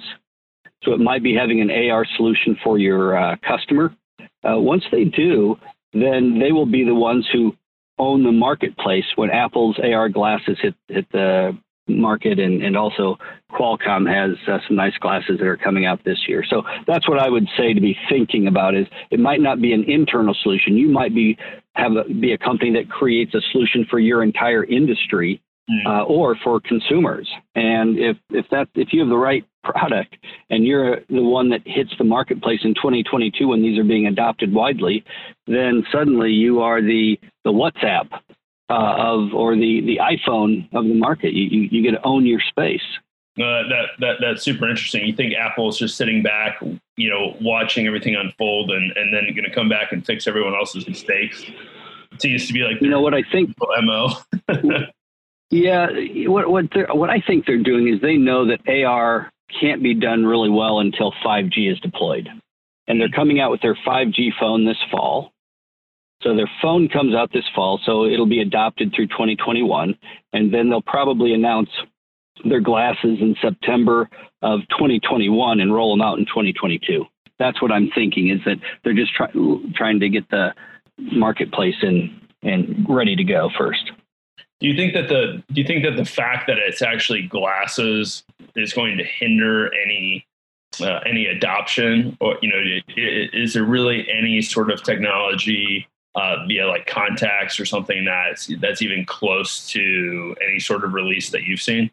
so 0.84 0.94
it 0.94 1.00
might 1.00 1.24
be 1.24 1.36
having 1.36 1.62
an 1.62 1.70
AR 1.70 2.06
solution 2.16 2.58
for 2.64 2.78
your 2.78 3.18
uh, 3.18 3.36
customer, 3.48 3.94
uh, 4.44 4.58
once 4.58 4.84
they 4.92 5.04
do, 5.04 5.58
then 5.94 6.40
they 6.40 6.52
will 6.52 6.66
be 6.66 6.84
the 6.84 6.96
ones 6.96 7.28
who 7.32 7.56
own 7.98 8.24
the 8.24 8.32
marketplace 8.32 9.06
when 9.16 9.30
Apple's 9.30 9.78
AR 9.84 10.10
glasses 10.10 10.58
hit 10.62 10.74
hit 10.88 11.06
the 11.12 11.58
market, 11.88 12.40
and, 12.40 12.62
and 12.64 12.78
also 12.78 13.18
Qualcomm 13.52 14.08
has 14.08 14.38
uh, 14.48 14.60
some 14.68 14.78
nice 14.78 14.96
glasses 15.00 15.40
that 15.40 15.48
are 15.48 15.58
coming 15.58 15.86
out 15.86 16.04
this 16.06 16.20
year. 16.28 16.44
So 16.48 16.64
that's 16.88 17.10
what 17.10 17.20
I 17.20 17.30
would 17.30 17.48
say 17.58 17.74
to 17.74 17.82
be 17.82 17.98
thinking 18.08 18.48
about 18.48 18.76
is 18.76 18.86
it 19.12 19.20
might 19.20 19.42
not 19.42 19.62
be 19.62 19.74
an 19.74 19.84
internal 19.88 20.36
solution. 20.42 20.78
You 20.78 20.90
might 20.90 21.14
be 21.14 21.38
have 21.80 21.94
a, 21.94 22.14
be 22.14 22.34
a 22.34 22.38
company 22.38 22.72
that 22.74 22.90
creates 22.90 23.34
a 23.34 23.42
solution 23.52 23.86
for 23.90 24.00
your 24.00 24.24
entire 24.24 24.64
industry 24.64 25.42
mm. 25.70 25.86
uh, 25.86 26.04
or 26.04 26.36
for 26.44 26.60
consumers. 26.60 27.30
And 27.56 27.98
if 27.98 28.18
if 28.30 28.46
that 28.52 28.68
if 28.76 28.90
you 28.92 29.02
have 29.02 29.10
the 29.10 29.18
right 29.18 29.46
product 29.64 30.16
and 30.50 30.66
you're 30.66 30.98
the 31.10 31.22
one 31.22 31.50
that 31.50 31.62
hits 31.66 31.92
the 31.98 32.04
marketplace 32.04 32.62
in 32.64 32.74
2022 32.76 33.48
when 33.48 33.62
these 33.62 33.78
are 33.78 33.84
being 33.84 34.08
adopted 34.08 34.54
widely, 34.54 35.04
then 35.48 35.84
suddenly 35.92 36.32
you 36.32 36.62
are 36.62 36.82
the 36.82 37.20
the 37.44 37.52
WhatsApp 37.52 38.10
uh, 38.70 38.96
of 38.98 39.34
or 39.34 39.56
the 39.56 39.82
the 39.82 40.00
iPhone 40.00 40.68
of 40.74 40.86
the 40.86 40.96
market. 40.96 41.34
You, 41.34 41.44
you, 41.44 41.70
you 41.72 41.84
get 41.84 41.98
to 41.98 42.06
own 42.06 42.26
your 42.26 42.42
space. 42.50 42.82
Uh, 43.40 43.64
that 43.70 43.86
that 44.00 44.16
that's 44.20 44.44
super 44.44 44.68
interesting. 44.68 45.06
You 45.06 45.16
think 45.16 45.34
Apple 45.34 45.70
is 45.70 45.78
just 45.78 45.96
sitting 45.96 46.22
back, 46.22 46.62
you 46.98 47.10
know, 47.10 47.38
watching 47.40 47.88
everything 47.88 48.16
unfold, 48.16 48.70
and 48.70 48.92
and 48.98 49.14
then 49.14 49.34
going 49.34 49.46
to 49.46 49.54
come 49.54 49.70
back 49.70 49.94
and 49.94 50.06
fix 50.06 50.28
everyone 50.28 50.56
else's 50.56 50.86
mistakes? 50.86 51.46
It 52.12 52.22
seems 52.22 52.48
to 52.48 52.54
be 52.54 52.62
like 52.62 52.82
you 52.82 52.90
know 52.90 53.00
what 53.00 53.14
I 53.14 53.24
think. 53.32 53.56
Mo. 53.82 54.10
yeah, 55.52 55.88
what 56.28 56.50
what 56.50 56.66
what 56.94 57.10
I 57.10 57.22
think 57.22 57.46
they're 57.46 57.64
doing 57.64 57.88
is 57.88 58.02
they 58.02 58.18
know 58.18 58.46
that 58.48 58.68
AR 58.68 59.32
can't 59.62 59.82
be 59.82 59.94
done 59.94 60.26
really 60.26 60.50
well 60.50 60.80
until 60.80 61.14
5G 61.26 61.72
is 61.72 61.80
deployed, 61.80 62.28
and 62.88 63.00
they're 63.00 63.08
coming 63.08 63.40
out 63.40 63.52
with 63.52 63.62
their 63.62 63.78
5G 63.88 64.32
phone 64.38 64.66
this 64.66 64.84
fall. 64.92 65.32
So 66.24 66.36
their 66.36 66.52
phone 66.62 66.90
comes 66.90 67.16
out 67.16 67.32
this 67.32 67.48
fall, 67.56 67.80
so 67.86 68.04
it'll 68.04 68.26
be 68.26 68.42
adopted 68.42 68.94
through 68.94 69.08
2021, 69.08 69.98
and 70.34 70.54
then 70.54 70.70
they'll 70.70 70.82
probably 70.82 71.34
announce 71.34 71.70
their 72.46 72.62
glasses 72.62 73.20
in 73.22 73.36
September 73.42 74.10
of 74.42 74.62
2021 74.70 75.60
and 75.60 75.74
roll 75.74 75.96
them 75.96 76.02
out 76.02 76.20
in 76.20 76.26
2022. 76.26 77.06
That's 77.38 77.62
what 77.62 77.72
I'm 77.72 77.90
thinking 77.92 78.30
is 78.30 78.40
that 78.46 78.58
they're 78.84 78.94
just 78.94 79.14
try, 79.14 79.28
trying 79.76 80.00
to 80.00 80.10
get 80.10 80.30
the 80.30 80.54
marketplace 80.98 81.76
in 81.82 82.20
and 82.44 82.86
ready 82.88 83.16
to 83.16 83.24
go 83.24 83.50
first. 83.58 83.92
Do 84.60 84.68
you 84.68 84.76
think 84.76 84.94
that 84.94 85.08
the 85.08 85.42
do 85.54 85.62
you 85.62 85.68
think 85.68 85.86
that 85.86 85.96
the 85.96 86.06
fact 86.06 86.48
that 86.48 86.58
it's 86.58 86.82
actually 86.82 87.24
glasses 87.24 88.24
is 88.56 88.74
going 88.74 88.98
to 88.98 89.06
hinder 89.06 89.74
any 89.74 90.26
uh, 90.82 91.00
any 91.06 91.26
adoption, 91.26 92.18
or 92.20 92.38
you 92.42 92.50
know, 92.50 92.82
is 92.98 93.54
there 93.54 93.64
really 93.64 94.08
any 94.10 94.42
sort 94.42 94.70
of 94.70 94.84
technology 94.84 95.88
uh, 96.16 96.46
via 96.48 96.68
like 96.68 96.88
contacts 96.88 97.60
or 97.60 97.66
something 97.66 98.06
that's 98.06 98.48
that's 98.60 98.82
even 98.82 99.06
close 99.06 99.68
to 99.70 100.36
any 100.46 100.60
sort 100.60 100.84
of 100.84 100.94
release 100.94 101.30
that 101.30 101.44
you've 101.44 101.62
seen? 101.62 101.90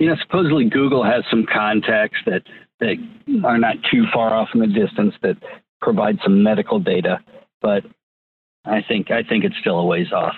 You 0.00 0.06
know, 0.06 0.16
supposedly 0.16 0.64
Google 0.64 1.04
has 1.04 1.24
some 1.30 1.44
contacts 1.46 2.18
that 2.24 2.42
that 2.80 2.96
are 3.44 3.58
not 3.58 3.76
too 3.90 4.04
far 4.12 4.34
off 4.34 4.48
in 4.54 4.60
the 4.60 4.66
distance 4.66 5.14
that 5.22 5.36
provide 5.82 6.18
some 6.24 6.42
medical 6.42 6.80
data, 6.80 7.18
but 7.60 7.84
I 8.64 8.82
think 8.82 9.10
I 9.10 9.22
think 9.22 9.44
it's 9.44 9.56
still 9.60 9.78
a 9.78 9.84
ways 9.84 10.10
off. 10.10 10.34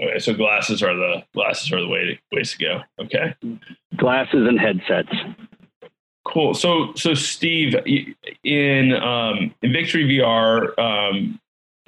Okay, 0.00 0.18
so 0.18 0.34
glasses 0.34 0.82
are 0.82 0.94
the 0.96 1.22
glasses 1.32 1.72
are 1.72 1.80
the 1.80 1.86
way 1.86 2.04
to, 2.04 2.36
ways 2.36 2.52
to 2.52 2.58
go. 2.58 2.80
Okay, 3.00 3.34
glasses 3.96 4.48
and 4.48 4.58
headsets. 4.58 5.14
Cool. 6.26 6.52
So 6.54 6.92
so 6.94 7.14
Steve, 7.14 7.76
in 8.42 8.94
um, 8.94 9.54
in 9.62 9.72
Victory 9.72 10.04
VR, 10.08 10.76
um, 10.76 11.38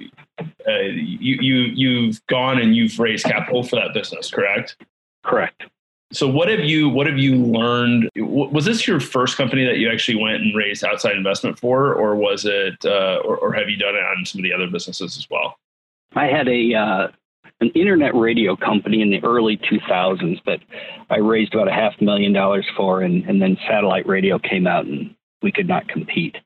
uh, 0.01 0.72
you 0.79 1.39
you 1.41 1.57
you've 1.74 2.24
gone 2.29 2.61
and 2.61 2.77
you've 2.77 3.01
raised 3.01 3.24
capital 3.24 3.64
for 3.64 3.74
that 3.74 3.95
business, 3.95 4.31
correct? 4.31 4.77
Correct. 5.24 5.64
So 6.12 6.28
what 6.28 6.48
have 6.48 6.61
you 6.61 6.88
what 6.88 7.07
have 7.07 7.18
you 7.18 7.34
learned? 7.34 8.09
Was 8.16 8.64
this 8.64 8.86
your 8.86 9.00
first 9.00 9.36
company 9.36 9.64
that 9.64 9.78
you 9.78 9.90
actually 9.90 10.22
went 10.22 10.36
and 10.36 10.57
raised 10.57 10.84
outside 10.84 11.16
investment 11.16 11.59
for, 11.59 11.94
or 11.94 12.14
was 12.14 12.44
it, 12.44 12.76
uh, 12.84 13.20
or, 13.24 13.36
or 13.38 13.52
have 13.52 13.68
you 13.68 13.76
done 13.76 13.96
it 13.96 14.04
on 14.04 14.24
some 14.24 14.38
of 14.38 14.44
the 14.44 14.52
other 14.52 14.68
businesses 14.68 15.16
as 15.16 15.26
well? 15.28 15.59
I 16.14 16.26
had 16.26 16.48
a 16.48 16.74
uh, 16.74 17.09
an 17.61 17.70
internet 17.70 18.14
radio 18.14 18.54
company 18.54 19.00
in 19.00 19.11
the 19.11 19.22
early 19.24 19.57
2000s 19.57 20.42
that 20.44 20.61
I 21.11 21.16
raised 21.16 21.54
about 21.54 21.68
a 21.68 21.72
half 21.72 21.94
million 22.00 22.32
dollars 22.32 22.66
for, 22.76 23.02
and, 23.02 23.24
and 23.24 23.40
then 23.40 23.57
satellite 23.68 24.07
radio 24.07 24.38
came 24.38 24.66
out 24.66 24.84
and 24.84 25.14
we 25.42 25.52
could 25.52 25.68
not 25.68 25.88
compete. 25.88 26.36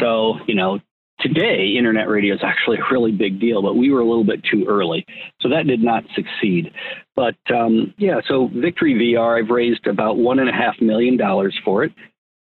So, 0.00 0.38
you 0.46 0.54
know, 0.54 0.80
today 1.20 1.74
internet 1.76 2.08
radio 2.08 2.34
is 2.34 2.40
actually 2.42 2.78
a 2.78 2.92
really 2.92 3.12
big 3.12 3.40
deal, 3.40 3.62
but 3.62 3.76
we 3.76 3.90
were 3.92 4.00
a 4.00 4.04
little 4.04 4.24
bit 4.24 4.42
too 4.44 4.64
early. 4.66 5.06
So 5.40 5.48
that 5.50 5.66
did 5.66 5.82
not 5.82 6.04
succeed. 6.14 6.72
But 7.20 7.54
um, 7.54 7.92
yeah, 7.98 8.20
so 8.26 8.48
Victory 8.54 8.94
VR, 8.94 9.42
I've 9.42 9.50
raised 9.50 9.86
about 9.86 10.16
one 10.16 10.38
and 10.38 10.48
a 10.48 10.52
half 10.52 10.80
million 10.80 11.18
dollars 11.18 11.54
for 11.62 11.84
it 11.84 11.92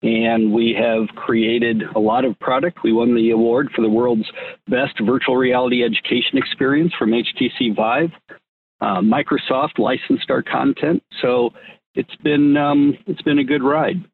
and 0.03 0.53
we 0.53 0.77
have 0.79 1.07
created 1.15 1.81
a 1.95 1.99
lot 1.99 2.23
of 2.23 2.39
product. 2.39 2.79
We 2.83 2.93
won 2.93 3.15
the 3.15 3.31
award 3.31 3.69
for 3.75 3.81
the 3.81 3.89
world's 3.89 4.29
best 4.67 4.93
virtual 5.03 5.35
reality 5.35 5.83
education 5.83 6.37
experience 6.37 6.93
from 6.97 7.11
HTC 7.11 7.75
Vive. 7.75 8.11
Uh, 8.79 9.01
Microsoft 9.01 9.79
licensed 9.79 10.29
our 10.29 10.43
content, 10.43 11.01
so 11.19 11.49
it's 11.95 12.15
been 12.17 12.55
um, 12.57 12.95
it's 13.07 13.23
been 13.23 13.39
a 13.39 13.43
good 13.43 13.63
ride, 13.63 14.05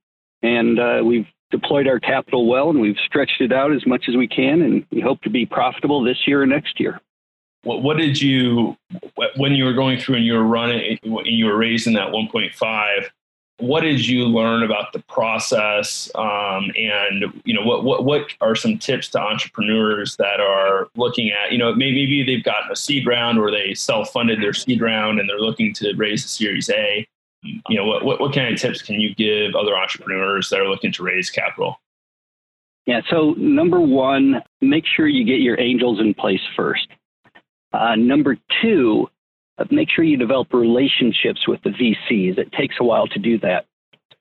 and 0.42 0.80
uh, 0.80 1.02
we've 1.04 1.28
deployed 1.52 1.86
our 1.86 2.00
capital 2.00 2.48
well, 2.48 2.70
and 2.70 2.80
we've 2.80 2.96
stretched 3.06 3.42
it 3.42 3.52
out 3.52 3.74
as 3.74 3.86
much 3.86 4.06
as 4.08 4.16
we 4.16 4.26
can, 4.26 4.62
and 4.62 4.86
we 4.90 5.02
hope 5.02 5.22
to 5.24 5.30
be 5.30 5.46
profitable 5.46 6.02
this 6.02 6.18
year 6.26 6.44
and 6.44 6.52
next 6.52 6.80
year. 6.80 7.02
What, 7.64 7.82
what 7.82 7.98
did 7.98 8.22
you 8.22 8.78
when 9.36 9.54
you 9.54 9.66
were 9.66 9.74
going 9.74 10.00
through 10.00 10.18
and 10.18 10.26
you 10.26 10.34
were 10.34 10.44
running, 10.44 11.00
and 11.04 11.26
you 11.26 11.46
were 11.46 11.58
raising 11.58 11.94
that 11.94 12.10
1.5? 12.10 13.10
what 13.60 13.82
did 13.82 14.06
you 14.06 14.26
learn 14.26 14.64
about 14.64 14.94
the 14.94 15.00
process? 15.00 16.10
Um, 16.16 16.72
and 16.76 17.42
you 17.46 17.54
know 17.54 17.62
what, 17.64 17.84
what 17.84 18.04
what 18.04 18.28
are 18.42 18.56
some 18.56 18.78
tips 18.78 19.08
to 19.10 19.20
entrepreneurs 19.20 20.16
that 20.18 20.40
are 20.40 20.90
looking 20.96 21.32
at 21.32 21.52
you 21.52 21.58
know 21.58 21.74
maybe 21.74 22.24
they've 22.24 22.44
gotten 22.44 22.72
a 22.72 22.76
seed 22.76 23.08
round 23.08 23.40
or 23.40 23.52
they 23.52 23.74
self-funded 23.74 24.42
their 24.42 24.54
seed 24.54 24.82
round 24.82 25.20
and 25.20 25.30
they're 25.30 25.40
looking 25.40 25.74
to 25.76 25.94
raise 25.96 26.26
a 26.26 26.28
series 26.28 26.70
a. 26.70 27.08
You 27.44 27.78
know 27.78 27.86
what, 27.86 28.06
what, 28.06 28.22
what 28.22 28.34
kind 28.34 28.54
of 28.54 28.60
tips 28.60 28.82
can 28.82 29.02
you 29.02 29.14
give 29.16 29.54
other 29.54 29.76
entrepreneurs 29.76 30.50
that 30.50 30.62
are 30.62 30.68
looking 30.68 30.94
to 30.94 31.04
raise 31.04 31.30
capital? 31.30 31.80
Yeah 32.86 33.02
so 33.10 33.32
number 33.38 33.80
one 33.80 34.42
make 34.62 34.86
sure 34.86 35.08
you 35.08 35.24
get 35.24 35.42
your 35.42 35.60
angels 35.60 36.00
in 36.00 36.14
place 36.14 36.42
first 36.56 36.88
uh, 37.74 37.96
number 37.96 38.38
two 38.62 39.08
make 39.72 39.90
sure 39.90 40.04
you 40.04 40.18
develop 40.18 40.54
relationships 40.54 41.48
with 41.48 41.62
the 41.64 41.70
VCs. 41.70 42.38
It 42.38 42.52
takes 42.54 42.76
a 42.80 42.84
while 42.84 43.08
to 43.08 43.20
do 43.20 43.38
that. 43.40 43.66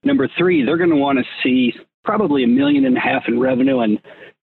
Number 0.05 0.28
three, 0.36 0.64
they're 0.64 0.76
going 0.76 0.90
to 0.90 0.96
want 0.96 1.18
to 1.18 1.24
see 1.42 1.74
probably 2.05 2.44
a 2.44 2.48
million 2.48 2.84
and 2.84 2.96
a 2.96 3.00
half 3.00 3.24
in 3.28 3.38
revenue 3.38 3.80
and 3.80 3.98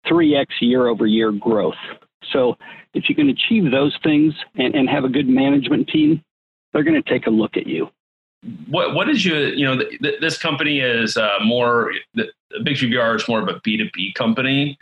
3x 0.07 0.47
year 0.61 0.87
over 0.87 1.07
year 1.07 1.33
growth. 1.33 1.75
So 2.33 2.57
if 2.95 3.09
you 3.09 3.15
can 3.15 3.29
achieve 3.29 3.71
those 3.71 3.97
things 4.03 4.35
and, 4.57 4.75
and 4.75 4.89
have 4.89 5.05
a 5.05 5.09
good 5.09 5.29
management 5.29 5.89
team, 5.89 6.23
they're 6.73 6.85
going 6.85 7.01
to 7.01 7.11
take 7.11 7.27
a 7.27 7.31
look 7.31 7.57
at 7.57 7.67
you. 7.67 7.89
What 8.69 8.95
what 8.95 9.09
is 9.09 9.25
you 9.25 9.35
you 9.35 9.67
know 9.67 9.83
this 10.21 10.39
company 10.39 10.79
is 10.79 11.17
uh, 11.17 11.39
more 11.45 11.93
the 12.15 12.29
Big 12.63 12.77
VR 12.77 13.17
is 13.17 13.27
more 13.29 13.43
of 13.43 13.49
a 13.49 13.61
B 13.65 13.77
two 13.77 13.89
B 13.93 14.13
company 14.13 14.79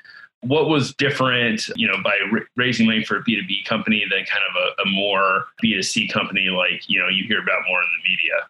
what 0.47 0.69
was 0.69 0.95
different, 0.95 1.69
you 1.77 1.87
know, 1.87 1.97
by 2.03 2.17
r- 2.33 2.47
raising 2.57 2.87
money 2.87 3.05
for 3.05 3.17
a 3.17 3.25
B2B 3.25 3.65
company 3.65 4.05
than 4.11 4.25
kind 4.25 4.43
of 4.49 4.57
a, 4.57 4.83
a, 4.83 4.93
more 4.93 5.47
B2C 5.63 6.13
company 6.13 6.49
like, 6.49 6.83
you 6.89 6.99
know, 7.01 7.09
you 7.09 7.25
hear 7.27 7.41
about 7.41 7.63
more 7.69 7.81
in 7.81 7.89
the 7.97 8.11
media? 8.11 8.49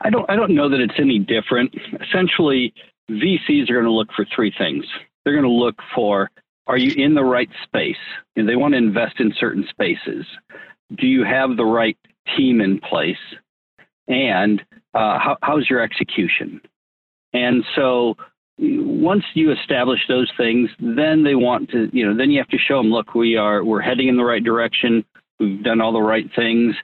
I 0.00 0.10
don't, 0.10 0.28
I 0.30 0.36
don't 0.36 0.54
know 0.54 0.68
that 0.68 0.80
it's 0.80 0.98
any 0.98 1.18
different. 1.18 1.74
Essentially, 2.00 2.74
VCs 3.10 3.70
are 3.70 3.74
going 3.74 3.84
to 3.84 3.90
look 3.90 4.08
for 4.14 4.26
three 4.34 4.52
things. 4.56 4.84
They're 5.24 5.34
going 5.34 5.44
to 5.44 5.50
look 5.50 5.76
for, 5.94 6.30
are 6.66 6.78
you 6.78 6.92
in 7.02 7.14
the 7.14 7.24
right 7.24 7.50
space? 7.64 7.96
And 8.36 8.48
they 8.48 8.56
want 8.56 8.72
to 8.72 8.78
invest 8.78 9.20
in 9.20 9.32
certain 9.38 9.66
spaces. 9.70 10.26
Do 10.96 11.06
you 11.06 11.24
have 11.24 11.56
the 11.56 11.64
right 11.64 11.98
team 12.36 12.60
in 12.60 12.80
place? 12.80 13.16
And 14.08 14.60
uh, 14.94 15.18
how, 15.18 15.36
how's 15.42 15.68
your 15.68 15.80
execution? 15.80 16.60
And 17.32 17.64
so 17.74 18.16
once 18.58 19.24
you 19.34 19.52
establish 19.52 20.00
those 20.08 20.30
things, 20.36 20.70
then 20.78 21.22
they 21.22 21.34
want 21.34 21.70
to, 21.70 21.88
you 21.92 22.06
know, 22.06 22.16
then 22.16 22.30
you 22.30 22.38
have 22.38 22.48
to 22.48 22.58
show 22.58 22.78
them, 22.78 22.90
look, 22.90 23.14
we 23.14 23.36
are, 23.36 23.64
we're 23.64 23.82
heading 23.82 24.08
in 24.08 24.16
the 24.16 24.24
right 24.24 24.42
direction. 24.42 25.04
We've 25.38 25.62
done 25.62 25.80
all 25.80 25.92
the 25.92 26.00
right 26.00 26.28
things 26.34 26.74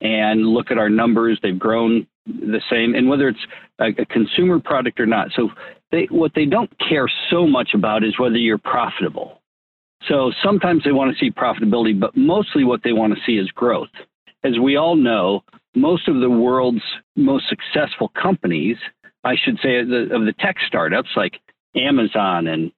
and 0.00 0.46
look 0.46 0.70
at 0.70 0.78
our 0.78 0.90
numbers. 0.90 1.38
They've 1.42 1.58
grown 1.58 2.06
the 2.26 2.60
same. 2.70 2.94
And 2.94 3.08
whether 3.08 3.28
it's 3.28 3.46
a, 3.78 4.02
a 4.02 4.06
consumer 4.06 4.60
product 4.60 5.00
or 5.00 5.06
not. 5.06 5.28
So 5.34 5.48
they, 5.90 6.06
what 6.10 6.32
they 6.34 6.44
don't 6.44 6.70
care 6.78 7.10
so 7.30 7.46
much 7.46 7.70
about 7.74 8.04
is 8.04 8.18
whether 8.18 8.36
you're 8.36 8.58
profitable. 8.58 9.40
So 10.08 10.32
sometimes 10.44 10.84
they 10.84 10.92
want 10.92 11.16
to 11.16 11.18
see 11.18 11.30
profitability, 11.30 11.98
but 11.98 12.16
mostly 12.16 12.64
what 12.64 12.82
they 12.82 12.92
want 12.92 13.14
to 13.14 13.20
see 13.24 13.38
is 13.38 13.48
growth. 13.52 13.88
As 14.44 14.58
we 14.58 14.76
all 14.76 14.96
know, 14.96 15.44
most 15.74 16.08
of 16.08 16.20
the 16.20 16.28
world's 16.28 16.82
most 17.16 17.44
successful 17.48 18.10
companies 18.20 18.76
I 19.24 19.36
should 19.36 19.58
say, 19.62 19.78
of 19.80 19.88
the, 19.88 20.08
of 20.14 20.24
the 20.24 20.34
tech 20.38 20.56
startups 20.66 21.10
like 21.16 21.34
Amazon 21.76 22.46
and 22.46 22.72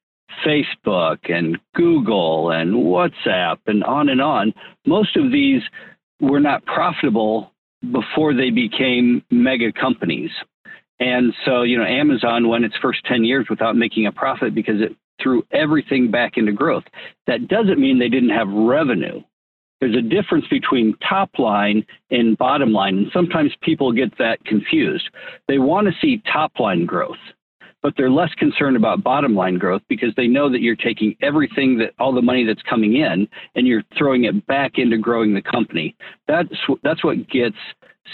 Facebook 0.46 1.30
and 1.30 1.58
Google 1.74 2.50
and 2.50 2.74
WhatsApp 2.74 3.58
and 3.66 3.84
on 3.84 4.08
and 4.08 4.20
on, 4.20 4.52
most 4.86 5.16
of 5.16 5.30
these 5.30 5.62
were 6.20 6.40
not 6.40 6.64
profitable 6.64 7.52
before 7.92 8.34
they 8.34 8.50
became 8.50 9.22
mega 9.30 9.72
companies. 9.72 10.30
And 11.00 11.34
so, 11.44 11.62
you 11.62 11.76
know, 11.76 11.84
Amazon 11.84 12.48
went 12.48 12.64
its 12.64 12.76
first 12.80 13.04
10 13.06 13.24
years 13.24 13.46
without 13.50 13.76
making 13.76 14.06
a 14.06 14.12
profit 14.12 14.54
because 14.54 14.80
it 14.80 14.96
threw 15.22 15.44
everything 15.52 16.10
back 16.10 16.36
into 16.36 16.52
growth. 16.52 16.84
That 17.26 17.48
doesn't 17.48 17.78
mean 17.78 17.98
they 17.98 18.08
didn't 18.08 18.30
have 18.30 18.48
revenue. 18.48 19.22
There's 19.80 19.96
a 19.96 20.02
difference 20.02 20.46
between 20.48 20.96
top 21.06 21.30
line 21.38 21.84
and 22.10 22.38
bottom 22.38 22.72
line. 22.72 22.96
And 22.98 23.06
sometimes 23.12 23.52
people 23.60 23.92
get 23.92 24.16
that 24.18 24.44
confused. 24.44 25.08
They 25.48 25.58
want 25.58 25.86
to 25.88 25.92
see 26.00 26.22
top 26.32 26.58
line 26.58 26.86
growth, 26.86 27.18
but 27.82 27.94
they're 27.96 28.10
less 28.10 28.32
concerned 28.38 28.76
about 28.76 29.02
bottom 29.02 29.34
line 29.34 29.58
growth 29.58 29.82
because 29.88 30.14
they 30.16 30.26
know 30.26 30.50
that 30.50 30.62
you're 30.62 30.76
taking 30.76 31.16
everything 31.20 31.76
that 31.78 31.92
all 31.98 32.14
the 32.14 32.22
money 32.22 32.46
that's 32.46 32.62
coming 32.62 32.96
in 32.96 33.28
and 33.56 33.66
you're 33.66 33.82
throwing 33.98 34.24
it 34.24 34.46
back 34.46 34.72
into 34.76 34.96
growing 34.96 35.34
the 35.34 35.42
company. 35.42 35.94
That's, 36.28 36.48
that's 36.82 37.04
what 37.04 37.28
gets 37.28 37.56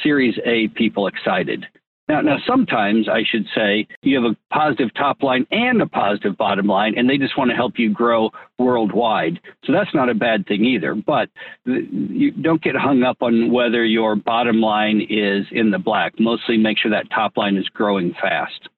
Series 0.03 0.39
A 0.47 0.69
people 0.69 1.07
excited. 1.07 1.67
Now, 2.11 2.21
now, 2.23 2.39
sometimes 2.45 3.09
I 3.09 3.23
should 3.23 3.47
say 3.55 3.87
you 4.03 4.21
have 4.21 4.33
a 4.33 4.37
positive 4.53 4.93
top 4.95 5.23
line 5.23 5.47
and 5.53 5.81
a 5.81 5.87
positive 5.87 6.37
bottom 6.37 6.67
line, 6.67 6.99
and 6.99 7.09
they 7.09 7.17
just 7.17 7.39
want 7.39 7.51
to 7.51 7.55
help 7.55 7.79
you 7.79 7.89
grow 7.89 8.33
worldwide. 8.59 9.39
So 9.65 9.73
that's 9.73 9.95
not 9.95 10.09
a 10.09 10.15
bad 10.15 10.45
thing 10.49 10.65
either. 10.65 10.97
But 10.97 11.29
you 11.65 12.33
don't 12.33 12.61
get 12.61 12.75
hung 12.75 13.05
up 13.05 13.19
on 13.21 13.53
whether 13.53 13.85
your 13.85 14.17
bottom 14.17 14.61
line 14.61 15.07
is 15.09 15.47
in 15.53 15.71
the 15.71 15.79
black. 15.79 16.19
Mostly 16.19 16.57
make 16.57 16.79
sure 16.79 16.91
that 16.91 17.09
top 17.11 17.37
line 17.37 17.57
is 17.57 17.69
growing 17.69 18.13
fast. 18.21 18.69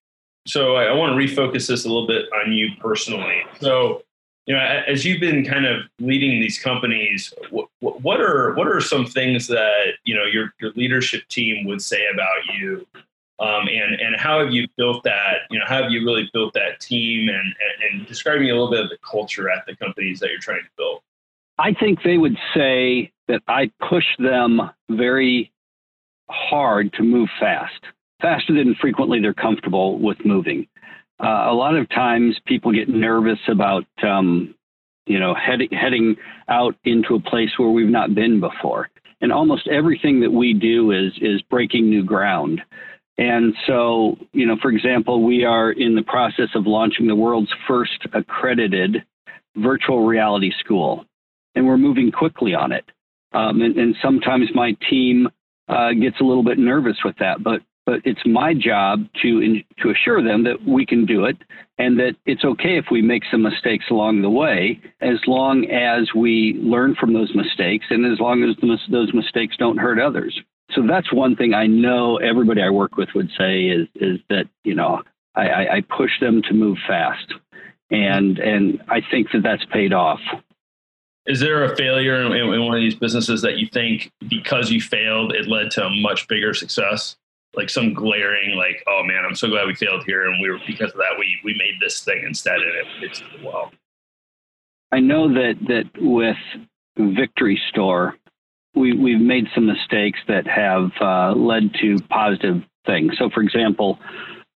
So 0.46 0.76
I, 0.76 0.84
I 0.84 0.92
want 0.92 1.18
to 1.18 1.26
refocus 1.26 1.68
this 1.68 1.86
a 1.86 1.88
little 1.88 2.06
bit 2.06 2.26
on 2.44 2.52
you 2.52 2.68
personally. 2.80 3.40
So 3.60 4.02
you 4.44 4.54
know, 4.54 4.60
as 4.60 5.06
you've 5.06 5.20
been 5.20 5.42
kind 5.46 5.64
of 5.64 5.84
leading 6.00 6.38
these 6.38 6.58
companies, 6.58 7.32
what, 7.48 7.68
what 7.80 8.20
are 8.20 8.52
what 8.56 8.68
are 8.68 8.80
some 8.82 9.06
things 9.06 9.46
that 9.46 9.92
you 10.04 10.14
know 10.14 10.24
your 10.24 10.52
your 10.60 10.72
leadership 10.72 11.26
team 11.28 11.64
would 11.66 11.80
say 11.80 12.02
about 12.12 12.58
you 12.58 12.86
Um, 13.42 13.66
and 13.66 14.00
and 14.00 14.16
how 14.16 14.38
have 14.38 14.52
you 14.52 14.68
built 14.76 15.02
that? 15.02 15.48
You 15.50 15.58
know, 15.58 15.64
how 15.66 15.82
have 15.82 15.90
you 15.90 16.04
really 16.04 16.30
built 16.32 16.54
that 16.54 16.80
team? 16.80 17.28
And, 17.28 17.38
and 17.38 17.98
and 17.98 18.06
describe 18.06 18.40
me 18.40 18.50
a 18.50 18.54
little 18.54 18.70
bit 18.70 18.80
of 18.80 18.88
the 18.88 18.98
culture 18.98 19.50
at 19.50 19.66
the 19.66 19.74
companies 19.74 20.20
that 20.20 20.30
you're 20.30 20.38
trying 20.38 20.62
to 20.62 20.70
build. 20.76 21.00
I 21.58 21.74
think 21.74 22.02
they 22.02 22.18
would 22.18 22.36
say 22.54 23.12
that 23.28 23.42
I 23.48 23.70
push 23.88 24.04
them 24.18 24.70
very 24.88 25.52
hard 26.30 26.92
to 26.94 27.02
move 27.02 27.28
fast, 27.38 27.84
faster 28.20 28.54
than 28.54 28.74
frequently 28.80 29.20
they're 29.20 29.34
comfortable 29.34 29.98
with 29.98 30.24
moving. 30.24 30.66
Uh, 31.22 31.46
a 31.50 31.54
lot 31.54 31.76
of 31.76 31.88
times 31.90 32.40
people 32.46 32.72
get 32.72 32.88
nervous 32.88 33.38
about, 33.48 33.84
um, 34.02 34.54
you 35.06 35.18
know, 35.18 35.34
heading, 35.34 35.68
heading 35.70 36.16
out 36.48 36.74
into 36.84 37.14
a 37.14 37.20
place 37.20 37.50
where 37.58 37.68
we've 37.68 37.88
not 37.88 38.14
been 38.14 38.40
before. 38.40 38.88
And 39.20 39.32
almost 39.32 39.68
everything 39.68 40.20
that 40.20 40.32
we 40.32 40.52
do 40.52 40.90
is, 40.90 41.12
is 41.20 41.42
breaking 41.42 41.88
new 41.88 42.02
ground. 42.02 42.60
And 43.18 43.54
so, 43.66 44.16
you 44.32 44.46
know, 44.46 44.56
for 44.60 44.70
example, 44.70 45.22
we 45.22 45.44
are 45.44 45.70
in 45.70 45.94
the 45.94 46.02
process 46.02 46.48
of 46.54 46.66
launching 46.66 47.06
the 47.06 47.14
world's 47.14 47.52
first 47.68 48.06
accredited 48.14 49.04
virtual 49.56 50.06
reality 50.06 50.50
school, 50.60 51.04
and 51.54 51.66
we're 51.66 51.76
moving 51.76 52.10
quickly 52.10 52.54
on 52.54 52.72
it. 52.72 52.84
Um, 53.32 53.60
and, 53.62 53.76
and, 53.76 53.94
sometimes 54.02 54.48
my 54.54 54.76
team 54.90 55.28
uh, 55.68 55.92
gets 55.92 56.20
a 56.20 56.24
little 56.24 56.42
bit 56.42 56.58
nervous 56.58 56.98
with 57.02 57.16
that, 57.18 57.42
but 57.42 57.62
but 57.84 58.00
it's 58.04 58.20
my 58.24 58.54
job 58.54 59.06
to 59.22 59.40
in, 59.40 59.64
to 59.82 59.90
assure 59.90 60.22
them 60.22 60.44
that 60.44 60.64
we 60.66 60.86
can 60.86 61.04
do 61.04 61.24
it 61.24 61.36
and 61.78 61.98
that 61.98 62.14
it's 62.26 62.44
okay 62.44 62.78
if 62.78 62.86
we 62.90 63.02
make 63.02 63.22
some 63.30 63.42
mistakes 63.42 63.86
along 63.90 64.22
the 64.22 64.30
way 64.30 64.80
as 65.00 65.18
long 65.26 65.64
as 65.70 66.08
we 66.14 66.58
learn 66.62 66.94
from 66.94 67.12
those 67.12 67.34
mistakes 67.34 67.86
and 67.90 68.06
as 68.10 68.20
long 68.20 68.42
as 68.44 68.56
those 68.90 69.12
mistakes 69.14 69.56
don't 69.58 69.78
hurt 69.78 69.98
others 69.98 70.40
so 70.74 70.86
that's 70.86 71.12
one 71.12 71.36
thing 71.36 71.54
i 71.54 71.66
know 71.66 72.16
everybody 72.16 72.62
i 72.62 72.70
work 72.70 72.96
with 72.96 73.08
would 73.14 73.30
say 73.38 73.64
is 73.64 73.88
is 73.94 74.18
that 74.28 74.46
you 74.64 74.74
know 74.74 75.02
i, 75.34 75.66
I 75.68 75.80
push 75.96 76.10
them 76.20 76.42
to 76.42 76.54
move 76.54 76.78
fast 76.86 77.32
and 77.90 78.38
and 78.38 78.82
i 78.88 79.00
think 79.10 79.30
that 79.32 79.42
that's 79.42 79.64
paid 79.66 79.92
off 79.92 80.20
is 81.26 81.40
there 81.40 81.64
a 81.64 81.76
failure 81.76 82.20
in, 82.20 82.32
in, 82.32 82.64
one 82.64 82.76
of 82.76 82.80
these 82.80 82.96
businesses 82.96 83.42
that 83.42 83.56
you 83.56 83.68
think 83.68 84.10
because 84.28 84.70
you 84.70 84.80
failed, 84.80 85.32
it 85.32 85.46
led 85.46 85.70
to 85.72 85.84
a 85.84 85.90
much 85.90 86.26
bigger 86.26 86.52
success? 86.52 87.16
Like 87.54 87.70
some 87.70 87.92
glaring, 87.94 88.56
like, 88.56 88.82
oh 88.88 89.02
man, 89.04 89.24
I'm 89.24 89.36
so 89.36 89.48
glad 89.48 89.66
we 89.66 89.74
failed 89.74 90.04
here, 90.04 90.26
and 90.26 90.40
we 90.40 90.50
were 90.50 90.58
because 90.66 90.90
of 90.90 90.96
that 90.96 91.16
we 91.18 91.38
we 91.44 91.52
made 91.52 91.74
this 91.80 92.00
thing 92.00 92.24
instead, 92.26 92.54
and 92.54 92.74
it 92.74 92.86
it's 93.02 93.22
well. 93.44 93.70
I 94.90 95.00
know 95.00 95.28
that 95.28 95.58
that 95.68 95.84
with 96.00 96.38
Victory 96.96 97.60
Store, 97.68 98.16
we 98.74 98.92
we've 98.92 99.20
made 99.20 99.46
some 99.54 99.66
mistakes 99.66 100.18
that 100.28 100.46
have 100.46 100.90
uh, 101.00 101.34
led 101.34 101.74
to 101.80 101.98
positive 102.08 102.62
things. 102.86 103.14
So, 103.18 103.30
for 103.30 103.42
example, 103.42 103.98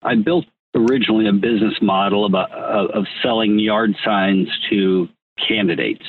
I 0.01 0.15
built 0.15 0.45
originally 0.73 1.27
a 1.27 1.33
business 1.33 1.75
model 1.81 2.29
uh, 2.35 2.87
of 2.93 3.05
selling 3.21 3.59
yard 3.59 3.95
signs 4.03 4.47
to 4.69 5.07
candidates 5.47 6.05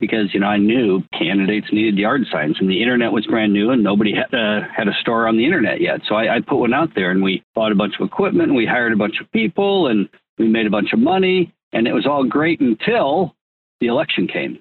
because 0.00 0.34
you 0.34 0.40
know 0.40 0.46
I 0.46 0.58
knew 0.58 1.02
candidates 1.16 1.68
needed 1.72 1.96
yard 1.96 2.22
signs, 2.30 2.56
and 2.60 2.68
the 2.68 2.82
internet 2.82 3.12
was 3.12 3.26
brand 3.26 3.52
new, 3.52 3.70
and 3.70 3.82
nobody 3.82 4.12
had 4.14 4.32
a, 4.36 4.68
had 4.76 4.88
a 4.88 4.94
store 5.00 5.26
on 5.26 5.36
the 5.36 5.44
internet 5.44 5.80
yet. 5.80 6.00
So 6.08 6.14
I, 6.14 6.36
I 6.36 6.40
put 6.40 6.56
one 6.56 6.74
out 6.74 6.94
there, 6.94 7.10
and 7.10 7.22
we 7.22 7.42
bought 7.54 7.72
a 7.72 7.76
bunch 7.76 7.94
of 7.98 8.06
equipment, 8.06 8.48
and 8.48 8.56
we 8.56 8.66
hired 8.66 8.92
a 8.92 8.96
bunch 8.96 9.20
of 9.20 9.30
people, 9.32 9.86
and 9.86 10.08
we 10.38 10.48
made 10.48 10.66
a 10.66 10.70
bunch 10.70 10.92
of 10.92 10.98
money, 10.98 11.54
and 11.72 11.86
it 11.86 11.92
was 11.92 12.06
all 12.06 12.24
great 12.24 12.60
until 12.60 13.34
the 13.80 13.86
election 13.86 14.26
came, 14.26 14.58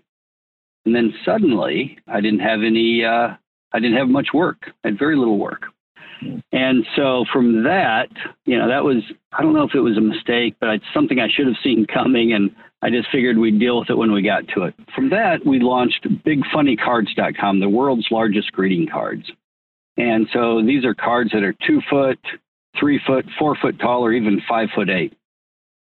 and 0.86 0.96
then 0.96 1.14
suddenly 1.26 1.98
I 2.08 2.22
didn't 2.22 2.40
have 2.40 2.62
any. 2.64 3.04
Uh, 3.04 3.36
I 3.74 3.80
didn't 3.80 3.98
have 3.98 4.10
much 4.10 4.30
work. 4.34 4.58
I 4.84 4.90
had 4.90 5.00
very 5.00 5.18
little 5.18 5.40
work. 5.40 5.64
And 6.52 6.86
so 6.96 7.26
from 7.34 7.64
that, 7.64 8.10
you 8.46 8.58
know, 8.58 8.68
that 8.68 8.84
was, 8.84 9.04
I 9.32 9.42
don't 9.42 9.54
know 9.54 9.64
if 9.64 9.76
it 9.76 9.80
was 9.80 9.98
a 9.98 10.02
mistake, 10.02 10.56
but 10.60 10.70
it's 10.70 10.86
something 10.94 11.20
I 11.20 11.28
should 11.28 11.48
have 11.48 11.56
seen 11.64 11.86
coming. 11.94 12.34
And 12.34 12.52
I 12.82 12.90
just 12.90 13.10
figured 13.12 13.38
we'd 13.38 13.60
deal 13.60 13.80
with 13.80 13.90
it 13.90 13.98
when 13.98 14.12
we 14.12 14.22
got 14.22 14.48
to 14.50 14.64
it. 14.64 14.76
From 14.96 15.10
that, 15.10 15.46
we 15.46 15.60
launched 15.60 16.08
BigFunnyCards.com, 16.26 17.60
the 17.60 17.70
world's 17.70 18.08
largest 18.12 18.52
greeting 18.52 18.88
cards. 18.92 19.24
And 19.98 20.28
so 20.34 20.62
these 20.64 20.86
are 20.86 20.94
cards 20.94 21.32
that 21.34 21.44
are 21.44 21.56
two 21.66 21.82
foot, 21.90 22.20
three 22.80 23.00
foot, 23.06 23.26
four 23.38 23.56
foot 23.56 23.80
tall, 23.80 24.04
or 24.04 24.12
even 24.12 24.42
five 24.48 24.70
foot 24.76 24.90
eight. 24.90 25.14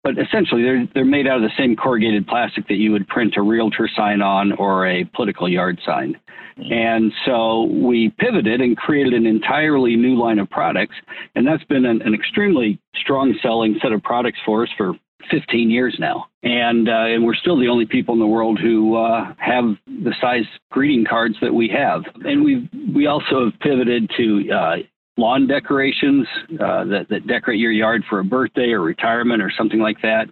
But 0.03 0.17
essentially, 0.17 0.63
they're, 0.63 0.87
they're 0.93 1.05
made 1.05 1.27
out 1.27 1.37
of 1.37 1.43
the 1.43 1.51
same 1.57 1.75
corrugated 1.75 2.27
plastic 2.27 2.67
that 2.67 2.75
you 2.75 2.91
would 2.91 3.07
print 3.07 3.35
a 3.37 3.41
realtor 3.41 3.89
sign 3.95 4.21
on 4.21 4.51
or 4.53 4.85
a 4.85 5.05
political 5.15 5.47
yard 5.47 5.79
sign. 5.85 6.19
And 6.57 7.11
so 7.25 7.63
we 7.63 8.13
pivoted 8.19 8.61
and 8.61 8.77
created 8.77 9.13
an 9.13 9.25
entirely 9.25 9.95
new 9.95 10.19
line 10.19 10.39
of 10.39 10.49
products. 10.49 10.95
And 11.35 11.47
that's 11.47 11.63
been 11.63 11.85
an, 11.85 12.01
an 12.03 12.13
extremely 12.13 12.79
strong 12.95 13.33
selling 13.41 13.79
set 13.81 13.91
of 13.91 14.03
products 14.03 14.39
for 14.45 14.63
us 14.63 14.69
for 14.77 14.93
15 15.31 15.69
years 15.69 15.95
now, 15.99 16.25
and 16.43 16.89
uh, 16.89 17.05
and 17.05 17.23
we're 17.23 17.35
still 17.35 17.57
the 17.57 17.67
only 17.67 17.85
people 17.85 18.13
in 18.13 18.19
the 18.19 18.27
world 18.27 18.59
who 18.59 18.95
uh, 18.95 19.33
have 19.37 19.65
the 19.85 20.13
size 20.19 20.45
greeting 20.71 21.05
cards 21.05 21.35
that 21.41 21.53
we 21.53 21.69
have. 21.69 22.03
And 22.25 22.43
we 22.43 22.69
we 22.93 23.07
also 23.07 23.45
have 23.45 23.59
pivoted 23.59 24.11
to 24.17 24.51
uh, 24.51 24.75
lawn 25.17 25.47
decorations 25.47 26.27
uh, 26.53 26.85
that 26.85 27.07
that 27.09 27.27
decorate 27.27 27.59
your 27.59 27.71
yard 27.71 28.03
for 28.09 28.19
a 28.19 28.23
birthday 28.23 28.71
or 28.71 28.81
retirement 28.81 29.41
or 29.41 29.51
something 29.55 29.79
like 29.79 30.01
that, 30.01 30.25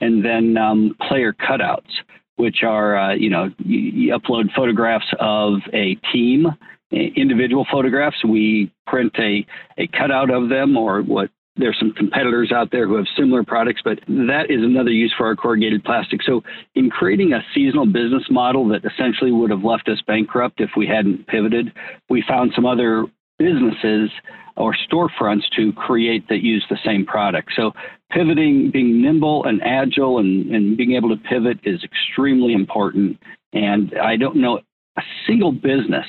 and 0.00 0.24
then 0.24 0.56
um, 0.56 0.96
player 1.08 1.32
cutouts, 1.32 1.90
which 2.36 2.62
are 2.62 2.96
uh, 2.96 3.14
you 3.14 3.30
know 3.30 3.50
you, 3.58 3.78
you 3.78 4.16
upload 4.16 4.52
photographs 4.54 5.06
of 5.18 5.60
a 5.72 5.94
team 6.12 6.48
individual 6.90 7.66
photographs. 7.70 8.24
We 8.24 8.72
print 8.86 9.12
a, 9.18 9.46
a 9.76 9.86
cutout 9.88 10.30
of 10.30 10.48
them 10.48 10.76
or 10.76 11.02
what 11.02 11.30
there's 11.56 11.76
some 11.78 11.92
competitors 11.92 12.52
out 12.52 12.70
there 12.70 12.86
who 12.86 12.94
have 12.96 13.06
similar 13.16 13.42
products, 13.42 13.82
but 13.84 13.98
that 14.06 14.46
is 14.48 14.62
another 14.62 14.90
use 14.90 15.12
for 15.16 15.26
our 15.26 15.34
corrugated 15.34 15.84
plastic. 15.84 16.22
So, 16.22 16.42
in 16.76 16.88
creating 16.88 17.32
a 17.32 17.42
seasonal 17.52 17.86
business 17.86 18.22
model 18.30 18.68
that 18.68 18.84
essentially 18.84 19.32
would 19.32 19.50
have 19.50 19.64
left 19.64 19.88
us 19.88 20.00
bankrupt 20.06 20.60
if 20.60 20.70
we 20.76 20.86
hadn't 20.86 21.26
pivoted, 21.26 21.72
we 22.08 22.22
found 22.26 22.52
some 22.54 22.64
other 22.64 23.06
businesses 23.38 24.10
or 24.56 24.74
storefronts 24.90 25.48
to 25.56 25.72
create 25.72 26.28
that 26.28 26.42
use 26.42 26.64
the 26.68 26.78
same 26.84 27.06
product. 27.06 27.52
So, 27.54 27.72
pivoting, 28.10 28.70
being 28.70 29.00
nimble 29.00 29.44
and 29.44 29.62
agile 29.62 30.18
and, 30.18 30.50
and 30.54 30.76
being 30.76 30.92
able 30.92 31.10
to 31.10 31.16
pivot 31.16 31.58
is 31.62 31.84
extremely 31.84 32.54
important. 32.54 33.18
And 33.52 33.94
I 34.02 34.16
don't 34.16 34.36
know 34.36 34.60
a 34.96 35.02
single 35.26 35.52
business 35.52 36.06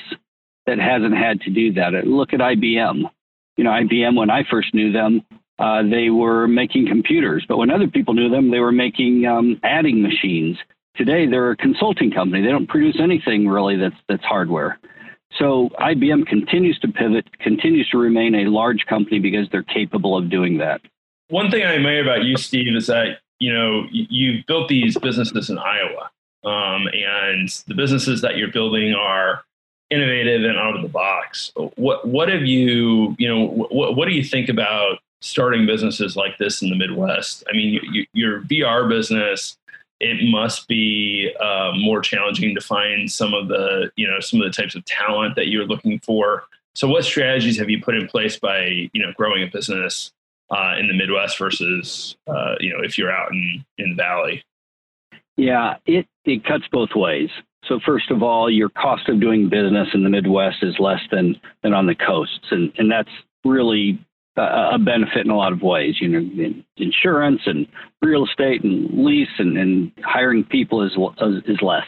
that 0.66 0.78
hasn't 0.78 1.16
had 1.16 1.40
to 1.42 1.50
do 1.50 1.72
that. 1.74 1.92
Look 2.06 2.32
at 2.32 2.40
IBM. 2.40 3.02
You 3.56 3.64
know, 3.64 3.70
IBM, 3.70 4.16
when 4.16 4.30
I 4.30 4.42
first 4.50 4.74
knew 4.74 4.92
them, 4.92 5.22
uh, 5.58 5.82
they 5.82 6.10
were 6.10 6.48
making 6.48 6.88
computers. 6.88 7.44
But 7.46 7.58
when 7.58 7.70
other 7.70 7.86
people 7.86 8.14
knew 8.14 8.30
them, 8.30 8.50
they 8.50 8.60
were 8.60 8.72
making 8.72 9.26
um, 9.26 9.60
adding 9.62 10.02
machines. 10.02 10.56
Today, 10.96 11.26
they're 11.26 11.50
a 11.50 11.56
consulting 11.56 12.10
company. 12.10 12.42
They 12.42 12.50
don't 12.50 12.68
produce 12.68 12.98
anything 13.00 13.46
really 13.46 13.76
that's 13.76 13.96
that's 14.08 14.24
hardware. 14.24 14.78
So 15.38 15.70
IBM 15.80 16.26
continues 16.26 16.78
to 16.80 16.88
pivot, 16.88 17.26
continues 17.38 17.88
to 17.90 17.98
remain 17.98 18.34
a 18.34 18.50
large 18.50 18.86
company 18.86 19.18
because 19.18 19.48
they're 19.50 19.62
capable 19.62 20.16
of 20.16 20.28
doing 20.28 20.58
that. 20.58 20.80
One 21.28 21.50
thing 21.50 21.62
I 21.62 21.76
admire 21.76 22.02
about 22.02 22.24
you, 22.24 22.36
Steve, 22.36 22.74
is 22.74 22.88
that 22.88 23.18
you 23.38 23.52
know 23.52 23.84
you've 23.90 24.44
built 24.46 24.68
these 24.68 24.98
businesses 24.98 25.48
in 25.48 25.58
Iowa, 25.58 26.10
um, 26.44 26.88
and 26.92 27.48
the 27.68 27.74
businesses 27.74 28.20
that 28.22 28.36
you're 28.36 28.50
building 28.50 28.94
are 28.94 29.44
innovative 29.90 30.44
and 30.44 30.58
out 30.58 30.76
of 30.76 30.82
the 30.82 30.88
box. 30.88 31.52
What 31.76 32.06
what 32.06 32.28
have 32.28 32.42
you 32.42 33.14
you 33.18 33.28
know 33.28 33.46
what 33.46 33.96
what 33.96 34.08
do 34.08 34.14
you 34.14 34.24
think 34.24 34.48
about 34.48 34.98
starting 35.20 35.66
businesses 35.66 36.16
like 36.16 36.38
this 36.38 36.62
in 36.62 36.70
the 36.70 36.76
Midwest. 36.76 37.44
I 37.48 37.52
mean, 37.52 37.80
you, 37.92 38.06
your 38.12 38.40
VR 38.42 38.88
business, 38.88 39.58
it 40.00 40.30
must 40.30 40.66
be 40.66 41.32
uh, 41.40 41.72
more 41.74 42.00
challenging 42.00 42.54
to 42.54 42.60
find 42.60 43.10
some 43.10 43.34
of 43.34 43.48
the, 43.48 43.92
you 43.96 44.06
know, 44.06 44.18
some 44.20 44.40
of 44.40 44.50
the 44.50 44.62
types 44.62 44.74
of 44.74 44.84
talent 44.86 45.36
that 45.36 45.48
you're 45.48 45.66
looking 45.66 46.00
for. 46.00 46.44
So, 46.74 46.88
what 46.88 47.04
strategies 47.04 47.58
have 47.58 47.68
you 47.68 47.82
put 47.82 47.94
in 47.94 48.08
place 48.08 48.38
by, 48.38 48.88
you 48.92 49.02
know, 49.02 49.12
growing 49.16 49.42
a 49.42 49.46
business 49.46 50.12
uh, 50.50 50.74
in 50.78 50.88
the 50.88 50.94
Midwest 50.94 51.38
versus, 51.38 52.16
uh, 52.26 52.54
you 52.60 52.72
know, 52.72 52.82
if 52.82 52.96
you're 52.96 53.12
out 53.12 53.30
in 53.32 53.64
in 53.78 53.90
the 53.90 53.96
Valley? 53.96 54.42
Yeah, 55.36 55.76
it 55.86 56.06
it 56.24 56.44
cuts 56.44 56.64
both 56.72 56.90
ways. 56.94 57.30
So 57.66 57.78
first 57.84 58.10
of 58.10 58.22
all, 58.22 58.50
your 58.50 58.70
cost 58.70 59.08
of 59.08 59.20
doing 59.20 59.48
business 59.48 59.88
in 59.92 60.02
the 60.02 60.10
Midwest 60.10 60.62
is 60.62 60.74
less 60.78 61.00
than 61.10 61.38
than 61.62 61.74
on 61.74 61.86
the 61.86 61.94
coasts, 61.94 62.46
and 62.50 62.72
and 62.78 62.90
that's 62.90 63.10
really 63.44 63.98
a 64.36 64.78
benefit 64.78 65.24
in 65.24 65.30
a 65.30 65.36
lot 65.36 65.52
of 65.52 65.62
ways. 65.62 65.96
You 66.00 66.08
know, 66.08 66.54
insurance 66.76 67.42
and 67.46 67.66
real 68.02 68.24
estate 68.24 68.62
and 68.64 69.04
lease 69.04 69.28
and, 69.38 69.58
and 69.58 69.92
hiring 70.04 70.44
people 70.44 70.82
is 70.82 70.92
is 71.46 71.58
less. 71.62 71.86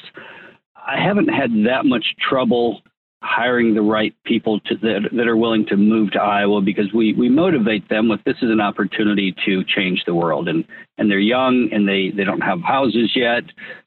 I 0.77 1.01
haven't 1.01 1.29
had 1.29 1.51
that 1.67 1.85
much 1.85 2.15
trouble 2.19 2.83
hiring 3.23 3.75
the 3.75 3.83
right 3.83 4.15
people 4.25 4.61
to, 4.61 4.77
that, 4.77 5.09
that 5.13 5.29
are 5.29 5.37
willing 5.37 5.65
to 5.67 5.77
move 5.77 6.11
to 6.13 6.21
Iowa 6.21 6.61
because 6.61 6.93
we, 6.93 7.13
we 7.15 7.29
motivate 7.29 7.89
them 7.89 8.09
with 8.09 8.23
this 8.25 8.37
is 8.43 8.51
an 8.51 8.61
opportunity 8.61 9.35
to 9.45 9.65
change 9.65 10.03
the 10.07 10.15
world. 10.15 10.49
And 10.49 10.65
and 10.99 11.11
they're 11.11 11.19
young 11.19 11.69
and 11.73 11.89
they, 11.89 12.13
they 12.15 12.23
don't 12.23 12.43
have 12.43 12.61
houses 12.61 13.13
yet 13.17 13.45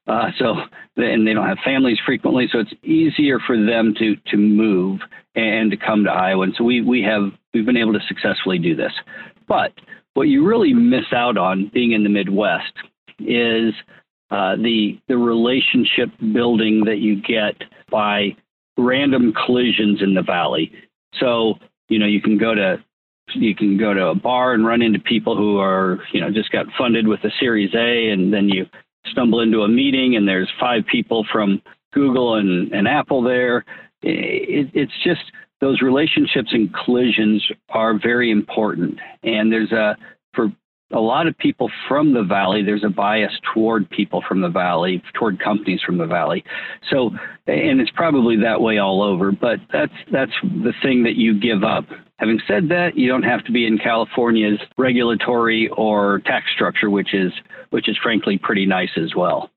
uh, 0.07 0.29
so 0.37 0.55
and 0.97 1.27
they 1.27 1.33
don't 1.33 1.47
have 1.47 1.57
families 1.63 1.97
frequently. 2.05 2.47
So 2.51 2.59
it's 2.59 2.73
easier 2.83 3.39
for 3.39 3.57
them 3.57 3.93
to 3.99 4.15
to 4.31 4.37
move 4.37 4.99
and 5.35 5.71
to 5.71 5.77
come 5.77 6.03
to 6.03 6.11
Iowa. 6.11 6.43
And 6.43 6.55
so 6.57 6.63
we 6.63 6.81
we 6.81 7.01
have 7.03 7.31
we've 7.53 7.65
been 7.65 7.77
able 7.77 7.93
to 7.93 7.99
successfully 8.07 8.59
do 8.59 8.75
this. 8.75 8.93
But 9.47 9.73
what 10.13 10.27
you 10.27 10.45
really 10.45 10.73
miss 10.73 11.05
out 11.11 11.37
on 11.37 11.71
being 11.73 11.91
in 11.91 12.03
the 12.03 12.09
Midwest 12.09 12.73
is 13.19 13.73
uh, 14.29 14.55
the 14.57 14.99
the 15.07 15.17
relationship 15.17 16.09
building 16.33 16.83
that 16.85 16.99
you 16.99 17.21
get 17.21 17.55
by 17.89 18.35
random 18.77 19.33
collisions 19.45 20.01
in 20.01 20.13
the 20.13 20.21
valley. 20.21 20.71
So 21.19 21.55
you 21.89 21.99
know 21.99 22.05
you 22.07 22.21
can 22.21 22.37
go 22.37 22.53
to 22.55 22.83
you 23.33 23.55
can 23.55 23.77
go 23.77 23.93
to 23.93 24.07
a 24.07 24.15
bar 24.15 24.53
and 24.53 24.65
run 24.65 24.81
into 24.81 24.99
people 24.99 25.35
who 25.35 25.59
are 25.59 25.99
you 26.13 26.21
know 26.21 26.31
just 26.31 26.51
got 26.51 26.65
funded 26.77 27.07
with 27.07 27.23
a 27.23 27.31
Series 27.39 27.73
A, 27.73 28.09
and 28.09 28.33
then 28.33 28.49
you 28.49 28.65
stumble 29.11 29.41
into 29.41 29.61
a 29.61 29.67
meeting 29.67 30.15
and 30.15 30.27
there's 30.27 30.51
five 30.59 30.83
people 30.91 31.25
from 31.31 31.61
Google 31.93 32.35
and, 32.35 32.71
and 32.73 32.87
Apple 32.87 33.21
there. 33.21 33.63
It, 34.01 34.69
it's 34.73 35.03
just 35.03 35.21
those 35.61 35.81
relationships 35.81 36.49
and 36.51 36.73
collisions 36.73 37.45
are 37.69 37.97
very 37.97 38.31
important. 38.31 38.99
And 39.23 39.51
there's 39.51 39.71
a 39.71 39.95
for 40.33 40.51
a 40.91 40.99
lot 40.99 41.27
of 41.27 41.37
people 41.37 41.71
from 41.87 42.13
the 42.13 42.23
valley, 42.23 42.61
there's 42.61 42.83
a 42.83 42.89
bias 42.89 43.33
toward 43.53 43.89
people 43.89 44.23
from 44.27 44.41
the 44.41 44.49
valley, 44.49 45.01
toward 45.13 45.39
companies 45.39 45.81
from 45.81 45.97
the 45.97 46.05
valley. 46.05 46.43
So, 46.91 47.09
and 47.47 47.81
it's 47.81 47.91
probably 47.91 48.37
that 48.37 48.61
way 48.61 48.77
all 48.77 49.01
over, 49.01 49.31
but 49.31 49.59
that's 49.73 49.93
that's 50.11 50.31
the 50.43 50.73
thing 50.83 51.03
that 51.03 51.15
you 51.15 51.39
give 51.39 51.63
up. 51.63 51.85
Having 52.17 52.39
said 52.47 52.69
that, 52.69 52.97
you 52.97 53.09
don't 53.09 53.23
have 53.23 53.43
to 53.45 53.51
be 53.51 53.65
in 53.65 53.77
California's 53.77 54.59
regulatory 54.77 55.69
or 55.69 56.19
tax 56.19 56.45
structure, 56.53 56.89
which 56.89 57.13
is 57.13 57.33
which 57.71 57.89
is 57.89 57.97
frankly 57.97 58.37
pretty 58.37 58.65
nice 58.65 58.91
as 58.95 59.15
well. 59.15 59.49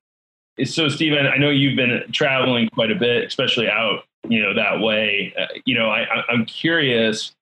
So, 0.65 0.89
Stephen, 0.89 1.27
I 1.27 1.37
know 1.37 1.51
you've 1.51 1.77
been 1.77 2.03
traveling 2.11 2.69
quite 2.71 2.91
a 2.91 2.97
bit, 2.97 3.25
especially 3.25 3.69
out, 3.69 4.05
you 4.29 4.43
know, 4.43 4.55
that 4.55 4.81
way. 4.81 5.33
Uh, 5.39 5.47
you 5.65 5.79
know, 5.79 5.89
I, 5.89 6.05
I'm 6.29 6.47
curious, 6.47 7.33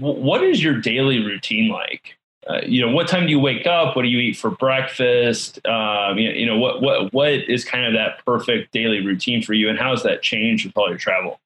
what 0.00 0.42
is 0.42 0.60
your 0.60 0.80
daily 0.80 1.24
routine 1.24 1.70
like? 1.70 2.16
Uh, 2.48 2.60
you 2.66 2.84
know, 2.84 2.92
what 2.92 3.08
time 3.08 3.24
do 3.24 3.30
you 3.30 3.40
wake 3.40 3.66
up? 3.66 3.96
What 3.96 4.02
do 4.02 4.08
you 4.08 4.18
eat 4.18 4.36
for 4.36 4.50
breakfast? 4.50 5.64
Um, 5.66 6.18
you, 6.18 6.28
know, 6.28 6.34
you 6.34 6.46
know, 6.46 6.58
what 6.58 6.82
what 6.82 7.12
what 7.12 7.32
is 7.32 7.64
kind 7.64 7.86
of 7.86 7.94
that 7.94 8.24
perfect 8.26 8.72
daily 8.72 9.04
routine 9.04 9.42
for 9.42 9.54
you, 9.54 9.68
and 9.70 9.78
how 9.78 9.90
has 9.90 10.02
that 10.02 10.22
changed 10.22 10.66
with 10.66 10.76
all 10.76 10.88
your 10.88 10.98
travel? 10.98 11.40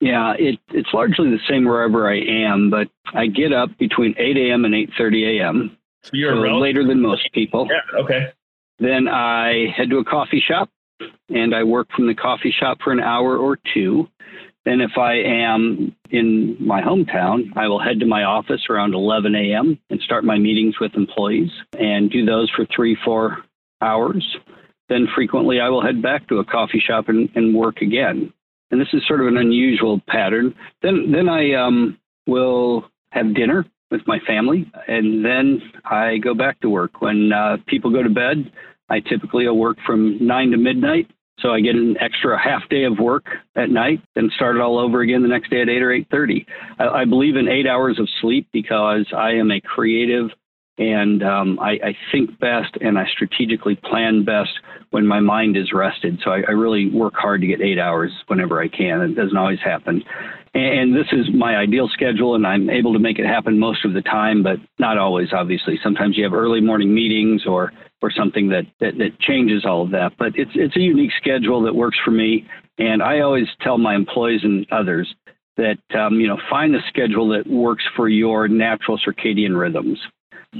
Yeah, 0.00 0.34
it, 0.38 0.58
it's 0.70 0.92
largely 0.92 1.30
the 1.30 1.40
same 1.48 1.64
wherever 1.64 2.08
I 2.08 2.18
am, 2.18 2.70
but 2.70 2.88
I 3.14 3.26
get 3.26 3.52
up 3.52 3.76
between 3.78 4.14
8 4.16 4.36
a.m. 4.36 4.64
and 4.64 4.74
8:30 4.74 5.40
a.m. 5.40 5.76
So 6.04 6.10
you're 6.12 6.34
so 6.34 6.58
later 6.58 6.86
than 6.86 7.00
most 7.00 7.32
people. 7.32 7.68
Yeah. 7.70 8.00
Okay. 8.00 8.32
Then 8.78 9.08
I 9.08 9.72
head 9.76 9.90
to 9.90 9.98
a 9.98 10.04
coffee 10.04 10.42
shop, 10.46 10.70
and 11.28 11.54
I 11.54 11.64
work 11.64 11.88
from 11.94 12.06
the 12.06 12.14
coffee 12.14 12.54
shop 12.58 12.78
for 12.82 12.92
an 12.92 13.00
hour 13.00 13.36
or 13.36 13.58
two. 13.74 14.08
Then, 14.68 14.82
if 14.82 14.98
I 14.98 15.14
am 15.14 15.96
in 16.10 16.54
my 16.60 16.82
hometown, 16.82 17.56
I 17.56 17.68
will 17.68 17.80
head 17.80 18.00
to 18.00 18.06
my 18.06 18.24
office 18.24 18.60
around 18.68 18.92
11 18.92 19.34
a.m. 19.34 19.78
and 19.88 19.98
start 20.02 20.24
my 20.24 20.36
meetings 20.36 20.74
with 20.78 20.94
employees 20.94 21.48
and 21.78 22.10
do 22.10 22.26
those 22.26 22.50
for 22.54 22.66
three, 22.76 22.94
four 23.02 23.38
hours. 23.80 24.22
Then, 24.90 25.08
frequently, 25.14 25.58
I 25.58 25.70
will 25.70 25.80
head 25.80 26.02
back 26.02 26.28
to 26.28 26.40
a 26.40 26.44
coffee 26.44 26.82
shop 26.86 27.08
and, 27.08 27.30
and 27.34 27.54
work 27.54 27.80
again. 27.80 28.30
And 28.70 28.78
this 28.78 28.88
is 28.92 29.00
sort 29.08 29.22
of 29.22 29.28
an 29.28 29.38
unusual 29.38 30.02
pattern. 30.06 30.54
Then, 30.82 31.12
then 31.12 31.30
I 31.30 31.54
um, 31.54 31.96
will 32.26 32.84
have 33.12 33.34
dinner 33.34 33.64
with 33.90 34.02
my 34.06 34.18
family, 34.26 34.70
and 34.86 35.24
then 35.24 35.62
I 35.86 36.18
go 36.18 36.34
back 36.34 36.60
to 36.60 36.68
work. 36.68 37.00
When 37.00 37.32
uh, 37.32 37.56
people 37.68 37.90
go 37.90 38.02
to 38.02 38.10
bed, 38.10 38.52
I 38.90 39.00
typically 39.00 39.46
will 39.46 39.56
work 39.56 39.78
from 39.86 40.18
9 40.20 40.50
to 40.50 40.58
midnight 40.58 41.10
so 41.40 41.50
I 41.50 41.60
get 41.60 41.74
an 41.74 41.96
extra 42.00 42.38
half 42.38 42.68
day 42.68 42.84
of 42.84 42.98
work 42.98 43.26
at 43.56 43.70
night, 43.70 44.00
and 44.16 44.30
start 44.32 44.56
it 44.56 44.62
all 44.62 44.78
over 44.78 45.00
again 45.00 45.22
the 45.22 45.28
next 45.28 45.50
day 45.50 45.62
at 45.62 45.68
eight 45.68 45.82
or 45.82 45.92
eight 45.92 46.08
thirty. 46.10 46.46
I, 46.78 46.88
I 46.88 47.04
believe 47.04 47.36
in 47.36 47.48
eight 47.48 47.66
hours 47.66 47.98
of 47.98 48.08
sleep 48.20 48.48
because 48.52 49.06
I 49.16 49.32
am 49.32 49.50
a 49.50 49.60
creative 49.60 50.30
and 50.78 51.22
um, 51.24 51.58
I, 51.60 51.70
I, 51.70 51.96
think 52.12 52.38
best 52.38 52.76
and 52.80 52.98
I 52.98 53.04
strategically 53.12 53.74
plan 53.74 54.24
best 54.24 54.50
when 54.90 55.06
my 55.06 55.18
mind 55.18 55.56
is 55.56 55.72
rested. 55.72 56.20
So 56.24 56.30
I, 56.30 56.42
I, 56.46 56.52
really 56.52 56.88
work 56.88 57.14
hard 57.16 57.40
to 57.40 57.46
get 57.48 57.60
eight 57.60 57.80
hours 57.80 58.12
whenever 58.28 58.62
I 58.62 58.68
can. 58.68 59.00
It 59.00 59.16
doesn't 59.16 59.36
always 59.36 59.58
happen. 59.58 60.04
And, 60.54 60.78
and 60.78 60.94
this 60.94 61.08
is 61.12 61.26
my 61.34 61.56
ideal 61.56 61.88
schedule, 61.92 62.36
and 62.36 62.46
I'm 62.46 62.70
able 62.70 62.92
to 62.92 63.00
make 63.00 63.18
it 63.18 63.26
happen 63.26 63.58
most 63.58 63.84
of 63.84 63.92
the 63.92 64.02
time, 64.02 64.42
but 64.42 64.58
not 64.78 64.98
always, 64.98 65.28
obviously. 65.32 65.80
Sometimes 65.82 66.16
you 66.16 66.22
have 66.22 66.32
early 66.32 66.60
morning 66.60 66.94
meetings 66.94 67.42
or 67.44 67.72
or 68.00 68.10
something 68.10 68.48
that, 68.48 68.64
that, 68.80 68.98
that 68.98 69.18
changes 69.20 69.64
all 69.64 69.82
of 69.82 69.90
that. 69.90 70.12
But 70.18 70.32
it's 70.36 70.52
it's 70.54 70.76
a 70.76 70.80
unique 70.80 71.12
schedule 71.20 71.62
that 71.62 71.74
works 71.74 71.98
for 72.04 72.10
me, 72.10 72.46
and 72.78 73.02
I 73.02 73.20
always 73.20 73.46
tell 73.60 73.78
my 73.78 73.94
employees 73.94 74.40
and 74.42 74.66
others 74.70 75.12
that 75.56 75.78
um, 75.98 76.14
you 76.14 76.28
know 76.28 76.38
find 76.48 76.72
the 76.72 76.80
schedule 76.88 77.28
that 77.30 77.46
works 77.46 77.84
for 77.96 78.08
your 78.08 78.48
natural 78.48 78.98
circadian 78.98 79.58
rhythms. 79.58 79.98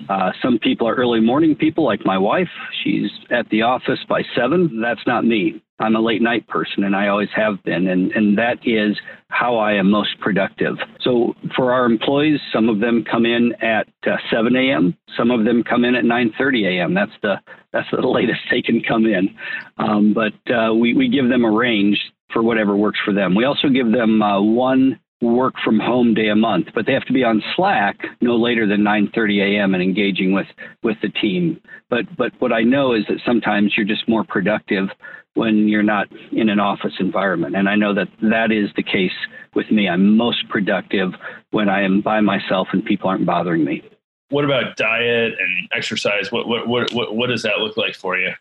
Uh, 0.09 0.33
some 0.43 0.59
people 0.59 0.87
are 0.87 0.95
early 0.95 1.21
morning 1.21 1.55
people, 1.55 1.85
like 1.85 2.05
my 2.05 2.19
wife. 2.19 2.49
She's 2.83 3.11
at 3.31 3.49
the 3.51 3.63
office 3.63 4.01
by 4.09 4.23
seven. 4.37 4.81
That's 4.83 5.07
not 5.07 5.25
me. 5.25 5.63
I'm 5.81 5.95
a 5.95 6.01
late 6.01 6.21
night 6.21 6.47
person, 6.49 6.85
and 6.85 6.95
I 6.95 7.09
always 7.09 7.29
have 7.37 7.63
been, 7.63 7.87
and 7.87 8.11
and 8.13 8.37
that 8.37 8.59
is 8.65 8.99
how 9.29 9.57
I 9.57 9.75
am 9.75 9.91
most 9.91 10.19
productive. 10.21 10.77
So 11.01 11.35
for 11.55 11.73
our 11.73 11.87
employees, 11.87 12.41
some 12.53 12.69
of 12.69 12.81
them 12.81 13.05
come 13.09 13.25
in 13.25 13.53
at 13.63 13.87
uh, 14.07 14.17
7 14.33 14.57
a.m. 14.57 14.97
Some 15.17 15.31
of 15.31 15.45
them 15.45 15.63
come 15.63 15.85
in 15.85 15.95
at 15.95 16.05
9:30 16.05 16.79
a.m. 16.79 16.95
That's 16.95 17.13
the 17.23 17.37
that's 17.73 17.89
the 17.93 18.07
latest 18.07 18.41
they 18.51 18.61
can 18.61 18.83
come 18.83 19.07
in. 19.07 19.35
Um, 19.79 20.15
but 20.15 20.53
uh, 20.53 20.75
we 20.75 20.95
we 20.95 21.09
give 21.09 21.29
them 21.29 21.45
a 21.45 21.51
range 21.51 21.99
for 22.33 22.43
whatever 22.43 22.77
works 22.77 22.99
for 23.05 23.15
them. 23.15 23.35
We 23.35 23.45
also 23.45 23.69
give 23.69 23.93
them 23.93 24.21
uh, 24.21 24.43
one 24.43 24.99
work 25.21 25.55
from 25.65 25.81
home 25.81 26.15
day 26.15 26.29
a 26.29 26.37
month, 26.37 26.69
but 26.75 26.87
they 26.87 26.93
have 26.93 27.05
to 27.07 27.13
be 27.13 27.25
on 27.25 27.43
Slack 27.57 27.99
no 28.21 28.37
later 28.37 28.67
than 28.67 28.83
9:30 28.83 29.43
a.m. 29.43 29.75
and 29.75 29.83
engaging 29.83 30.33
with 30.33 30.47
with 30.83 30.97
the 31.03 31.09
team. 31.09 31.61
But 31.91 32.05
but 32.17 32.33
what 32.39 32.53
I 32.53 32.63
know 32.63 32.95
is 32.95 33.05
that 33.09 33.21
sometimes 33.27 33.75
you're 33.77 33.87
just 33.87 34.09
more 34.09 34.25
productive 34.25 34.89
when 35.35 35.69
you're 35.69 35.83
not 35.83 36.09
in 36.33 36.49
an 36.49 36.61
office 36.61 36.95
environment, 37.01 37.57
and 37.57 37.69
I 37.69 37.75
know 37.75 37.95
that 37.95 38.09
that 38.23 38.53
is 38.53 38.71
the 38.77 38.83
case 38.83 39.13
with 39.55 39.71
me. 39.71 39.89
I'm 39.89 40.17
most 40.17 40.49
productive 40.49 41.13
when 41.51 41.69
I 41.69 41.83
am 41.83 42.01
by 42.01 42.21
myself 42.21 42.69
and 42.73 42.85
people 42.85 43.11
aren't 43.11 43.27
bothering 43.27 43.65
me. 43.65 43.83
What 44.31 44.45
about 44.45 44.77
diet 44.77 45.33
and 45.39 45.69
exercise? 45.73 46.31
What 46.31 46.47
what 46.47 46.69
what 46.69 46.93
what, 46.93 47.17
what 47.17 47.27
does 47.29 47.43
that 47.43 47.59
look 47.59 47.77
like 47.77 47.97
for 47.97 48.17
you? 48.17 48.33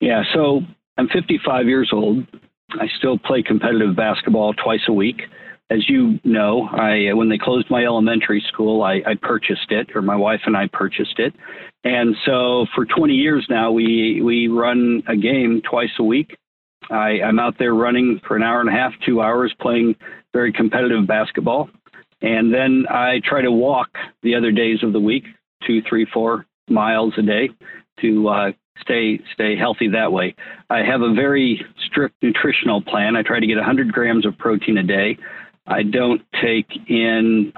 Yeah, 0.00 0.22
so 0.34 0.62
I'm 0.98 1.08
55 1.08 1.66
years 1.66 1.90
old. 1.92 2.26
I 2.72 2.88
still 2.98 3.18
play 3.18 3.42
competitive 3.42 3.94
basketball 3.94 4.54
twice 4.54 4.80
a 4.88 4.92
week 4.92 5.22
as 5.70 5.88
you 5.88 6.20
know, 6.24 6.68
I 6.70 7.12
when 7.14 7.28
they 7.28 7.38
closed 7.38 7.70
my 7.70 7.84
elementary 7.84 8.44
school, 8.48 8.82
I, 8.82 9.02
I, 9.06 9.14
purchased 9.20 9.70
it, 9.70 9.90
or 9.94 10.02
my 10.02 10.16
wife 10.16 10.40
and 10.44 10.56
I 10.56 10.68
purchased 10.72 11.18
it, 11.18 11.34
and 11.84 12.14
so 12.26 12.66
for 12.74 12.84
20 12.84 13.14
years 13.14 13.46
now, 13.48 13.72
we 13.72 14.20
we 14.22 14.48
run 14.48 15.02
a 15.08 15.16
game 15.16 15.62
twice 15.68 15.92
a 15.98 16.04
week. 16.04 16.36
I, 16.90 17.20
I'm 17.24 17.38
out 17.38 17.54
there 17.58 17.74
running 17.74 18.20
for 18.26 18.36
an 18.36 18.42
hour 18.42 18.60
and 18.60 18.68
a 18.68 18.72
half, 18.72 18.92
two 19.06 19.22
hours, 19.22 19.54
playing 19.60 19.94
very 20.32 20.52
competitive 20.52 21.06
basketball, 21.06 21.70
and 22.20 22.52
then 22.52 22.84
I 22.90 23.20
try 23.24 23.40
to 23.40 23.52
walk 23.52 23.88
the 24.22 24.34
other 24.34 24.50
days 24.50 24.82
of 24.82 24.92
the 24.92 25.00
week, 25.00 25.24
two, 25.66 25.80
three, 25.88 26.06
four 26.12 26.46
miles 26.68 27.14
a 27.18 27.22
day, 27.22 27.50
to 28.00 28.28
uh, 28.28 28.52
stay 28.80 29.20
stay 29.32 29.56
healthy 29.56 29.88
that 29.88 30.12
way. 30.12 30.34
I 30.70 30.78
have 30.78 31.02
a 31.02 31.14
very 31.14 31.64
strict 31.86 32.14
nutritional 32.22 32.82
plan. 32.82 33.16
I 33.16 33.22
try 33.22 33.40
to 33.40 33.46
get 33.46 33.56
100 33.56 33.92
grams 33.92 34.26
of 34.26 34.36
protein 34.38 34.78
a 34.78 34.82
day. 34.82 35.18
I 35.66 35.82
don't 35.82 36.22
take 36.42 36.66
in 36.88 37.52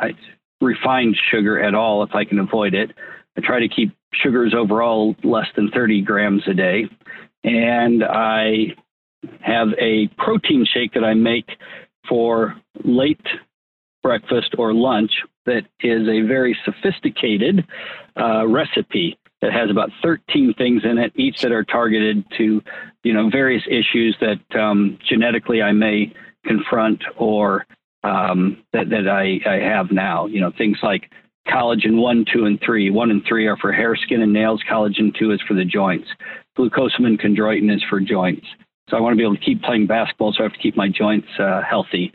refined 0.61 1.16
sugar 1.30 1.62
at 1.62 1.74
all 1.74 2.02
if 2.02 2.14
I 2.14 2.24
can 2.24 2.38
avoid 2.38 2.74
it. 2.74 2.90
I 3.36 3.40
try 3.40 3.61
to 3.61 3.68
keep 3.68 3.94
sugars 4.22 4.55
overall 4.57 5.16
less 5.24 5.46
than 5.57 5.70
30 5.70 6.02
grams 6.02 6.42
a 6.46 6.55
day. 6.55 6.84
And 7.42 8.05
I 8.05 8.74
have 9.40 9.68
a 9.78 10.09
protein 10.18 10.66
shake 10.72 10.92
that 10.94 11.05
I 11.05 11.14
make 11.14 11.48
for 12.09 12.55
late 12.84 13.26
breakfast 14.02 14.55
or 14.59 14.72
lunch 14.72 15.11
that 15.46 15.62
is 15.80 16.09
a 16.09 16.26
very 16.26 16.57
sophisticated 16.64 17.66
uh, 18.18 18.46
recipe 18.46 19.18
that 19.40 19.52
has 19.52 19.70
about 19.70 19.90
13 20.02 20.55
things 20.57 20.82
in 20.84 20.98
it, 20.98 21.12
each 21.16 21.40
that 21.42 21.52
are 21.52 21.64
targeted 21.64 22.24
to, 22.38 22.62
you 23.02 23.12
know, 23.12 23.28
various 23.28 23.62
issues 23.66 24.16
that 24.20 24.59
um, 24.59 24.98
genetically 25.07 25.61
I 25.61 25.72
may 25.72 26.14
confront 26.46 27.02
or 27.16 27.66
um, 28.05 28.62
that, 28.72 28.90
that 28.90 29.09
I, 29.09 29.40
I 29.48 29.57
have 29.57 29.90
now. 29.90 30.26
You 30.26 30.40
know, 30.40 30.52
things 30.57 30.78
like 30.82 31.11
collagen 31.48 32.00
one, 32.00 32.24
two, 32.32 32.44
and 32.44 32.61
three. 32.64 32.90
One 32.90 33.11
and 33.11 33.22
three 33.26 33.46
are 33.46 33.57
for 33.57 33.72
hair, 33.72 33.96
skin, 33.96 34.22
and 34.22 34.32
nails. 34.32 34.62
Collagen 34.70 35.14
two 35.18 35.32
is 35.32 35.40
for 35.46 35.55
the 35.55 35.64
joints. 35.64 36.09
Glucosamine 36.57 37.20
chondroitin 37.20 37.74
is 37.74 37.82
for 37.88 38.00
joints. 38.00 38.46
So 38.90 38.96
I 38.96 39.00
want 39.00 39.14
to 39.14 39.16
be 39.16 39.24
able 39.24 39.36
to 39.36 39.44
keep 39.44 39.62
playing 39.62 39.86
basketball, 39.86 40.32
so 40.32 40.40
I 40.40 40.42
have 40.44 40.52
to 40.52 40.59
keep 40.59 40.76
my 40.76 40.88
joints 40.88 41.28
uh, 41.38 41.62
healthy. 41.68 42.12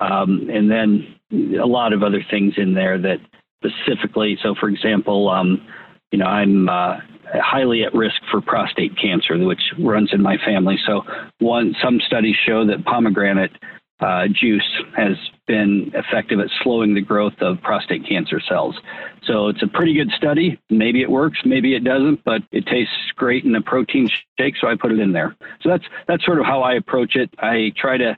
Um, 0.00 0.48
and 0.52 0.70
then 0.70 1.14
a 1.60 1.66
lot 1.66 1.92
of 1.92 2.02
other 2.02 2.24
things 2.28 2.54
in 2.56 2.74
there 2.74 2.98
that 2.98 3.18
specifically. 3.64 4.38
So, 4.42 4.54
for 4.58 4.68
example, 4.68 5.28
um, 5.28 5.66
you 6.10 6.18
know, 6.18 6.26
I'm 6.26 6.68
uh, 6.68 6.96
highly 7.34 7.82
at 7.84 7.94
risk 7.94 8.16
for 8.30 8.40
prostate 8.40 8.92
cancer, 9.00 9.36
which 9.38 9.60
runs 9.78 10.10
in 10.12 10.22
my 10.22 10.36
family. 10.44 10.76
So, 10.86 11.02
one 11.38 11.74
some 11.82 12.00
studies 12.06 12.36
show 12.46 12.66
that 12.66 12.84
pomegranate 12.84 13.52
uh, 14.00 14.28
juice 14.28 14.68
has 14.96 15.16
been 15.46 15.90
effective 15.94 16.38
at 16.38 16.48
slowing 16.62 16.94
the 16.94 17.00
growth 17.00 17.34
of 17.40 17.60
prostate 17.62 18.06
cancer 18.08 18.40
cells. 18.40 18.78
So 19.24 19.48
it's 19.48 19.62
a 19.62 19.66
pretty 19.66 19.94
good 19.94 20.10
study. 20.16 20.60
Maybe 20.70 21.02
it 21.02 21.10
works, 21.10 21.40
maybe 21.44 21.74
it 21.74 21.84
doesn't, 21.84 22.24
but 22.24 22.42
it 22.52 22.66
tastes 22.66 22.94
great 23.16 23.44
in 23.44 23.54
a 23.56 23.62
protein 23.62 24.08
shake, 24.38 24.54
so 24.60 24.68
I 24.68 24.76
put 24.76 24.92
it 24.92 25.00
in 25.00 25.12
there. 25.12 25.34
So 25.62 25.68
that's 25.68 25.84
that's 26.06 26.24
sort 26.24 26.38
of 26.38 26.46
how 26.46 26.62
I 26.62 26.74
approach 26.74 27.16
it. 27.16 27.30
I 27.38 27.72
try 27.76 27.96
to, 27.96 28.16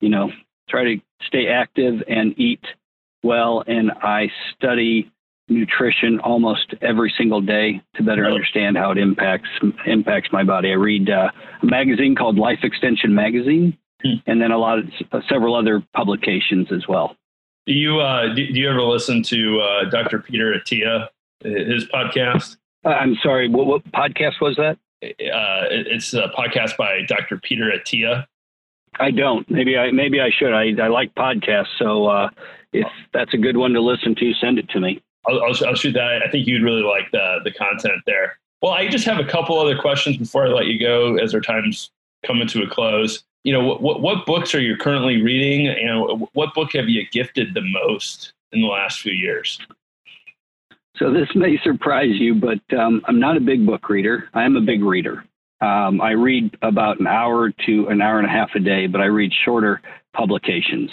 you 0.00 0.08
know, 0.08 0.30
try 0.68 0.84
to 0.84 1.00
stay 1.22 1.48
active 1.48 2.02
and 2.08 2.38
eat 2.38 2.64
well, 3.22 3.64
and 3.66 3.90
I 3.90 4.30
study 4.54 5.10
nutrition 5.48 6.18
almost 6.20 6.74
every 6.82 7.12
single 7.16 7.40
day 7.40 7.80
to 7.94 8.02
better 8.02 8.26
understand 8.26 8.76
how 8.76 8.90
it 8.90 8.98
impacts 8.98 9.48
impacts 9.86 10.28
my 10.32 10.44
body. 10.44 10.70
I 10.70 10.74
read 10.74 11.10
uh, 11.10 11.30
a 11.62 11.66
magazine 11.66 12.14
called 12.14 12.36
Life 12.36 12.60
Extension 12.62 13.14
Magazine. 13.14 13.76
And 14.26 14.40
then 14.40 14.50
a 14.50 14.58
lot 14.58 14.78
of 14.78 14.86
uh, 15.12 15.20
several 15.28 15.54
other 15.54 15.82
publications 15.94 16.68
as 16.72 16.86
well. 16.88 17.16
Do 17.66 17.72
you 17.72 18.00
uh, 18.00 18.34
do, 18.34 18.46
do, 18.52 18.60
you 18.60 18.70
ever 18.70 18.82
listen 18.82 19.22
to 19.24 19.60
uh, 19.60 19.90
Dr. 19.90 20.20
Peter 20.20 20.54
Attia, 20.54 21.08
his 21.42 21.84
podcast? 21.86 22.56
Uh, 22.84 22.90
I'm 22.90 23.16
sorry, 23.22 23.48
what, 23.48 23.66
what, 23.66 23.84
podcast 23.92 24.40
was 24.40 24.56
that? 24.56 24.78
Uh, 25.02 25.66
it's 25.70 26.14
a 26.14 26.28
podcast 26.28 26.76
by 26.76 27.00
Dr. 27.08 27.38
Peter 27.38 27.72
Attia. 27.76 28.26
I 28.98 29.10
don't. 29.10 29.48
Maybe 29.50 29.76
I 29.76 29.90
maybe 29.90 30.20
I 30.20 30.30
should. 30.30 30.54
I, 30.54 30.72
I 30.82 30.88
like 30.88 31.14
podcasts, 31.14 31.76
so 31.78 32.06
uh, 32.06 32.30
if 32.72 32.86
that's 33.12 33.34
a 33.34 33.38
good 33.38 33.56
one 33.56 33.72
to 33.72 33.80
listen 33.80 34.14
to, 34.14 34.32
send 34.34 34.58
it 34.58 34.68
to 34.70 34.80
me. 34.80 35.02
I'll, 35.28 35.42
I'll, 35.42 35.66
I'll 35.66 35.74
shoot 35.74 35.92
that. 35.92 36.22
I 36.26 36.30
think 36.30 36.46
you'd 36.46 36.62
really 36.62 36.82
like 36.82 37.10
the 37.10 37.38
the 37.44 37.52
content 37.52 38.02
there. 38.06 38.38
Well, 38.62 38.72
I 38.72 38.88
just 38.88 39.04
have 39.04 39.18
a 39.18 39.24
couple 39.24 39.58
other 39.58 39.76
questions 39.76 40.16
before 40.16 40.46
I 40.46 40.50
let 40.50 40.66
you 40.66 40.78
go, 40.78 41.16
as 41.16 41.34
our 41.34 41.40
time's 41.40 41.90
coming 42.24 42.48
to 42.48 42.62
a 42.62 42.68
close 42.68 43.24
you 43.46 43.52
know, 43.52 43.76
what, 43.76 44.02
what 44.02 44.26
books 44.26 44.56
are 44.56 44.60
you 44.60 44.76
currently 44.76 45.22
reading 45.22 45.68
and 45.68 46.26
what 46.32 46.52
book 46.52 46.70
have 46.74 46.88
you 46.88 47.06
gifted 47.12 47.54
the 47.54 47.60
most 47.60 48.32
in 48.50 48.60
the 48.60 48.66
last 48.66 48.98
few 48.98 49.12
years? 49.12 49.60
So 50.96 51.12
this 51.12 51.28
may 51.36 51.56
surprise 51.62 52.10
you, 52.10 52.34
but 52.34 52.58
um, 52.76 53.02
I'm 53.04 53.20
not 53.20 53.36
a 53.36 53.40
big 53.40 53.64
book 53.64 53.88
reader. 53.88 54.28
I 54.34 54.42
am 54.42 54.56
a 54.56 54.60
big 54.60 54.82
reader. 54.82 55.24
Um, 55.60 56.00
I 56.00 56.10
read 56.10 56.56
about 56.62 56.98
an 56.98 57.06
hour 57.06 57.52
to 57.66 57.86
an 57.86 58.02
hour 58.02 58.18
and 58.18 58.26
a 58.26 58.30
half 58.30 58.50
a 58.56 58.58
day, 58.58 58.88
but 58.88 59.00
I 59.00 59.04
read 59.04 59.30
shorter 59.44 59.80
publications. 60.12 60.90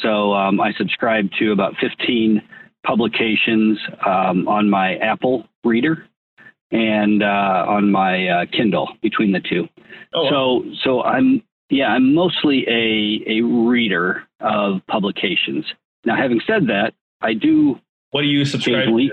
So 0.00 0.32
um, 0.32 0.58
I 0.58 0.72
subscribe 0.78 1.30
to 1.38 1.52
about 1.52 1.74
15 1.82 2.40
publications 2.82 3.78
um, 4.06 4.48
on 4.48 4.70
my 4.70 4.96
Apple 4.96 5.46
reader 5.64 6.06
and 6.70 7.22
uh, 7.22 7.66
on 7.68 7.92
my 7.92 8.26
uh, 8.26 8.46
Kindle 8.50 8.88
between 9.02 9.32
the 9.32 9.40
two. 9.40 9.68
Oh, 10.14 10.24
wow. 10.24 10.30
So 10.30 10.64
so 10.82 11.02
I'm 11.02 11.42
yeah, 11.70 11.86
I'm 11.86 12.14
mostly 12.14 12.64
a, 12.68 13.38
a 13.38 13.42
reader 13.42 14.24
of 14.40 14.80
publications. 14.88 15.64
Now, 16.04 16.16
having 16.16 16.40
said 16.46 16.66
that, 16.66 16.92
I 17.20 17.34
do. 17.34 17.78
What 18.10 18.22
do 18.22 18.28
you 18.28 18.44
subscribe 18.44 18.86
to? 18.86 19.10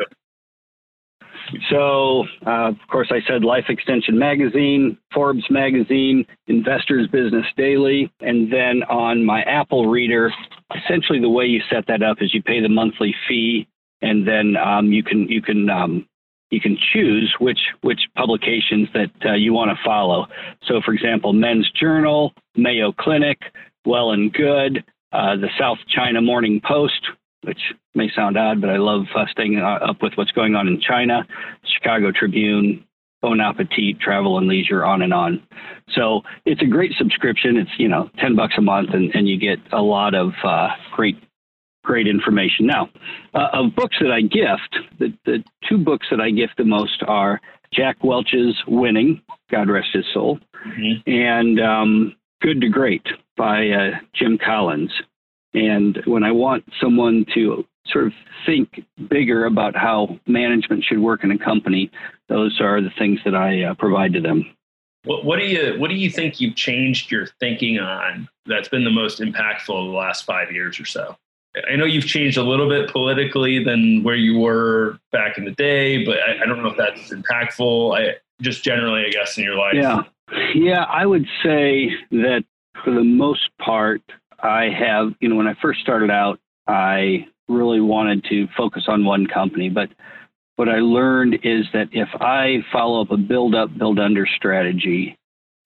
So, 1.70 2.26
uh, 2.45 2.70
of 2.70 2.76
course, 2.91 3.12
I 3.12 3.22
said 3.28 3.43
Life 3.43 3.66
Extension 3.70 4.18
Magazine, 4.18 4.97
Forbes 5.14 5.45
Magazine, 5.49 6.26
Investors 6.47 7.08
Business 7.08 7.45
Daily, 7.55 8.12
and 8.20 8.51
then 8.51 8.84
on 8.89 9.24
my 9.24 9.43
Apple 9.43 9.88
Reader, 9.88 10.34
essentially 10.76 11.20
the 11.22 11.30
way 11.30 11.45
you 11.45 11.62
set 11.70 11.86
that 11.88 12.03
up 12.03 12.18
is 12.22 12.34
you 12.34 12.43
pay 12.43 12.62
the 12.62 12.70
monthly 12.70 13.16
fee, 13.28 13.68
and 14.01 14.28
then 14.28 14.58
um, 14.58 14.91
you 14.91 15.03
can 15.03 15.28
you 15.30 15.41
can 15.41 15.70
um, 15.70 16.08
you 16.50 16.62
can 16.62 16.78
choose 16.93 17.36
which 17.39 17.60
which 17.82 18.00
publications 18.16 18.88
that 18.93 19.12
uh, 19.26 19.34
you 19.34 19.54
want 19.54 19.72
to 19.72 19.84
follow. 19.84 20.28
So, 20.68 20.82
for 20.84 20.93
example, 20.93 21.34
Men's 21.34 21.70
Journal, 21.72 22.34
Mayo 22.56 22.91
Clinic, 22.91 23.39
Well 23.86 24.12
and 24.12 24.32
Good, 24.32 24.84
uh, 25.12 25.36
the 25.36 25.50
South 25.60 25.80
China 25.89 26.22
Morning 26.22 26.62
Post, 26.66 27.08
which 27.43 27.60
may 27.95 28.10
sound 28.16 28.38
odd, 28.38 28.62
but 28.62 28.70
I 28.70 28.78
love 28.78 29.06
uh, 29.16 29.26
staying 29.32 29.58
uh, 29.58 29.86
up 29.86 30.02
with 30.02 30.14
what's 30.16 30.32
going 30.32 30.56
on 30.56 30.68
in 30.68 30.80
China, 30.80 31.26
Chicago 31.66 32.12
Tribune, 32.12 32.86
Bon 33.22 33.41
Appetit, 33.41 34.00
Travel 34.00 34.38
and 34.38 34.48
Leisure, 34.48 34.86
on 34.86 35.02
and 35.02 35.14
on. 35.14 35.41
So 35.93 36.22
it's 36.45 36.62
a 36.62 36.66
great 36.66 36.93
subscription. 36.98 37.58
It's 37.58 37.72
you 37.78 37.88
know 37.88 38.10
ten 38.20 38.36
bucks 38.36 38.56
a 38.58 38.62
month, 38.62 38.89
and, 38.93 39.14
and 39.14 39.28
you 39.28 39.38
get 39.38 39.60
a 39.72 39.82
lot 39.82 40.16
of 40.16 40.32
uh, 40.43 40.70
great 40.95 41.18
great 41.88 42.06
information. 42.06 42.68
Now, 42.68 42.90
uh, 43.34 43.48
of 43.54 43.74
books 43.74 43.96
that 44.02 44.12
I 44.12 44.22
gift, 44.22 44.76
the, 45.00 45.14
the 45.26 45.44
two 45.68 45.78
books 45.78 46.08
that 46.12 46.20
I 46.20 46.32
gift 46.32 46.58
the 46.58 46.66
most 46.66 47.02
are 47.08 47.40
Jack 47.74 48.04
Welch's 48.04 48.56
Winning, 48.68 49.22
God 49.50 49.70
rest 49.70 49.88
his 49.94 50.06
soul, 50.14 50.38
mm-hmm. 50.68 51.10
and 51.10 51.60
um, 51.62 52.16
Good 52.42 52.60
to 52.62 52.68
Great 52.68 53.06
by 53.38 53.70
uh, 53.70 53.92
Jim 54.14 54.38
Collins. 54.38 54.92
And 55.54 56.00
when 56.06 56.24
I 56.24 56.32
want 56.34 56.66
someone 56.80 57.26
to 57.34 57.66
sort 57.88 58.08
of 58.08 58.14
think 58.46 58.84
bigger 59.10 59.46
about 59.46 59.76
how 59.76 60.20
management 60.28 60.84
should 60.84 61.00
work 61.00 61.24
in 61.24 61.32
a 61.32 61.40
company, 61.40 61.90
those 62.28 62.60
are 62.60 62.82
the 62.82 62.92
things 63.00 63.20
that 63.24 63.34
I 63.34 63.64
uh, 63.64 63.74
provide 63.76 64.12
to 64.14 64.22
them. 64.22 64.46
What, 65.06 65.24
what, 65.24 65.40
do 65.40 65.46
you 65.46 65.80
What 65.80 65.90
do 65.90 65.96
you 65.96 66.10
think 66.10 66.42
you've 66.42 66.56
changed 66.56 67.12
your 67.12 67.28
thinking 67.40 67.80
on? 67.80 68.28
That's 68.46 68.68
been 68.68 68.84
the 68.84 68.92
most 68.92 69.22
impactful 69.22 69.68
the 69.68 69.98
last 69.98 70.26
five 70.26 70.52
years 70.52 70.82
or 70.82 70.86
so. 70.86 71.16
I 71.72 71.76
know 71.76 71.86
you've 71.86 72.05
changed 72.05 72.38
a 72.38 72.43
little 72.43 72.70
bit 72.70 72.89
politically 72.89 73.64
than 73.64 74.03
where 74.03 74.16
you 74.16 74.38
were 74.38 74.99
back 75.12 75.38
in 75.38 75.45
the 75.45 75.51
day, 75.51 76.03
but 76.05 76.18
I, 76.18 76.43
I 76.43 76.45
don't 76.45 76.62
know 76.62 76.70
if 76.70 76.78
that's 76.78 77.12
impactful. 77.12 77.97
I 77.97 78.16
just 78.41 78.64
generally, 78.64 79.05
I 79.05 79.10
guess, 79.10 79.38
in 79.38 79.43
your 79.43 79.55
life. 79.55 79.76
Yeah, 79.76 80.03
yeah, 80.53 80.84
I 80.84 81.05
would 81.05 81.26
say 81.43 81.91
that 82.12 82.43
for 82.84 82.91
the 82.91 83.03
most 83.03 83.49
part, 83.60 84.01
I 84.39 84.70
have. 84.70 85.14
You 85.20 85.30
know, 85.30 85.36
when 85.36 85.47
I 85.47 85.55
first 85.62 85.82
started 85.82 86.12
out, 86.12 86.39
I 86.68 87.28
really 87.47 87.82
wanted 87.82 88.26
to 88.26 88.47
focus 88.58 88.86
on 88.88 89.05
one 89.05 89.26
company, 89.26 89.70
but 89.70 89.89
what 90.58 90.70
I 90.70 90.80
learned 90.80 91.36
is 91.43 91.66
that 91.74 91.89
if 91.91 92.10
I 92.20 92.64
follow 92.72 93.01
up 93.01 93.12
a 93.12 93.18
build 93.18 93.55
up, 93.55 93.78
build 93.78 93.99
under 93.99 94.26
strategy, 94.26 95.16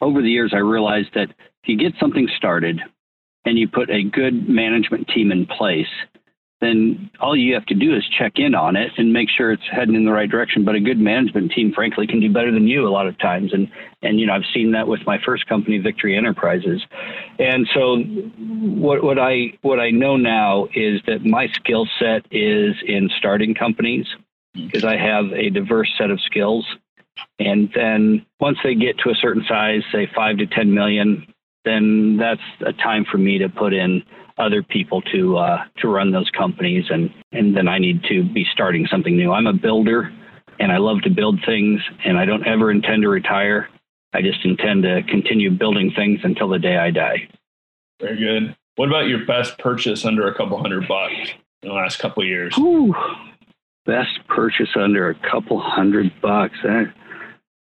over 0.01 0.21
the 0.21 0.29
years, 0.29 0.51
I 0.53 0.57
realized 0.57 1.09
that 1.15 1.29
if 1.29 1.67
you 1.67 1.77
get 1.77 1.93
something 1.99 2.27
started, 2.37 2.81
and 3.45 3.57
you 3.57 3.67
put 3.67 3.89
a 3.89 4.03
good 4.03 4.47
management 4.47 5.07
team 5.07 5.31
in 5.31 5.45
place, 5.45 5.87
then 6.61 7.09
all 7.19 7.35
you 7.35 7.55
have 7.55 7.65
to 7.65 7.73
do 7.73 7.95
is 7.95 8.03
check 8.17 8.33
in 8.35 8.53
on 8.53 8.75
it 8.75 8.91
and 8.97 9.11
make 9.11 9.29
sure 9.29 9.51
it's 9.51 9.63
heading 9.71 9.95
in 9.95 10.05
the 10.05 10.11
right 10.11 10.29
direction. 10.29 10.63
But 10.63 10.75
a 10.75 10.79
good 10.79 10.99
management 10.99 11.51
team, 11.51 11.73
frankly, 11.73 12.05
can 12.05 12.19
do 12.19 12.31
better 12.31 12.51
than 12.51 12.67
you 12.67 12.87
a 12.87 12.89
lot 12.89 13.07
of 13.07 13.17
times. 13.17 13.51
And 13.51 13.69
and 14.03 14.19
you 14.19 14.27
know 14.27 14.33
I've 14.33 14.45
seen 14.53 14.71
that 14.73 14.87
with 14.87 15.01
my 15.07 15.17
first 15.25 15.47
company, 15.47 15.79
Victory 15.79 16.15
Enterprises. 16.15 16.83
And 17.39 17.67
so 17.73 17.97
what 17.97 19.03
what 19.03 19.17
I 19.17 19.53
what 19.63 19.79
I 19.79 19.89
know 19.89 20.17
now 20.17 20.67
is 20.75 21.01
that 21.07 21.25
my 21.25 21.47
skill 21.47 21.87
set 21.99 22.25
is 22.31 22.75
in 22.85 23.09
starting 23.17 23.55
companies 23.55 24.05
because 24.53 24.83
I 24.83 24.97
have 24.97 25.31
a 25.33 25.49
diverse 25.49 25.91
set 25.97 26.11
of 26.11 26.21
skills. 26.21 26.65
And 27.39 27.71
then 27.73 28.25
once 28.39 28.59
they 28.63 28.75
get 28.75 28.99
to 28.99 29.09
a 29.09 29.15
certain 29.15 29.43
size, 29.47 29.81
say 29.91 30.07
five 30.13 30.37
to 30.37 30.45
ten 30.45 30.73
million, 30.73 31.25
then 31.65 32.17
that's 32.17 32.41
a 32.65 32.73
time 32.73 33.05
for 33.09 33.17
me 33.17 33.37
to 33.37 33.49
put 33.49 33.73
in 33.73 34.03
other 34.37 34.63
people 34.63 35.01
to 35.13 35.37
uh, 35.37 35.63
to 35.77 35.87
run 35.87 36.11
those 36.11 36.29
companies, 36.37 36.85
and 36.89 37.09
and 37.31 37.55
then 37.55 37.67
I 37.67 37.77
need 37.77 38.03
to 38.09 38.23
be 38.23 38.45
starting 38.51 38.87
something 38.89 39.15
new. 39.15 39.31
I'm 39.31 39.47
a 39.47 39.53
builder, 39.53 40.11
and 40.59 40.71
I 40.71 40.77
love 40.77 41.01
to 41.03 41.09
build 41.09 41.39
things, 41.45 41.81
and 42.05 42.17
I 42.17 42.25
don't 42.25 42.45
ever 42.45 42.71
intend 42.71 43.03
to 43.03 43.09
retire. 43.09 43.69
I 44.13 44.21
just 44.21 44.43
intend 44.43 44.83
to 44.83 45.03
continue 45.07 45.51
building 45.51 45.91
things 45.95 46.19
until 46.23 46.49
the 46.49 46.59
day 46.59 46.77
I 46.77 46.91
die. 46.91 47.29
Very 48.01 48.17
good. 48.17 48.55
What 48.75 48.89
about 48.89 49.07
your 49.07 49.25
best 49.25 49.57
purchase 49.57 50.05
under 50.05 50.27
a 50.27 50.35
couple 50.35 50.59
hundred 50.59 50.87
bucks 50.87 51.33
in 51.61 51.69
the 51.69 51.75
last 51.75 51.99
couple 51.99 52.23
years? 52.25 52.57
Ooh, 52.57 52.93
best 53.85 54.19
purchase 54.27 54.69
under 54.75 55.09
a 55.09 55.15
couple 55.29 55.59
hundred 55.59 56.11
bucks. 56.21 56.57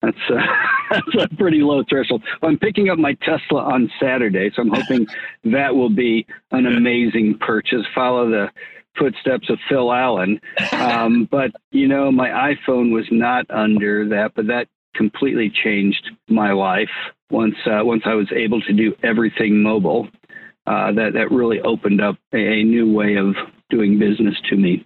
That's 0.02 0.18
uh, 0.30 0.36
that's 0.92 1.32
a 1.32 1.36
pretty 1.36 1.62
low 1.62 1.84
threshold. 1.90 2.24
I'm 2.42 2.58
picking 2.58 2.90
up 2.90 2.98
my 2.98 3.14
Tesla 3.22 3.64
on 3.64 3.92
Saturday, 4.02 4.50
so 4.56 4.62
I'm 4.62 4.70
hoping 4.70 5.08
that 5.46 5.76
will 5.76 5.90
be 5.90 6.26
an 6.52 6.66
amazing 6.66 7.38
purchase. 7.40 7.86
Follow 7.94 8.30
the 8.30 8.50
footsteps 8.98 9.50
of 9.50 9.60
Phil 9.70 9.92
Allen. 9.92 10.40
Um, 10.72 11.26
but 11.32 11.52
you 11.72 11.88
know, 11.88 12.12
my 12.12 12.30
iPhone 12.30 12.94
was 12.94 13.06
not 13.12 13.46
under 13.50 14.08
that, 14.10 14.34
but 14.36 14.48
that 14.48 14.68
completely 14.96 15.52
changed 15.64 16.12
my 16.28 16.52
life 16.52 16.90
once 17.30 17.56
uh, 17.66 17.82
once 17.84 18.04
I 18.06 18.14
was 18.14 18.32
able 18.36 18.62
to 18.62 18.74
do 18.74 18.96
everything 19.04 19.62
mobile. 19.62 20.08
Uh, 20.68 20.92
that 20.92 21.14
that 21.14 21.32
really 21.32 21.60
opened 21.62 22.00
up 22.00 22.16
a, 22.34 22.38
a, 22.38 22.64
new 22.64 22.92
way 22.94 23.16
of 23.16 23.34
doing 23.72 23.98
business 23.98 24.36
to 24.50 24.56
me. 24.56 24.86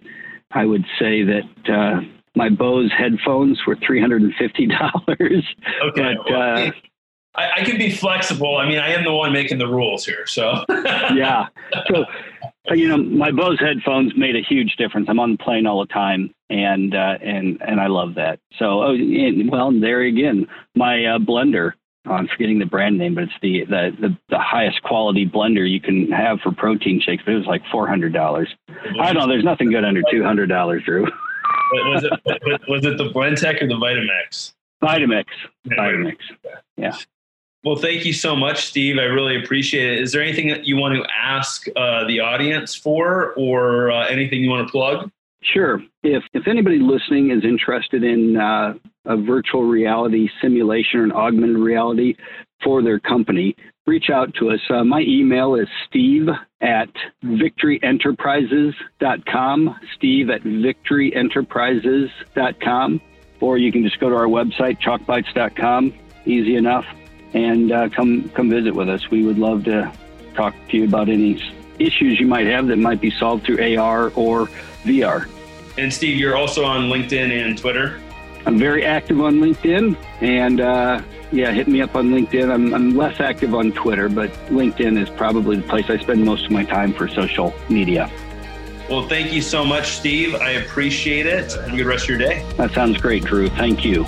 I 0.50 0.64
would 0.64 0.84
say 0.98 1.22
that 1.24 1.42
uh, 1.68 2.00
my 2.34 2.48
Bose 2.48 2.92
headphones 2.96 3.60
were 3.66 3.76
three 3.76 4.00
hundred 4.00 4.22
and 4.22 4.34
fifty 4.34 4.66
dollars. 4.66 5.44
Okay. 5.82 6.14
But, 6.26 6.32
uh, 6.32 6.72
I, 7.36 7.50
I, 7.56 7.64
can 7.64 7.78
be 7.78 7.90
flexible. 7.90 8.56
I 8.56 8.68
mean, 8.68 8.78
I 8.78 8.90
am 8.90 9.04
the 9.04 9.12
one 9.12 9.32
making 9.32 9.58
the 9.58 9.66
rules 9.66 10.04
here, 10.04 10.24
so 10.26 10.64
yeah. 10.68 11.48
So, 11.88 12.04
you 12.70 12.88
know, 12.88 12.96
my 12.96 13.32
Bose 13.32 13.58
headphones 13.58 14.12
made 14.16 14.36
a 14.36 14.40
huge 14.40 14.76
difference. 14.76 15.08
I'm 15.08 15.18
on 15.18 15.32
the 15.32 15.38
plane 15.38 15.66
all 15.66 15.80
the 15.80 15.92
time, 15.92 16.32
and 16.48 16.94
uh, 16.94 17.18
and 17.20 17.60
and 17.60 17.80
I 17.80 17.88
love 17.88 18.14
that. 18.14 18.38
So, 18.58 18.82
oh, 18.82 18.94
and, 18.94 19.50
well, 19.50 19.72
there 19.72 20.02
again, 20.02 20.46
my 20.74 21.04
uh, 21.04 21.18
blender. 21.18 21.72
I'm 22.06 22.28
forgetting 22.28 22.58
the 22.58 22.66
brand 22.66 22.98
name, 22.98 23.14
but 23.14 23.24
it's 23.24 23.32
the, 23.40 23.64
the, 23.64 23.90
the 23.98 24.18
the 24.28 24.38
highest 24.38 24.82
quality 24.82 25.26
blender 25.26 25.68
you 25.68 25.80
can 25.80 26.12
have 26.12 26.38
for 26.40 26.52
protein 26.52 27.00
shakes. 27.00 27.22
But 27.24 27.32
it 27.32 27.38
was 27.38 27.46
like 27.46 27.62
four 27.72 27.88
hundred 27.88 28.12
dollars. 28.12 28.54
I 29.00 29.12
don't 29.12 29.22
know. 29.22 29.26
There's 29.26 29.42
nothing 29.42 29.70
good 29.70 29.84
under 29.84 30.02
two 30.10 30.22
hundred 30.22 30.50
dollars, 30.50 30.82
Drew. 30.84 31.06
was 31.72 32.04
it 32.04 32.68
was 32.68 32.84
it 32.84 32.98
the 32.98 33.10
Blendtec 33.10 33.62
or 33.62 33.66
the 33.66 33.74
Vitamix? 33.74 34.52
Vitamix. 34.82 35.24
Vitamix. 35.66 36.16
Yeah. 36.76 36.96
Well, 37.64 37.76
thank 37.76 38.04
you 38.04 38.12
so 38.12 38.36
much, 38.36 38.66
Steve. 38.66 38.98
I 38.98 39.04
really 39.04 39.42
appreciate 39.42 39.94
it. 39.94 40.02
Is 40.02 40.12
there 40.12 40.20
anything 40.20 40.48
that 40.48 40.66
you 40.66 40.76
want 40.76 41.02
to 41.02 41.10
ask 41.10 41.66
uh, 41.74 42.06
the 42.06 42.20
audience 42.20 42.74
for, 42.74 43.32
or 43.38 43.90
uh, 43.90 44.06
anything 44.06 44.42
you 44.42 44.50
want 44.50 44.68
to 44.68 44.70
plug? 44.70 45.10
Sure. 45.42 45.82
If 46.02 46.24
if 46.34 46.46
anybody 46.46 46.78
listening 46.78 47.30
is 47.30 47.44
interested 47.44 48.04
in 48.04 48.36
uh, 48.36 48.74
a 49.06 49.16
virtual 49.16 49.64
reality 49.64 50.28
simulation 50.42 51.00
or 51.00 51.04
an 51.04 51.12
augmented 51.12 51.58
reality 51.58 52.16
for 52.62 52.82
their 52.82 52.98
company, 52.98 53.56
reach 53.86 54.10
out 54.10 54.34
to 54.34 54.50
us. 54.50 54.60
Uh, 54.70 54.84
my 54.84 55.00
email 55.00 55.54
is 55.54 55.68
steve 55.88 56.28
at 56.60 56.90
victoryenterprises.com, 57.24 59.80
steve 59.94 60.28
at 60.30 60.42
victoryenterprises.com, 60.42 63.00
or 63.40 63.58
you 63.58 63.70
can 63.70 63.82
just 63.82 64.00
go 64.00 64.08
to 64.08 64.16
our 64.16 64.26
website, 64.26 64.80
chalkbytes.com. 64.80 65.92
Easy 66.26 66.56
enough 66.56 66.86
and 67.34 67.72
uh, 67.72 67.88
come 67.90 68.28
come 68.30 68.48
visit 68.48 68.74
with 68.74 68.88
us. 68.88 69.10
We 69.10 69.24
would 69.24 69.38
love 69.38 69.64
to 69.64 69.92
talk 70.34 70.54
to 70.70 70.76
you 70.76 70.84
about 70.84 71.08
any 71.08 71.40
issues 71.78 72.18
you 72.18 72.26
might 72.26 72.46
have 72.46 72.68
that 72.68 72.78
might 72.78 73.00
be 73.00 73.10
solved 73.10 73.44
through 73.44 73.76
AR 73.76 74.10
or 74.14 74.46
VR. 74.84 75.28
And 75.76 75.92
Steve, 75.92 76.16
you're 76.16 76.36
also 76.36 76.64
on 76.64 76.88
LinkedIn 76.88 77.30
and 77.30 77.58
Twitter. 77.58 78.00
I'm 78.46 78.58
very 78.58 78.84
active 78.84 79.20
on 79.20 79.36
LinkedIn, 79.36 79.96
and 80.20 80.60
uh, 80.60 81.02
yeah, 81.32 81.50
hit 81.50 81.66
me 81.66 81.80
up 81.80 81.96
on 81.96 82.10
LinkedIn. 82.10 82.52
I'm, 82.52 82.74
I'm 82.74 82.96
less 82.96 83.20
active 83.20 83.54
on 83.54 83.72
Twitter, 83.72 84.08
but 84.08 84.30
LinkedIn 84.48 85.00
is 85.00 85.08
probably 85.10 85.56
the 85.56 85.62
place 85.62 85.88
I 85.88 85.98
spend 85.98 86.24
most 86.24 86.46
of 86.46 86.50
my 86.50 86.64
time 86.64 86.92
for 86.92 87.08
social 87.08 87.54
media. 87.68 88.10
Well, 88.88 89.08
thank 89.08 89.32
you 89.32 89.40
so 89.40 89.64
much, 89.64 89.92
Steve. 89.92 90.34
I 90.34 90.52
appreciate 90.52 91.26
it. 91.26 91.52
Have 91.52 91.72
a 91.72 91.76
good 91.76 91.86
rest 91.86 92.04
of 92.04 92.10
your 92.10 92.18
day. 92.18 92.46
That 92.56 92.72
sounds 92.72 93.00
great, 93.00 93.24
Drew. 93.24 93.48
Thank 93.48 93.84
you. 93.84 94.04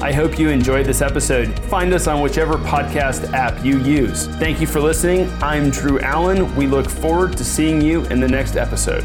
I 0.00 0.12
hope 0.12 0.38
you 0.38 0.50
enjoyed 0.50 0.86
this 0.86 1.00
episode. 1.00 1.58
Find 1.64 1.92
us 1.92 2.06
on 2.06 2.20
whichever 2.20 2.54
podcast 2.54 3.32
app 3.32 3.64
you 3.64 3.80
use. 3.80 4.26
Thank 4.36 4.60
you 4.60 4.66
for 4.66 4.78
listening. 4.78 5.28
I'm 5.42 5.70
Drew 5.70 5.98
Allen. 6.00 6.54
We 6.54 6.66
look 6.66 6.88
forward 6.88 7.36
to 7.38 7.44
seeing 7.44 7.80
you 7.80 8.04
in 8.06 8.20
the 8.20 8.28
next 8.28 8.56
episode. 8.56 9.04